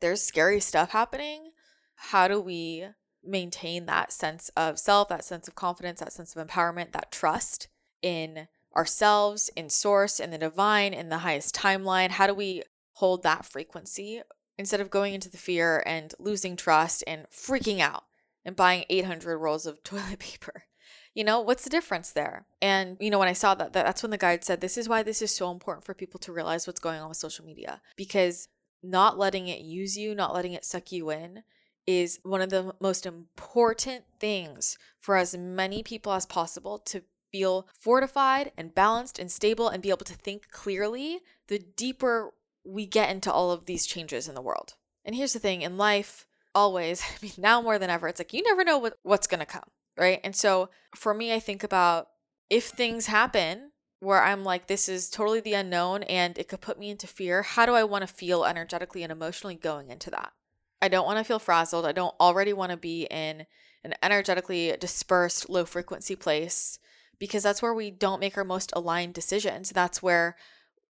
there's 0.00 0.22
scary 0.22 0.60
stuff 0.60 0.90
happening, 0.90 1.50
how 1.94 2.28
do 2.28 2.40
we 2.40 2.86
maintain 3.24 3.86
that 3.86 4.12
sense 4.12 4.50
of 4.56 4.78
self, 4.78 5.08
that 5.08 5.24
sense 5.24 5.48
of 5.48 5.54
confidence, 5.54 6.00
that 6.00 6.12
sense 6.12 6.34
of 6.34 6.46
empowerment, 6.46 6.92
that 6.92 7.12
trust 7.12 7.68
in 8.02 8.48
ourselves, 8.74 9.50
in 9.56 9.68
source, 9.68 10.18
in 10.18 10.30
the 10.30 10.38
divine, 10.38 10.92
in 10.92 11.08
the 11.08 11.18
highest 11.18 11.54
timeline? 11.54 12.10
How 12.10 12.26
do 12.26 12.34
we 12.34 12.62
hold 12.94 13.22
that 13.22 13.44
frequency 13.44 14.22
instead 14.58 14.80
of 14.80 14.90
going 14.90 15.14
into 15.14 15.30
the 15.30 15.38
fear 15.38 15.82
and 15.86 16.14
losing 16.18 16.56
trust 16.56 17.04
and 17.06 17.26
freaking 17.30 17.80
out 17.80 18.04
and 18.44 18.56
buying 18.56 18.84
800 18.90 19.38
rolls 19.38 19.66
of 19.66 19.82
toilet 19.84 20.18
paper? 20.18 20.64
You 21.14 21.24
know, 21.24 21.40
what's 21.40 21.64
the 21.64 21.70
difference 21.70 22.10
there? 22.10 22.46
And, 22.60 22.96
you 23.00 23.10
know, 23.10 23.18
when 23.18 23.28
I 23.28 23.34
saw 23.34 23.54
that, 23.54 23.72
that's 23.72 24.02
when 24.02 24.10
the 24.10 24.18
guide 24.18 24.44
said, 24.44 24.60
this 24.60 24.78
is 24.78 24.88
why 24.88 25.02
this 25.02 25.20
is 25.20 25.34
so 25.34 25.50
important 25.50 25.84
for 25.84 25.94
people 25.94 26.18
to 26.20 26.32
realize 26.32 26.66
what's 26.66 26.80
going 26.80 27.00
on 27.00 27.08
with 27.08 27.18
social 27.18 27.44
media. 27.44 27.82
Because 27.96 28.48
not 28.82 29.18
letting 29.18 29.48
it 29.48 29.60
use 29.60 29.96
you, 29.96 30.14
not 30.14 30.34
letting 30.34 30.52
it 30.52 30.64
suck 30.64 30.90
you 30.90 31.10
in, 31.10 31.42
is 31.86 32.20
one 32.22 32.40
of 32.40 32.50
the 32.50 32.74
most 32.80 33.06
important 33.06 34.04
things 34.20 34.78
for 35.00 35.16
as 35.16 35.36
many 35.36 35.82
people 35.82 36.12
as 36.12 36.26
possible 36.26 36.78
to 36.78 37.02
feel 37.30 37.66
fortified 37.78 38.52
and 38.56 38.74
balanced 38.74 39.18
and 39.18 39.30
stable 39.30 39.68
and 39.68 39.82
be 39.82 39.90
able 39.90 40.04
to 40.04 40.14
think 40.14 40.50
clearly 40.50 41.20
the 41.48 41.58
deeper 41.58 42.32
we 42.64 42.86
get 42.86 43.10
into 43.10 43.32
all 43.32 43.50
of 43.50 43.64
these 43.64 43.86
changes 43.86 44.28
in 44.28 44.34
the 44.34 44.42
world. 44.42 44.74
And 45.04 45.16
here's 45.16 45.32
the 45.32 45.38
thing 45.38 45.62
in 45.62 45.76
life, 45.76 46.26
always, 46.54 47.02
I 47.22 47.24
mean, 47.24 47.32
now 47.38 47.60
more 47.60 47.78
than 47.78 47.90
ever, 47.90 48.06
it's 48.08 48.20
like 48.20 48.32
you 48.32 48.42
never 48.42 48.64
know 48.64 48.78
what, 48.78 48.96
what's 49.02 49.26
going 49.26 49.40
to 49.40 49.46
come, 49.46 49.70
right? 49.96 50.20
And 50.24 50.34
so 50.34 50.70
for 50.94 51.14
me, 51.14 51.32
I 51.32 51.40
think 51.40 51.62
about 51.62 52.08
if 52.50 52.66
things 52.66 53.06
happen 53.06 53.72
where 54.00 54.22
I'm 54.22 54.44
like, 54.44 54.66
this 54.66 54.88
is 54.88 55.08
totally 55.08 55.40
the 55.40 55.54
unknown 55.54 56.02
and 56.04 56.36
it 56.36 56.48
could 56.48 56.60
put 56.60 56.78
me 56.78 56.90
into 56.90 57.06
fear, 57.06 57.42
how 57.42 57.66
do 57.66 57.74
I 57.74 57.84
want 57.84 58.06
to 58.06 58.12
feel 58.12 58.44
energetically 58.44 59.02
and 59.02 59.12
emotionally 59.12 59.54
going 59.54 59.90
into 59.90 60.10
that? 60.10 60.32
I 60.80 60.88
don't 60.88 61.06
want 61.06 61.18
to 61.18 61.24
feel 61.24 61.38
frazzled. 61.38 61.86
I 61.86 61.92
don't 61.92 62.14
already 62.18 62.52
want 62.52 62.72
to 62.72 62.76
be 62.76 63.04
in 63.04 63.46
an 63.84 63.94
energetically 64.02 64.76
dispersed, 64.78 65.48
low 65.48 65.64
frequency 65.64 66.16
place 66.16 66.78
because 67.18 67.44
that's 67.44 67.62
where 67.62 67.74
we 67.74 67.92
don't 67.92 68.18
make 68.18 68.36
our 68.36 68.44
most 68.44 68.72
aligned 68.74 69.14
decisions. 69.14 69.70
That's 69.70 70.02
where 70.02 70.36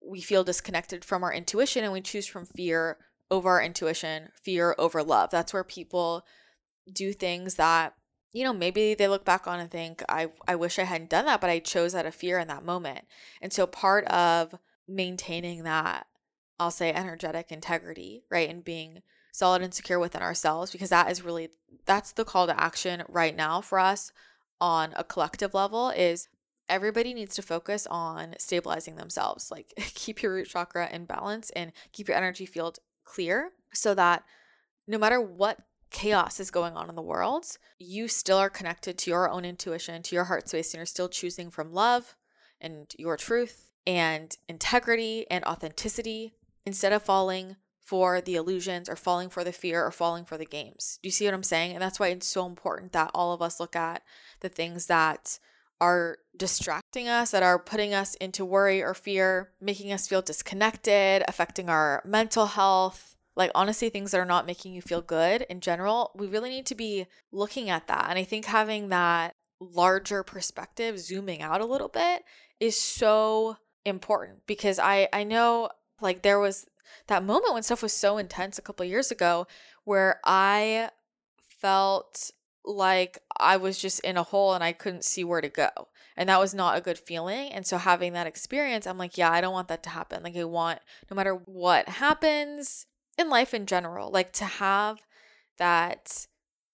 we 0.07 0.21
feel 0.21 0.43
disconnected 0.43 1.03
from 1.03 1.23
our 1.23 1.33
intuition 1.33 1.83
and 1.83 1.91
we 1.91 2.01
choose 2.01 2.27
from 2.27 2.45
fear 2.45 2.97
over 3.31 3.49
our 3.49 3.61
intuition, 3.61 4.29
fear 4.39 4.75
over 4.77 5.03
love. 5.03 5.31
That's 5.31 5.53
where 5.53 5.63
people 5.63 6.25
do 6.91 7.13
things 7.13 7.55
that, 7.55 7.95
you 8.31 8.43
know, 8.43 8.53
maybe 8.53 8.93
they 8.93 9.07
look 9.07 9.25
back 9.25 9.47
on 9.47 9.59
and 9.59 9.71
think, 9.71 10.03
I, 10.07 10.29
I 10.47 10.55
wish 10.55 10.77
I 10.77 10.83
hadn't 10.83 11.09
done 11.09 11.25
that, 11.25 11.41
but 11.41 11.49
I 11.49 11.59
chose 11.59 11.95
out 11.95 12.05
of 12.05 12.13
fear 12.13 12.37
in 12.37 12.47
that 12.47 12.65
moment. 12.65 13.05
And 13.41 13.51
so 13.51 13.65
part 13.65 14.05
of 14.05 14.55
maintaining 14.87 15.63
that, 15.63 16.05
I'll 16.59 16.71
say 16.71 16.91
energetic 16.91 17.51
integrity, 17.51 18.23
right? 18.29 18.49
And 18.49 18.63
being 18.63 19.01
solid 19.31 19.61
and 19.61 19.73
secure 19.73 19.99
within 19.99 20.21
ourselves, 20.21 20.71
because 20.71 20.89
that 20.89 21.09
is 21.09 21.23
really, 21.23 21.49
that's 21.85 22.11
the 22.11 22.25
call 22.25 22.45
to 22.47 22.61
action 22.61 23.03
right 23.07 23.35
now 23.35 23.61
for 23.61 23.79
us 23.79 24.11
on 24.61 24.93
a 24.95 25.03
collective 25.03 25.53
level 25.53 25.89
is 25.89 26.27
everybody 26.67 27.13
needs 27.13 27.33
to 27.35 27.41
focus 27.41 27.87
on 27.89 28.35
stabilizing 28.37 28.95
themselves. 28.95 29.49
Like 29.49 29.73
keep 29.77 30.21
your 30.21 30.33
root 30.33 30.49
chakra 30.49 30.89
in 30.91 31.05
balance 31.05 31.49
and 31.51 31.71
keep 31.91 32.07
your 32.07 32.17
energy 32.17 32.45
field 32.45 32.79
clear 33.05 33.51
so 33.73 33.95
that 33.95 34.23
no 34.87 34.97
matter 34.97 35.19
what 35.19 35.59
chaos 35.91 36.39
is 36.39 36.51
going 36.51 36.75
on 36.75 36.89
in 36.89 36.95
the 36.95 37.01
world, 37.01 37.45
you 37.77 38.07
still 38.07 38.37
are 38.37 38.49
connected 38.49 38.97
to 38.97 39.11
your 39.11 39.29
own 39.29 39.45
intuition, 39.45 40.01
to 40.03 40.15
your 40.15 40.25
heart 40.25 40.49
space, 40.49 40.73
and 40.73 40.79
you're 40.79 40.85
still 40.85 41.09
choosing 41.09 41.49
from 41.49 41.73
love 41.73 42.15
and 42.61 42.93
your 42.97 43.17
truth 43.17 43.71
and 43.87 44.37
integrity 44.47 45.25
and 45.31 45.43
authenticity 45.45 46.33
instead 46.65 46.93
of 46.93 47.01
falling 47.01 47.55
for 47.79 48.21
the 48.21 48.35
illusions 48.35 48.87
or 48.87 48.95
falling 48.95 49.29
for 49.29 49.43
the 49.43 49.51
fear 49.51 49.83
or 49.83 49.91
falling 49.91 50.23
for 50.23 50.37
the 50.37 50.45
games. 50.45 50.99
Do 51.01 51.07
you 51.07 51.11
see 51.11 51.25
what 51.25 51.33
I'm 51.33 51.41
saying? 51.41 51.73
And 51.73 51.81
that's 51.81 51.99
why 51.99 52.09
it's 52.09 52.27
so 52.27 52.45
important 52.45 52.91
that 52.91 53.09
all 53.15 53.33
of 53.33 53.41
us 53.41 53.59
look 53.59 53.75
at 53.75 54.03
the 54.41 54.49
things 54.49 54.85
that 54.85 55.39
are 55.81 56.17
distracting 56.37 57.07
us, 57.07 57.31
that 57.31 57.41
are 57.41 57.57
putting 57.57 57.93
us 57.93 58.13
into 58.15 58.45
worry 58.45 58.83
or 58.83 58.93
fear, 58.93 59.51
making 59.59 59.91
us 59.91 60.07
feel 60.07 60.21
disconnected, 60.21 61.23
affecting 61.27 61.69
our 61.69 62.03
mental 62.05 62.45
health, 62.45 63.15
like 63.39 63.51
honestly, 63.55 63.87
things 63.87 64.11
that 64.11 64.19
are 64.19 64.25
not 64.25 64.45
making 64.45 64.73
you 64.73 64.81
feel 64.81 65.01
good 65.01 65.43
in 65.43 65.61
general, 65.61 66.11
we 66.13 66.27
really 66.27 66.49
need 66.49 66.65
to 66.65 66.75
be 66.75 67.07
looking 67.31 67.69
at 67.69 67.87
that. 67.87 68.07
And 68.09 68.19
I 68.19 68.25
think 68.25 68.43
having 68.43 68.89
that 68.89 69.33
larger 69.61 70.23
perspective, 70.23 70.99
zooming 70.99 71.41
out 71.41 71.61
a 71.61 71.65
little 71.65 71.87
bit, 71.87 72.25
is 72.59 72.77
so 72.77 73.55
important 73.85 74.45
because 74.45 74.77
I 74.77 75.07
I 75.13 75.23
know 75.23 75.69
like 76.01 76.21
there 76.21 76.37
was 76.37 76.67
that 77.07 77.23
moment 77.23 77.53
when 77.53 77.63
stuff 77.63 77.81
was 77.81 77.93
so 77.93 78.17
intense 78.17 78.57
a 78.57 78.61
couple 78.61 78.85
years 78.85 79.09
ago 79.09 79.47
where 79.85 80.19
I 80.25 80.89
felt 81.47 82.31
like 82.65 83.19
I 83.39 83.55
was 83.55 83.79
just 83.79 84.01
in 84.01 84.17
a 84.17 84.23
hole 84.23 84.53
and 84.53 84.65
I 84.65 84.73
couldn't 84.73 85.05
see 85.05 85.23
where 85.23 85.39
to 85.39 85.47
go. 85.47 85.69
And 86.17 86.27
that 86.27 86.41
was 86.41 86.53
not 86.53 86.77
a 86.77 86.81
good 86.81 86.99
feeling. 86.99 87.53
And 87.53 87.65
so 87.65 87.77
having 87.77 88.11
that 88.13 88.27
experience, 88.27 88.85
I'm 88.85 88.97
like, 88.97 89.17
yeah, 89.17 89.31
I 89.31 89.39
don't 89.39 89.53
want 89.53 89.69
that 89.69 89.81
to 89.83 89.89
happen. 89.89 90.23
Like 90.23 90.35
I 90.35 90.43
want 90.43 90.79
no 91.09 91.15
matter 91.15 91.35
what 91.35 91.87
happens 91.87 92.85
in 93.19 93.29
life 93.29 93.53
in 93.53 93.65
general, 93.65 94.09
like 94.09 94.31
to 94.31 94.45
have 94.45 95.01
that 95.57 96.25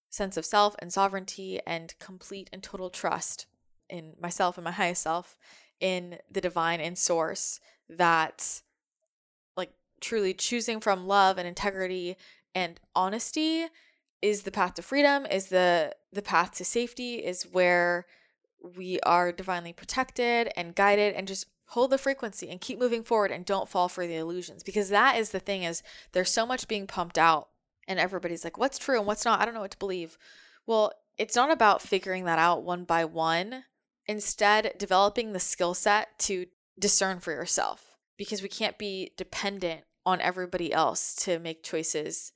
sense 0.08 0.36
of 0.36 0.44
self 0.44 0.76
and 0.78 0.92
sovereignty 0.92 1.60
and 1.66 1.94
complete 1.98 2.48
and 2.52 2.62
total 2.62 2.88
trust 2.88 3.46
in 3.90 4.14
myself 4.20 4.56
and 4.56 4.64
my 4.64 4.70
highest 4.82 5.02
self 5.02 5.36
in 5.80 6.18
the 6.30 6.40
divine 6.40 6.80
and 6.80 6.96
source 6.96 7.60
that 7.88 8.62
like 9.56 9.72
truly 10.00 10.32
choosing 10.32 10.80
from 10.80 11.06
love 11.06 11.36
and 11.36 11.46
integrity 11.46 12.16
and 12.54 12.80
honesty 12.94 13.66
is 14.22 14.42
the 14.42 14.50
path 14.50 14.74
to 14.74 14.82
freedom 14.82 15.26
is 15.26 15.48
the 15.48 15.94
the 16.12 16.22
path 16.22 16.52
to 16.52 16.64
safety 16.64 17.16
is 17.16 17.42
where 17.52 18.06
we 18.76 18.98
are 19.00 19.32
divinely 19.32 19.72
protected 19.72 20.50
and 20.56 20.74
guided 20.74 21.14
and 21.14 21.28
just 21.28 21.46
hold 21.70 21.90
the 21.90 21.98
frequency 21.98 22.48
and 22.48 22.60
keep 22.60 22.78
moving 22.78 23.02
forward 23.02 23.30
and 23.30 23.44
don't 23.44 23.68
fall 23.68 23.88
for 23.88 24.06
the 24.06 24.16
illusions 24.16 24.62
because 24.62 24.88
that 24.88 25.16
is 25.16 25.30
the 25.30 25.40
thing 25.40 25.62
is 25.62 25.82
there's 26.12 26.30
so 26.30 26.46
much 26.46 26.68
being 26.68 26.86
pumped 26.86 27.18
out 27.18 27.48
and 27.88 27.98
everybody's 27.98 28.44
like 28.44 28.58
what's 28.58 28.78
true 28.78 28.98
and 28.98 29.06
what's 29.06 29.24
not 29.24 29.40
i 29.40 29.44
don't 29.44 29.54
know 29.54 29.60
what 29.60 29.70
to 29.70 29.78
believe 29.78 30.16
well 30.66 30.92
it's 31.18 31.36
not 31.36 31.50
about 31.50 31.82
figuring 31.82 32.24
that 32.24 32.38
out 32.38 32.62
one 32.62 32.84
by 32.84 33.04
one 33.04 33.64
instead 34.06 34.72
developing 34.78 35.32
the 35.32 35.40
skill 35.40 35.74
set 35.74 36.18
to 36.18 36.46
discern 36.78 37.18
for 37.18 37.32
yourself 37.32 37.96
because 38.16 38.42
we 38.42 38.48
can't 38.48 38.78
be 38.78 39.12
dependent 39.16 39.82
on 40.04 40.20
everybody 40.20 40.72
else 40.72 41.14
to 41.14 41.38
make 41.38 41.62
choices 41.62 42.32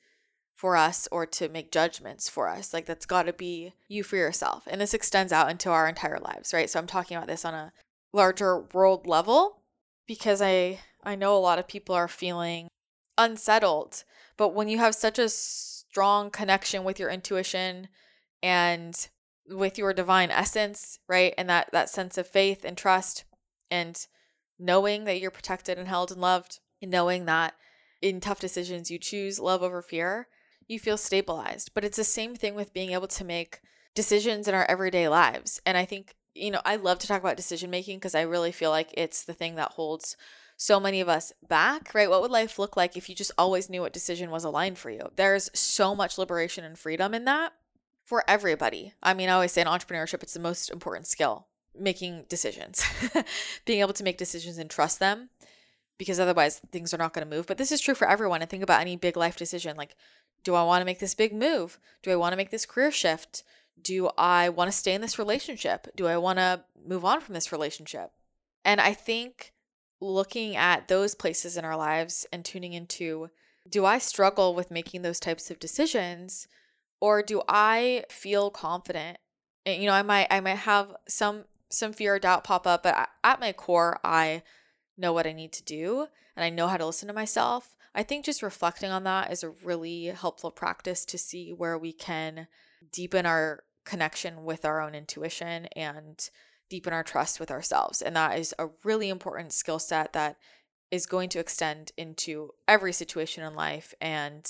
for 0.57 0.77
us 0.77 1.09
or 1.11 1.25
to 1.25 1.49
make 1.49 1.73
judgments 1.73 2.29
for 2.29 2.49
us. 2.49 2.75
Like 2.75 2.85
that's 2.85 3.07
got 3.07 3.23
to 3.23 3.33
be 3.33 3.73
you 3.89 4.03
for 4.03 4.17
yourself. 4.17 4.65
And 4.67 4.79
this 4.81 4.93
extends 4.93 5.33
out 5.33 5.51
into 5.51 5.71
our 5.71 5.89
entire 5.89 6.19
lives, 6.19 6.53
right? 6.53 6.69
So 6.69 6.79
I'm 6.79 6.87
talking 6.87 7.17
about 7.17 7.29
this 7.29 7.47
on 7.47 7.55
a 7.55 7.73
larger 8.13 8.61
world 8.73 9.07
level 9.07 9.63
because 10.07 10.43
I 10.43 10.81
I 11.03 11.15
know 11.15 11.37
a 11.37 11.39
lot 11.39 11.59
of 11.59 11.69
people 11.69 11.95
are 11.95 12.09
feeling 12.09 12.69
unsettled. 13.17 14.05
But 14.37 14.55
when 14.55 14.69
you 14.69 14.79
have 14.79 14.95
such 14.95 15.19
a 15.19 15.29
strong 15.29 16.31
connection 16.31 16.85
with 16.85 16.99
your 16.99 17.11
intuition 17.11 17.89
and 18.43 19.09
with 19.49 19.79
your 19.79 19.93
divine 19.93 20.31
essence, 20.31 20.99
right? 21.09 21.35
And 21.37 21.49
that 21.49 21.71
that 21.73 21.91
sense 21.91 22.19
of 22.19 22.27
faith 22.27 22.65
and 22.65 22.77
trust 22.77 23.25
and 23.71 24.07
knowing 24.59 25.05
that 25.05 25.21
you're 25.21 25.31
protected 25.31 25.79
and 25.79 25.89
held 25.89 26.11
and 26.11 26.21
loved 26.21 26.61
and 26.83 26.91
knowing 26.91 27.25
that 27.27 27.55
in 28.03 28.21
tough 28.21 28.41
decisions 28.41 28.91
you 28.91 28.99
choose 28.99 29.39
love 29.39 29.63
over 29.63 29.83
fear 29.83 30.29
you 30.71 30.79
feel 30.79 30.97
stabilized. 30.97 31.73
But 31.75 31.85
it's 31.85 31.97
the 31.97 32.05
same 32.05 32.37
thing 32.37 32.55
with 32.55 32.73
being 32.73 32.93
able 32.93 33.09
to 33.09 33.25
make 33.25 33.61
decisions 33.95 34.47
in 34.47 34.55
our 34.55 34.65
everyday 34.67 35.09
lives. 35.09 35.61
And 35.67 35.77
I 35.77 35.85
think, 35.85 36.15
you 36.35 36.51
know, 36.51 36.61
I 36.65 36.77
love 36.77 36.99
to 37.01 37.07
talk 37.07 37.21
about 37.21 37.37
decision 37.37 37.71
making 37.71 37.99
because 37.99 38.15
I 38.15 38.23
really 38.23 38.53
feel 38.53 38.71
like 38.71 38.91
it's 38.95 39.25
the 39.25 39.33
thing 39.35 39.57
that 39.57 39.73
holds 39.73 40.17
so 40.57 40.79
many 40.79 41.01
of 41.01 41.09
us 41.09 41.33
back, 41.49 41.95
right? 41.95 42.11
What 42.11 42.21
would 42.23 42.31
life 42.31 42.59
look 42.59 42.77
like 42.77 42.97
if 42.97 43.09
you 43.09 43.15
just 43.15 43.33
always 43.39 43.71
knew 43.71 43.81
what 43.81 43.93
decision 43.93 44.31
was 44.31 44.45
aligned 44.45 44.79
for 44.79 44.91
you? 44.91 45.11
There's 45.17 45.51
so 45.55 45.95
much 45.95 46.19
liberation 46.19 46.65
and 46.65 46.79
freedom 46.79 47.15
in 47.15 47.25
that 47.25 47.55
for 48.05 48.23
everybody. 48.29 48.93
I 49.03 49.15
mean, 49.15 49.29
I 49.29 49.33
always 49.33 49.53
say 49.53 49.63
in 49.63 49.67
entrepreneurship, 49.67 50.23
it's 50.23 50.35
the 50.35 50.41
most 50.41 50.71
important 50.71 51.07
skill 51.07 51.47
making 51.79 52.27
decisions, 52.29 52.85
being 53.65 53.81
able 53.81 53.93
to 53.95 54.05
make 54.05 54.19
decisions 54.19 54.59
and 54.59 54.69
trust 54.69 54.99
them 54.99 55.31
because 55.97 56.19
otherwise 56.19 56.61
things 56.73 56.93
are 56.93 56.99
not 56.99 57.13
going 57.15 57.29
to 57.29 57.37
move. 57.37 57.47
But 57.47 57.59
this 57.59 57.73
is 57.73 57.81
true 57.81 57.95
for 57.95 58.09
everyone. 58.09 58.43
And 58.43 58.51
think 58.51 58.63
about 58.63 58.81
any 58.81 58.97
big 58.97 59.17
life 59.17 59.37
decision 59.37 59.77
like, 59.77 59.95
do 60.43 60.55
I 60.55 60.63
want 60.63 60.81
to 60.81 60.87
make 60.87 60.99
this 60.99 61.15
big 61.15 61.33
move? 61.33 61.79
Do 62.03 62.11
I 62.11 62.17
want 62.17 62.33
to 62.33 62.37
make 62.37 62.51
this 62.51 62.67
career 62.67 62.91
shift? 62.91 63.45
Do 63.83 64.11
I 64.19 64.49
want 64.49 64.71
to 64.71 64.77
stay 64.77 64.95
in 64.95 65.01
this 65.01 65.19
relationship? 65.19 65.89
Do 65.97 66.07
I 66.07 66.17
want 66.17 66.39
to 66.39 66.65
move 66.87 67.05
on 67.05 67.21
from 67.21 67.35
this 67.35 67.53
relationship? 67.53 68.11
And 68.65 68.81
I 68.81 68.93
think 68.93 69.53
looking 70.01 70.57
at 70.57 70.89
those 70.89 71.15
places 71.15 71.57
in 71.57 71.65
our 71.65 71.77
lives 71.77 72.27
and 72.33 72.45
tuning 72.45 72.73
into 72.73 73.31
do 73.69 73.85
I 73.85 73.99
struggle 73.99 74.55
with 74.55 74.71
making 74.71 75.03
those 75.03 75.21
types 75.21 75.51
of 75.51 75.59
decisions 75.61 76.49
or 77.01 77.23
do 77.23 77.43
I 77.49 78.05
feel 78.09 78.51
confident? 78.51 79.19
And, 79.65 79.81
you 79.81 79.89
know, 79.89 79.95
I 79.95 80.03
might 80.03 80.27
I 80.31 80.41
might 80.41 80.59
have 80.59 80.97
some 81.09 81.45
some 81.69 81.93
fear 81.93 82.15
or 82.15 82.19
doubt 82.19 82.45
pop 82.45 82.67
up, 82.67 82.83
but 82.83 83.09
at 83.23 83.41
my 83.41 83.53
core 83.53 84.01
I 84.03 84.43
know 84.97 85.13
what 85.13 85.27
I 85.27 85.33
need 85.33 85.53
to 85.53 85.63
do 85.63 86.09
and 86.37 86.45
I 86.45 86.51
know 86.51 86.67
how 86.67 86.77
to 86.77 86.87
listen 86.87 87.09
to 87.09 87.15
myself 87.15 87.77
I 87.95 88.03
think 88.03 88.25
just 88.25 88.43
reflecting 88.43 88.91
on 88.91 89.05
that 89.05 89.33
is 89.33 89.43
a 89.43 89.51
really 89.51 90.07
helpful 90.07 90.51
practice 90.51 91.05
to 91.07 91.19
see 91.19 91.53
where 91.53 91.77
we 91.77 91.93
can 91.93 92.47
deepen 92.93 93.27
our 93.27 93.65
connection 93.91 94.45
with 94.45 94.65
our 94.65 94.81
own 94.81 94.95
intuition 94.95 95.67
and 95.75 96.31
deepen 96.69 96.93
our 96.93 97.03
trust 97.03 97.41
with 97.41 97.51
ourselves. 97.51 98.01
And 98.01 98.15
that 98.15 98.39
is 98.39 98.55
a 98.57 98.69
really 98.85 99.09
important 99.09 99.53
skill 99.53 99.81
set 99.81 100.13
that 100.13 100.37
is 100.93 101.07
going 101.07 101.29
to 101.31 101.41
extend 101.41 101.91
into 101.97 102.51
every 102.69 102.93
situation 102.93 103.43
in 103.43 103.57
life 103.57 103.93
and 104.01 104.47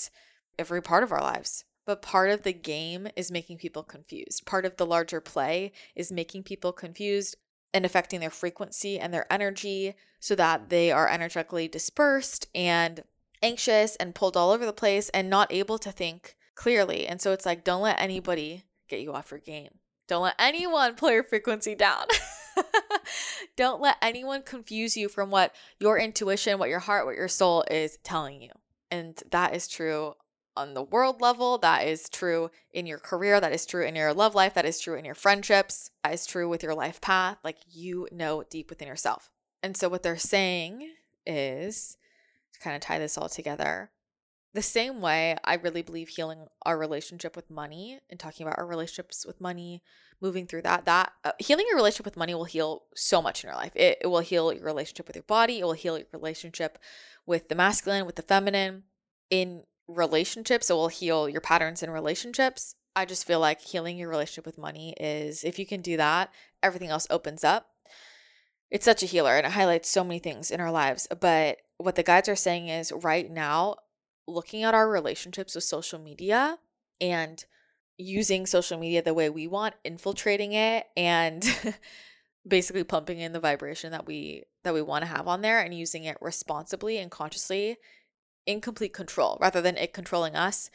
every 0.59 0.79
part 0.79 1.01
of 1.01 1.11
our 1.11 1.21
lives. 1.21 1.65
But 1.87 2.03
part 2.03 2.29
of 2.29 2.43
the 2.43 2.53
game 2.53 3.07
is 3.15 3.31
making 3.31 3.57
people 3.57 3.81
confused. 3.81 4.45
Part 4.45 4.63
of 4.63 4.77
the 4.77 4.85
larger 4.85 5.19
play 5.19 5.71
is 5.95 6.11
making 6.11 6.43
people 6.43 6.71
confused 6.71 7.35
and 7.73 7.83
affecting 7.83 8.19
their 8.19 8.29
frequency 8.29 8.99
and 8.99 9.11
their 9.11 9.31
energy 9.33 9.95
so 10.19 10.35
that 10.35 10.69
they 10.69 10.91
are 10.91 11.09
energetically 11.09 11.67
dispersed 11.67 12.47
and 12.53 13.03
anxious 13.41 13.95
and 13.95 14.13
pulled 14.13 14.37
all 14.37 14.51
over 14.51 14.67
the 14.67 14.71
place 14.71 15.09
and 15.09 15.31
not 15.31 15.51
able 15.51 15.79
to 15.79 15.91
think 15.91 16.35
clearly. 16.53 17.07
And 17.07 17.19
so 17.19 17.31
it's 17.31 17.45
like, 17.47 17.63
don't 17.63 17.81
let 17.81 17.99
anybody 17.99 18.65
get 18.91 19.01
you 19.01 19.13
off 19.13 19.31
your 19.31 19.39
game. 19.39 19.79
Don't 20.07 20.23
let 20.23 20.35
anyone 20.37 20.95
pull 20.95 21.11
your 21.11 21.23
frequency 21.23 21.73
down. 21.73 22.05
don't 23.55 23.81
let 23.81 23.95
anyone 24.01 24.43
confuse 24.43 24.97
you 24.97 25.07
from 25.07 25.31
what 25.31 25.55
your 25.79 25.97
intuition, 25.97 26.59
what 26.59 26.69
your 26.69 26.79
heart, 26.79 27.05
what 27.05 27.15
your 27.15 27.29
soul 27.29 27.63
is 27.71 27.97
telling 28.03 28.41
you. 28.41 28.51
And 28.91 29.21
that 29.31 29.55
is 29.55 29.69
true 29.69 30.15
on 30.57 30.73
the 30.73 30.83
world 30.83 31.21
level. 31.21 31.57
That 31.57 31.87
is 31.87 32.09
true 32.09 32.51
in 32.73 32.85
your 32.85 32.99
career. 32.99 33.39
That 33.39 33.53
is 33.53 33.65
true 33.65 33.85
in 33.85 33.95
your 33.95 34.13
love 34.13 34.35
life. 34.35 34.53
That 34.53 34.65
is 34.65 34.81
true 34.81 34.97
in 34.97 35.05
your 35.05 35.15
friendships. 35.15 35.91
That 36.03 36.13
is 36.13 36.25
true 36.25 36.49
with 36.49 36.61
your 36.61 36.75
life 36.75 36.99
path. 36.99 37.37
Like 37.43 37.59
you 37.69 38.07
know 38.11 38.43
deep 38.49 38.69
within 38.69 38.89
yourself. 38.89 39.31
And 39.63 39.77
so 39.77 39.87
what 39.87 40.03
they're 40.03 40.17
saying 40.17 40.89
is 41.25 41.95
to 42.53 42.59
kind 42.59 42.75
of 42.75 42.81
tie 42.81 42.99
this 42.99 43.17
all 43.17 43.29
together 43.29 43.91
the 44.53 44.61
same 44.61 45.01
way 45.01 45.37
I 45.43 45.55
really 45.55 45.81
believe 45.81 46.09
healing 46.09 46.47
our 46.65 46.77
relationship 46.77 47.35
with 47.35 47.49
money 47.49 47.99
and 48.09 48.19
talking 48.19 48.45
about 48.45 48.59
our 48.59 48.65
relationships 48.65 49.25
with 49.25 49.39
money, 49.39 49.81
moving 50.19 50.45
through 50.45 50.63
that, 50.63 50.85
that 50.85 51.13
uh, 51.23 51.31
healing 51.39 51.65
your 51.69 51.77
relationship 51.77 52.05
with 52.05 52.17
money 52.17 52.35
will 52.35 52.45
heal 52.45 52.83
so 52.93 53.21
much 53.21 53.43
in 53.43 53.49
your 53.49 53.55
life. 53.55 53.71
It, 53.75 53.99
it 54.01 54.07
will 54.07 54.19
heal 54.19 54.51
your 54.51 54.65
relationship 54.65 55.07
with 55.07 55.15
your 55.15 55.23
body, 55.23 55.59
it 55.59 55.63
will 55.63 55.73
heal 55.73 55.97
your 55.97 56.07
relationship 56.11 56.77
with 57.25 57.47
the 57.47 57.55
masculine, 57.55 58.05
with 58.05 58.15
the 58.15 58.21
feminine. 58.21 58.83
In 59.29 59.63
relationships, 59.87 60.69
it 60.69 60.73
will 60.73 60.89
heal 60.89 61.29
your 61.29 61.39
patterns 61.39 61.81
in 61.81 61.89
relationships. 61.89 62.75
I 62.95 63.05
just 63.05 63.25
feel 63.25 63.39
like 63.39 63.61
healing 63.61 63.97
your 63.97 64.09
relationship 64.09 64.45
with 64.45 64.57
money 64.57 64.93
is 64.99 65.45
if 65.45 65.57
you 65.57 65.65
can 65.65 65.81
do 65.81 65.95
that, 65.95 66.29
everything 66.61 66.89
else 66.89 67.07
opens 67.09 67.43
up. 67.45 67.67
It's 68.69 68.85
such 68.85 69.03
a 69.03 69.05
healer 69.05 69.35
and 69.37 69.45
it 69.45 69.53
highlights 69.53 69.89
so 69.89 70.03
many 70.03 70.19
things 70.19 70.51
in 70.51 70.59
our 70.59 70.71
lives. 70.71 71.07
But 71.19 71.59
what 71.77 71.95
the 71.95 72.03
guides 72.03 72.27
are 72.29 72.35
saying 72.35 72.67
is 72.67 72.91
right 72.91 73.29
now, 73.29 73.77
looking 74.27 74.63
at 74.63 74.73
our 74.73 74.89
relationships 74.89 75.55
with 75.55 75.63
social 75.63 75.99
media 75.99 76.57
and 76.99 77.45
using 77.97 78.45
social 78.45 78.79
media 78.79 79.01
the 79.01 79.13
way 79.13 79.29
we 79.29 79.47
want, 79.47 79.75
infiltrating 79.83 80.53
it 80.53 80.87
and 80.95 81.45
basically 82.47 82.83
pumping 82.83 83.19
in 83.19 83.33
the 83.33 83.39
vibration 83.39 83.91
that 83.91 84.05
we 84.05 84.43
that 84.63 84.73
we 84.73 84.81
want 84.81 85.03
to 85.03 85.09
have 85.09 85.27
on 85.27 85.41
there 85.41 85.59
and 85.59 85.73
using 85.73 86.03
it 86.03 86.17
responsibly 86.21 86.97
and 86.97 87.11
consciously 87.11 87.77
in 88.45 88.61
complete 88.61 88.93
control 88.93 89.37
rather 89.41 89.61
than 89.61 89.77
it 89.77 89.93
controlling 89.93 90.35
us. 90.35 90.69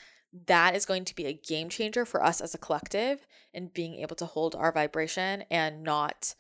That 0.47 0.75
is 0.75 0.85
going 0.85 1.05
to 1.07 1.15
be 1.15 1.27
a 1.27 1.33
game 1.33 1.69
changer 1.69 2.05
for 2.05 2.23
us 2.23 2.41
as 2.41 2.55
a 2.55 2.59
collective 2.59 3.27
and 3.55 3.73
being 3.73 3.95
able 3.97 4.17
to 4.17 4.27
hold 4.27 4.55
our 4.55 4.73
vibration 4.73 5.45
and 5.51 5.83
not 5.83 6.35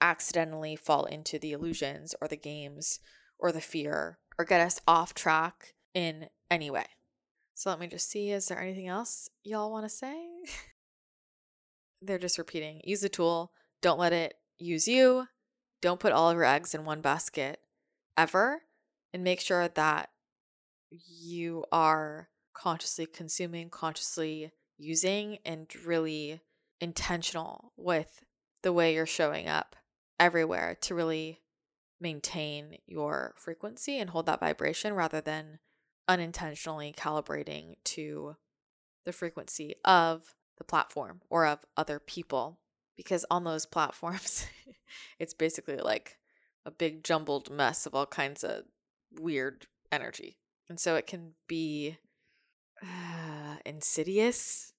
accidentally 0.00 0.76
fall 0.76 1.04
into 1.04 1.38
the 1.38 1.52
illusions 1.52 2.14
or 2.20 2.28
the 2.28 2.36
games 2.36 3.00
or 3.38 3.50
the 3.50 3.60
fear 3.60 4.18
or 4.38 4.44
get 4.44 4.60
us 4.60 4.80
off 4.86 5.14
track 5.14 5.74
in 5.94 6.28
any 6.50 6.70
way. 6.70 6.86
So 7.54 7.70
let 7.70 7.80
me 7.80 7.86
just 7.86 8.10
see. 8.10 8.30
Is 8.30 8.46
there 8.46 8.60
anything 8.60 8.88
else 8.88 9.28
y'all 9.44 9.70
want 9.70 9.84
to 9.84 9.90
say? 9.90 10.16
They're 12.02 12.18
just 12.18 12.38
repeating 12.38 12.80
use 12.84 13.02
the 13.02 13.08
tool. 13.08 13.52
Don't 13.82 13.98
let 13.98 14.12
it 14.12 14.34
use 14.58 14.88
you. 14.88 15.26
Don't 15.82 16.00
put 16.00 16.12
all 16.12 16.30
of 16.30 16.36
your 16.36 16.44
eggs 16.44 16.74
in 16.74 16.84
one 16.84 17.00
basket 17.00 17.60
ever. 18.16 18.62
And 19.12 19.24
make 19.24 19.40
sure 19.40 19.66
that 19.68 20.10
you 20.90 21.64
are 21.72 22.28
consciously 22.54 23.06
consuming, 23.06 23.70
consciously 23.70 24.52
using, 24.78 25.38
and 25.44 25.66
really 25.84 26.40
intentional 26.80 27.72
with 27.76 28.24
the 28.62 28.72
way 28.72 28.94
you're 28.94 29.06
showing 29.06 29.48
up 29.48 29.76
everywhere 30.18 30.76
to 30.82 30.94
really 30.94 31.40
maintain 32.00 32.78
your 32.86 33.34
frequency 33.36 33.98
and 33.98 34.10
hold 34.10 34.26
that 34.26 34.40
vibration 34.40 34.94
rather 34.94 35.20
than 35.20 35.58
unintentionally 36.10 36.92
calibrating 36.96 37.76
to 37.84 38.34
the 39.04 39.12
frequency 39.12 39.76
of 39.84 40.34
the 40.58 40.64
platform 40.64 41.20
or 41.30 41.46
of 41.46 41.60
other 41.76 42.00
people 42.00 42.58
because 42.96 43.24
on 43.30 43.44
those 43.44 43.64
platforms 43.64 44.44
it's 45.20 45.34
basically 45.34 45.76
like 45.76 46.18
a 46.66 46.70
big 46.72 47.04
jumbled 47.04 47.48
mess 47.48 47.86
of 47.86 47.94
all 47.94 48.06
kinds 48.06 48.42
of 48.42 48.64
weird 49.20 49.66
energy. 49.92 50.36
And 50.68 50.80
so 50.80 50.96
it 50.96 51.06
can 51.06 51.34
be 51.46 51.98
uh, 52.82 53.56
insidious 53.64 54.72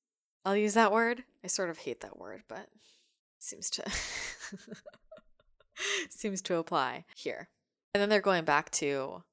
i'll 0.44 0.56
use 0.56 0.74
that 0.74 0.92
word. 0.92 1.24
I 1.44 1.48
sort 1.48 1.70
of 1.70 1.78
hate 1.78 2.02
that 2.02 2.20
word 2.20 2.44
but 2.50 2.68
seems 3.40 3.70
to 3.70 3.90
seems 6.10 6.42
to 6.44 6.56
apply 6.56 7.06
here. 7.16 7.48
And 7.94 8.02
then 8.02 8.10
they're 8.10 8.20
going 8.20 8.44
back 8.44 8.70
to 8.72 9.24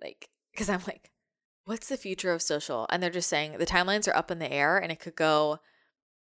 like 0.00 0.30
because 0.52 0.70
i'm 0.70 0.80
like 0.86 1.10
what's 1.66 1.88
the 1.88 1.96
future 1.96 2.32
of 2.32 2.40
social? 2.40 2.86
And 2.88 3.02
they're 3.02 3.10
just 3.10 3.28
saying 3.28 3.58
the 3.58 3.66
timelines 3.66 4.08
are 4.08 4.16
up 4.16 4.30
in 4.30 4.38
the 4.38 4.50
air 4.50 4.78
and 4.78 4.90
it 4.90 5.00
could 5.00 5.16
go, 5.16 5.58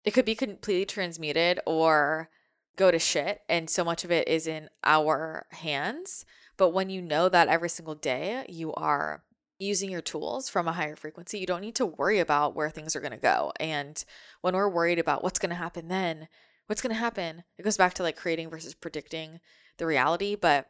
it 0.03 0.11
could 0.11 0.25
be 0.25 0.35
completely 0.35 0.85
transmuted 0.85 1.59
or 1.65 2.29
go 2.77 2.89
to 2.89 2.97
shit. 2.97 3.41
And 3.47 3.69
so 3.69 3.83
much 3.83 4.03
of 4.03 4.11
it 4.11 4.27
is 4.27 4.47
in 4.47 4.69
our 4.83 5.45
hands. 5.51 6.25
But 6.57 6.69
when 6.69 6.89
you 6.89 7.01
know 7.01 7.29
that 7.29 7.49
every 7.49 7.69
single 7.69 7.95
day 7.95 8.45
you 8.47 8.73
are 8.73 9.23
using 9.59 9.91
your 9.91 10.01
tools 10.01 10.49
from 10.49 10.67
a 10.67 10.73
higher 10.73 10.95
frequency, 10.95 11.39
you 11.39 11.45
don't 11.45 11.61
need 11.61 11.75
to 11.75 11.85
worry 11.85 12.19
about 12.19 12.55
where 12.55 12.69
things 12.69 12.95
are 12.95 13.01
going 13.01 13.11
to 13.11 13.17
go. 13.17 13.51
And 13.59 14.03
when 14.41 14.55
we're 14.55 14.69
worried 14.69 14.99
about 14.99 15.23
what's 15.23 15.39
going 15.39 15.49
to 15.49 15.55
happen 15.55 15.89
then, 15.89 16.29
what's 16.67 16.81
going 16.81 16.93
to 16.93 16.99
happen, 16.99 17.43
it 17.57 17.63
goes 17.63 17.77
back 17.77 17.93
to 17.95 18.03
like 18.03 18.15
creating 18.15 18.49
versus 18.49 18.73
predicting 18.73 19.41
the 19.77 19.85
reality. 19.85 20.35
But 20.35 20.67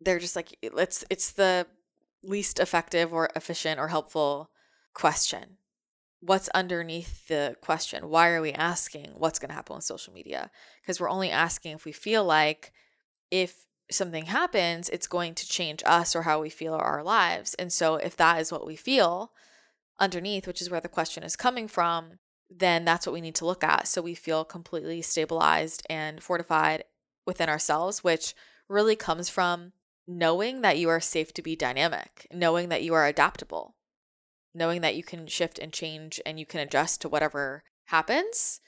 they're 0.00 0.18
just 0.18 0.34
like, 0.34 0.56
it's, 0.62 1.04
it's 1.10 1.32
the 1.32 1.66
least 2.28 2.58
effective 2.58 3.12
or 3.12 3.30
efficient 3.36 3.78
or 3.78 3.88
helpful 3.88 4.50
question. 4.94 5.58
What's 6.20 6.48
underneath 6.50 7.28
the 7.28 7.56
question? 7.60 8.08
Why 8.08 8.30
are 8.30 8.40
we 8.40 8.52
asking 8.52 9.12
what's 9.16 9.38
going 9.38 9.50
to 9.50 9.54
happen 9.54 9.76
with 9.76 9.84
social 9.84 10.12
media? 10.12 10.50
Because 10.80 11.00
we're 11.00 11.10
only 11.10 11.30
asking 11.30 11.72
if 11.72 11.84
we 11.84 11.92
feel 11.92 12.24
like 12.24 12.72
if 13.30 13.66
something 13.90 14.26
happens, 14.26 14.88
it's 14.88 15.06
going 15.06 15.34
to 15.34 15.46
change 15.46 15.82
us 15.84 16.16
or 16.16 16.22
how 16.22 16.40
we 16.40 16.48
feel 16.48 16.74
or 16.74 16.80
our 16.80 17.02
lives. 17.02 17.54
And 17.54 17.72
so, 17.72 17.96
if 17.96 18.16
that 18.16 18.40
is 18.40 18.50
what 18.50 18.66
we 18.66 18.76
feel 18.76 19.32
underneath, 19.98 20.46
which 20.46 20.62
is 20.62 20.70
where 20.70 20.80
the 20.80 20.88
question 20.88 21.22
is 21.22 21.36
coming 21.36 21.68
from, 21.68 22.18
then 22.50 22.84
that's 22.84 23.06
what 23.06 23.12
we 23.12 23.20
need 23.20 23.34
to 23.36 23.46
look 23.46 23.64
at. 23.64 23.88
So 23.88 24.02
we 24.02 24.14
feel 24.14 24.44
completely 24.44 25.02
stabilized 25.02 25.82
and 25.88 26.22
fortified 26.22 26.84
within 27.26 27.48
ourselves, 27.48 28.04
which 28.04 28.34
really 28.68 28.96
comes 28.96 29.28
from 29.28 29.72
knowing 30.06 30.60
that 30.60 30.78
you 30.78 30.88
are 30.88 31.00
safe 31.00 31.32
to 31.34 31.42
be 31.42 31.56
dynamic, 31.56 32.26
knowing 32.32 32.68
that 32.68 32.82
you 32.82 32.94
are 32.94 33.06
adaptable, 33.06 33.76
knowing 34.54 34.80
that 34.82 34.96
you 34.96 35.02
can 35.02 35.26
shift 35.26 35.58
and 35.58 35.72
change 35.72 36.20
and 36.24 36.38
you 36.38 36.46
can 36.46 36.60
adjust 36.60 37.00
to 37.00 37.08
whatever 37.08 37.64
happens, 37.86 38.60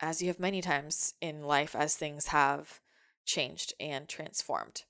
as 0.00 0.20
you 0.20 0.28
have 0.28 0.40
many 0.40 0.60
times 0.60 1.14
in 1.20 1.42
life 1.42 1.76
as 1.76 1.94
things 1.94 2.28
have 2.28 2.80
changed 3.24 3.72
and 3.78 4.08
transformed. 4.08 4.82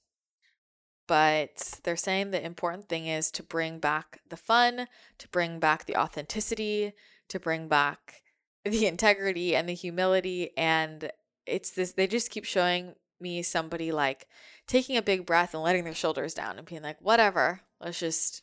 But 1.06 1.80
they're 1.84 1.96
saying 1.96 2.30
the 2.30 2.44
important 2.44 2.88
thing 2.88 3.06
is 3.06 3.30
to 3.32 3.42
bring 3.42 3.78
back 3.78 4.20
the 4.28 4.36
fun, 4.36 4.86
to 5.18 5.28
bring 5.28 5.58
back 5.58 5.84
the 5.84 5.96
authenticity, 5.96 6.92
to 7.28 7.38
bring 7.38 7.68
back 7.68 8.22
the 8.64 8.86
integrity 8.86 9.54
and 9.54 9.68
the 9.68 9.74
humility. 9.74 10.50
And 10.56 11.10
it's 11.46 11.70
this, 11.70 11.92
they 11.92 12.06
just 12.06 12.30
keep 12.30 12.44
showing 12.44 12.94
me 13.20 13.42
somebody 13.42 13.92
like 13.92 14.26
taking 14.66 14.96
a 14.96 15.02
big 15.02 15.26
breath 15.26 15.54
and 15.54 15.62
letting 15.62 15.84
their 15.84 15.94
shoulders 15.94 16.34
down 16.34 16.58
and 16.58 16.66
being 16.66 16.82
like, 16.82 17.00
whatever, 17.00 17.60
let's 17.80 17.98
just 17.98 18.42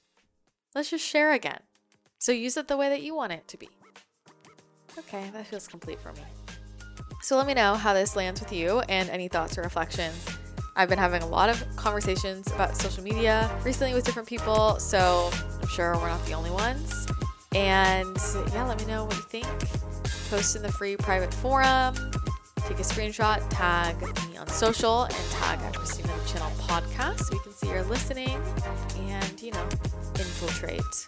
let's 0.76 0.90
just 0.90 1.06
share 1.06 1.32
again. 1.32 1.62
So 2.18 2.32
use 2.32 2.58
it 2.58 2.68
the 2.68 2.78
way 2.78 2.90
that 2.90 3.02
you 3.02 3.16
want 3.16 3.32
it 3.32 3.48
to 3.48 3.58
be. 3.58 3.70
Okay, 4.98 5.30
that 5.32 5.48
feels 5.48 5.68
complete 5.68 6.00
for 6.02 6.12
me. 6.14 6.22
So 7.22 7.38
let 7.38 7.48
me 7.48 7.54
know 7.54 7.76
how 7.76 7.94
this 7.94 8.16
lands 8.16 8.40
with 8.42 8.52
you 8.52 8.80
and 8.90 9.10
any 9.10 9.28
thoughts 9.28 9.58
or 9.58 9.62
reflections. 9.62 10.26
I've 10.76 10.90
been 10.90 11.00
having 11.00 11.22
a 11.22 11.28
lot 11.28 11.50
of 11.50 11.64
conversations 11.76 12.48
about 12.52 12.76
social 12.78 13.04
media 13.04 13.50
recently 13.64 13.94
with 13.94 14.06
different 14.06 14.28
people, 14.28 14.80
so 14.80 15.30
I'm 15.62 15.68
sure 15.68 15.94
we're 15.96 16.08
not 16.08 16.26
the 16.26 16.34
only 16.34 16.52
ones. 16.52 17.08
And 17.54 18.18
yeah, 18.54 18.66
let 18.66 18.80
me 18.80 18.86
know 18.86 19.06
what 19.06 19.16
you 19.16 19.24
think. 19.24 19.48
Post 20.30 20.56
in 20.56 20.62
the 20.62 20.72
free 20.72 20.96
private 20.96 21.34
forum 21.34 21.96
take 22.70 22.80
a 22.80 22.84
screenshot, 22.84 23.44
tag 23.50 24.00
me 24.30 24.38
on 24.38 24.48
social, 24.48 25.04
and 25.04 25.32
tag 25.32 25.60
at 25.62 25.76
Christina 25.76 26.14
Channel 26.28 26.52
podcast 26.60 27.22
so 27.22 27.36
we 27.36 27.40
can 27.40 27.52
see 27.52 27.68
you're 27.68 27.84
listening 27.84 28.40
and, 29.00 29.42
you 29.42 29.52
know, 29.52 29.64
infiltrate 30.20 31.08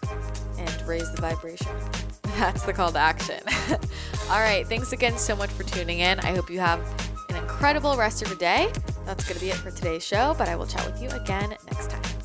and 0.58 0.88
raise 0.88 1.08
the 1.12 1.20
vibration. 1.20 1.70
That's 2.36 2.64
the 2.64 2.72
call 2.72 2.90
to 2.90 2.98
action. 2.98 3.40
All 4.28 4.40
right. 4.40 4.66
Thanks 4.66 4.92
again 4.92 5.16
so 5.16 5.36
much 5.36 5.50
for 5.50 5.62
tuning 5.62 6.00
in. 6.00 6.18
I 6.20 6.34
hope 6.34 6.50
you 6.50 6.58
have 6.58 6.80
an 7.28 7.36
incredible 7.36 7.96
rest 7.96 8.22
of 8.22 8.28
your 8.28 8.38
day. 8.38 8.72
That's 9.06 9.24
going 9.24 9.36
to 9.36 9.40
be 9.40 9.50
it 9.50 9.56
for 9.56 9.70
today's 9.70 10.04
show, 10.04 10.34
but 10.36 10.48
I 10.48 10.56
will 10.56 10.66
chat 10.66 10.84
with 10.84 11.00
you 11.00 11.10
again 11.10 11.56
next 11.70 11.90
time. 11.90 12.21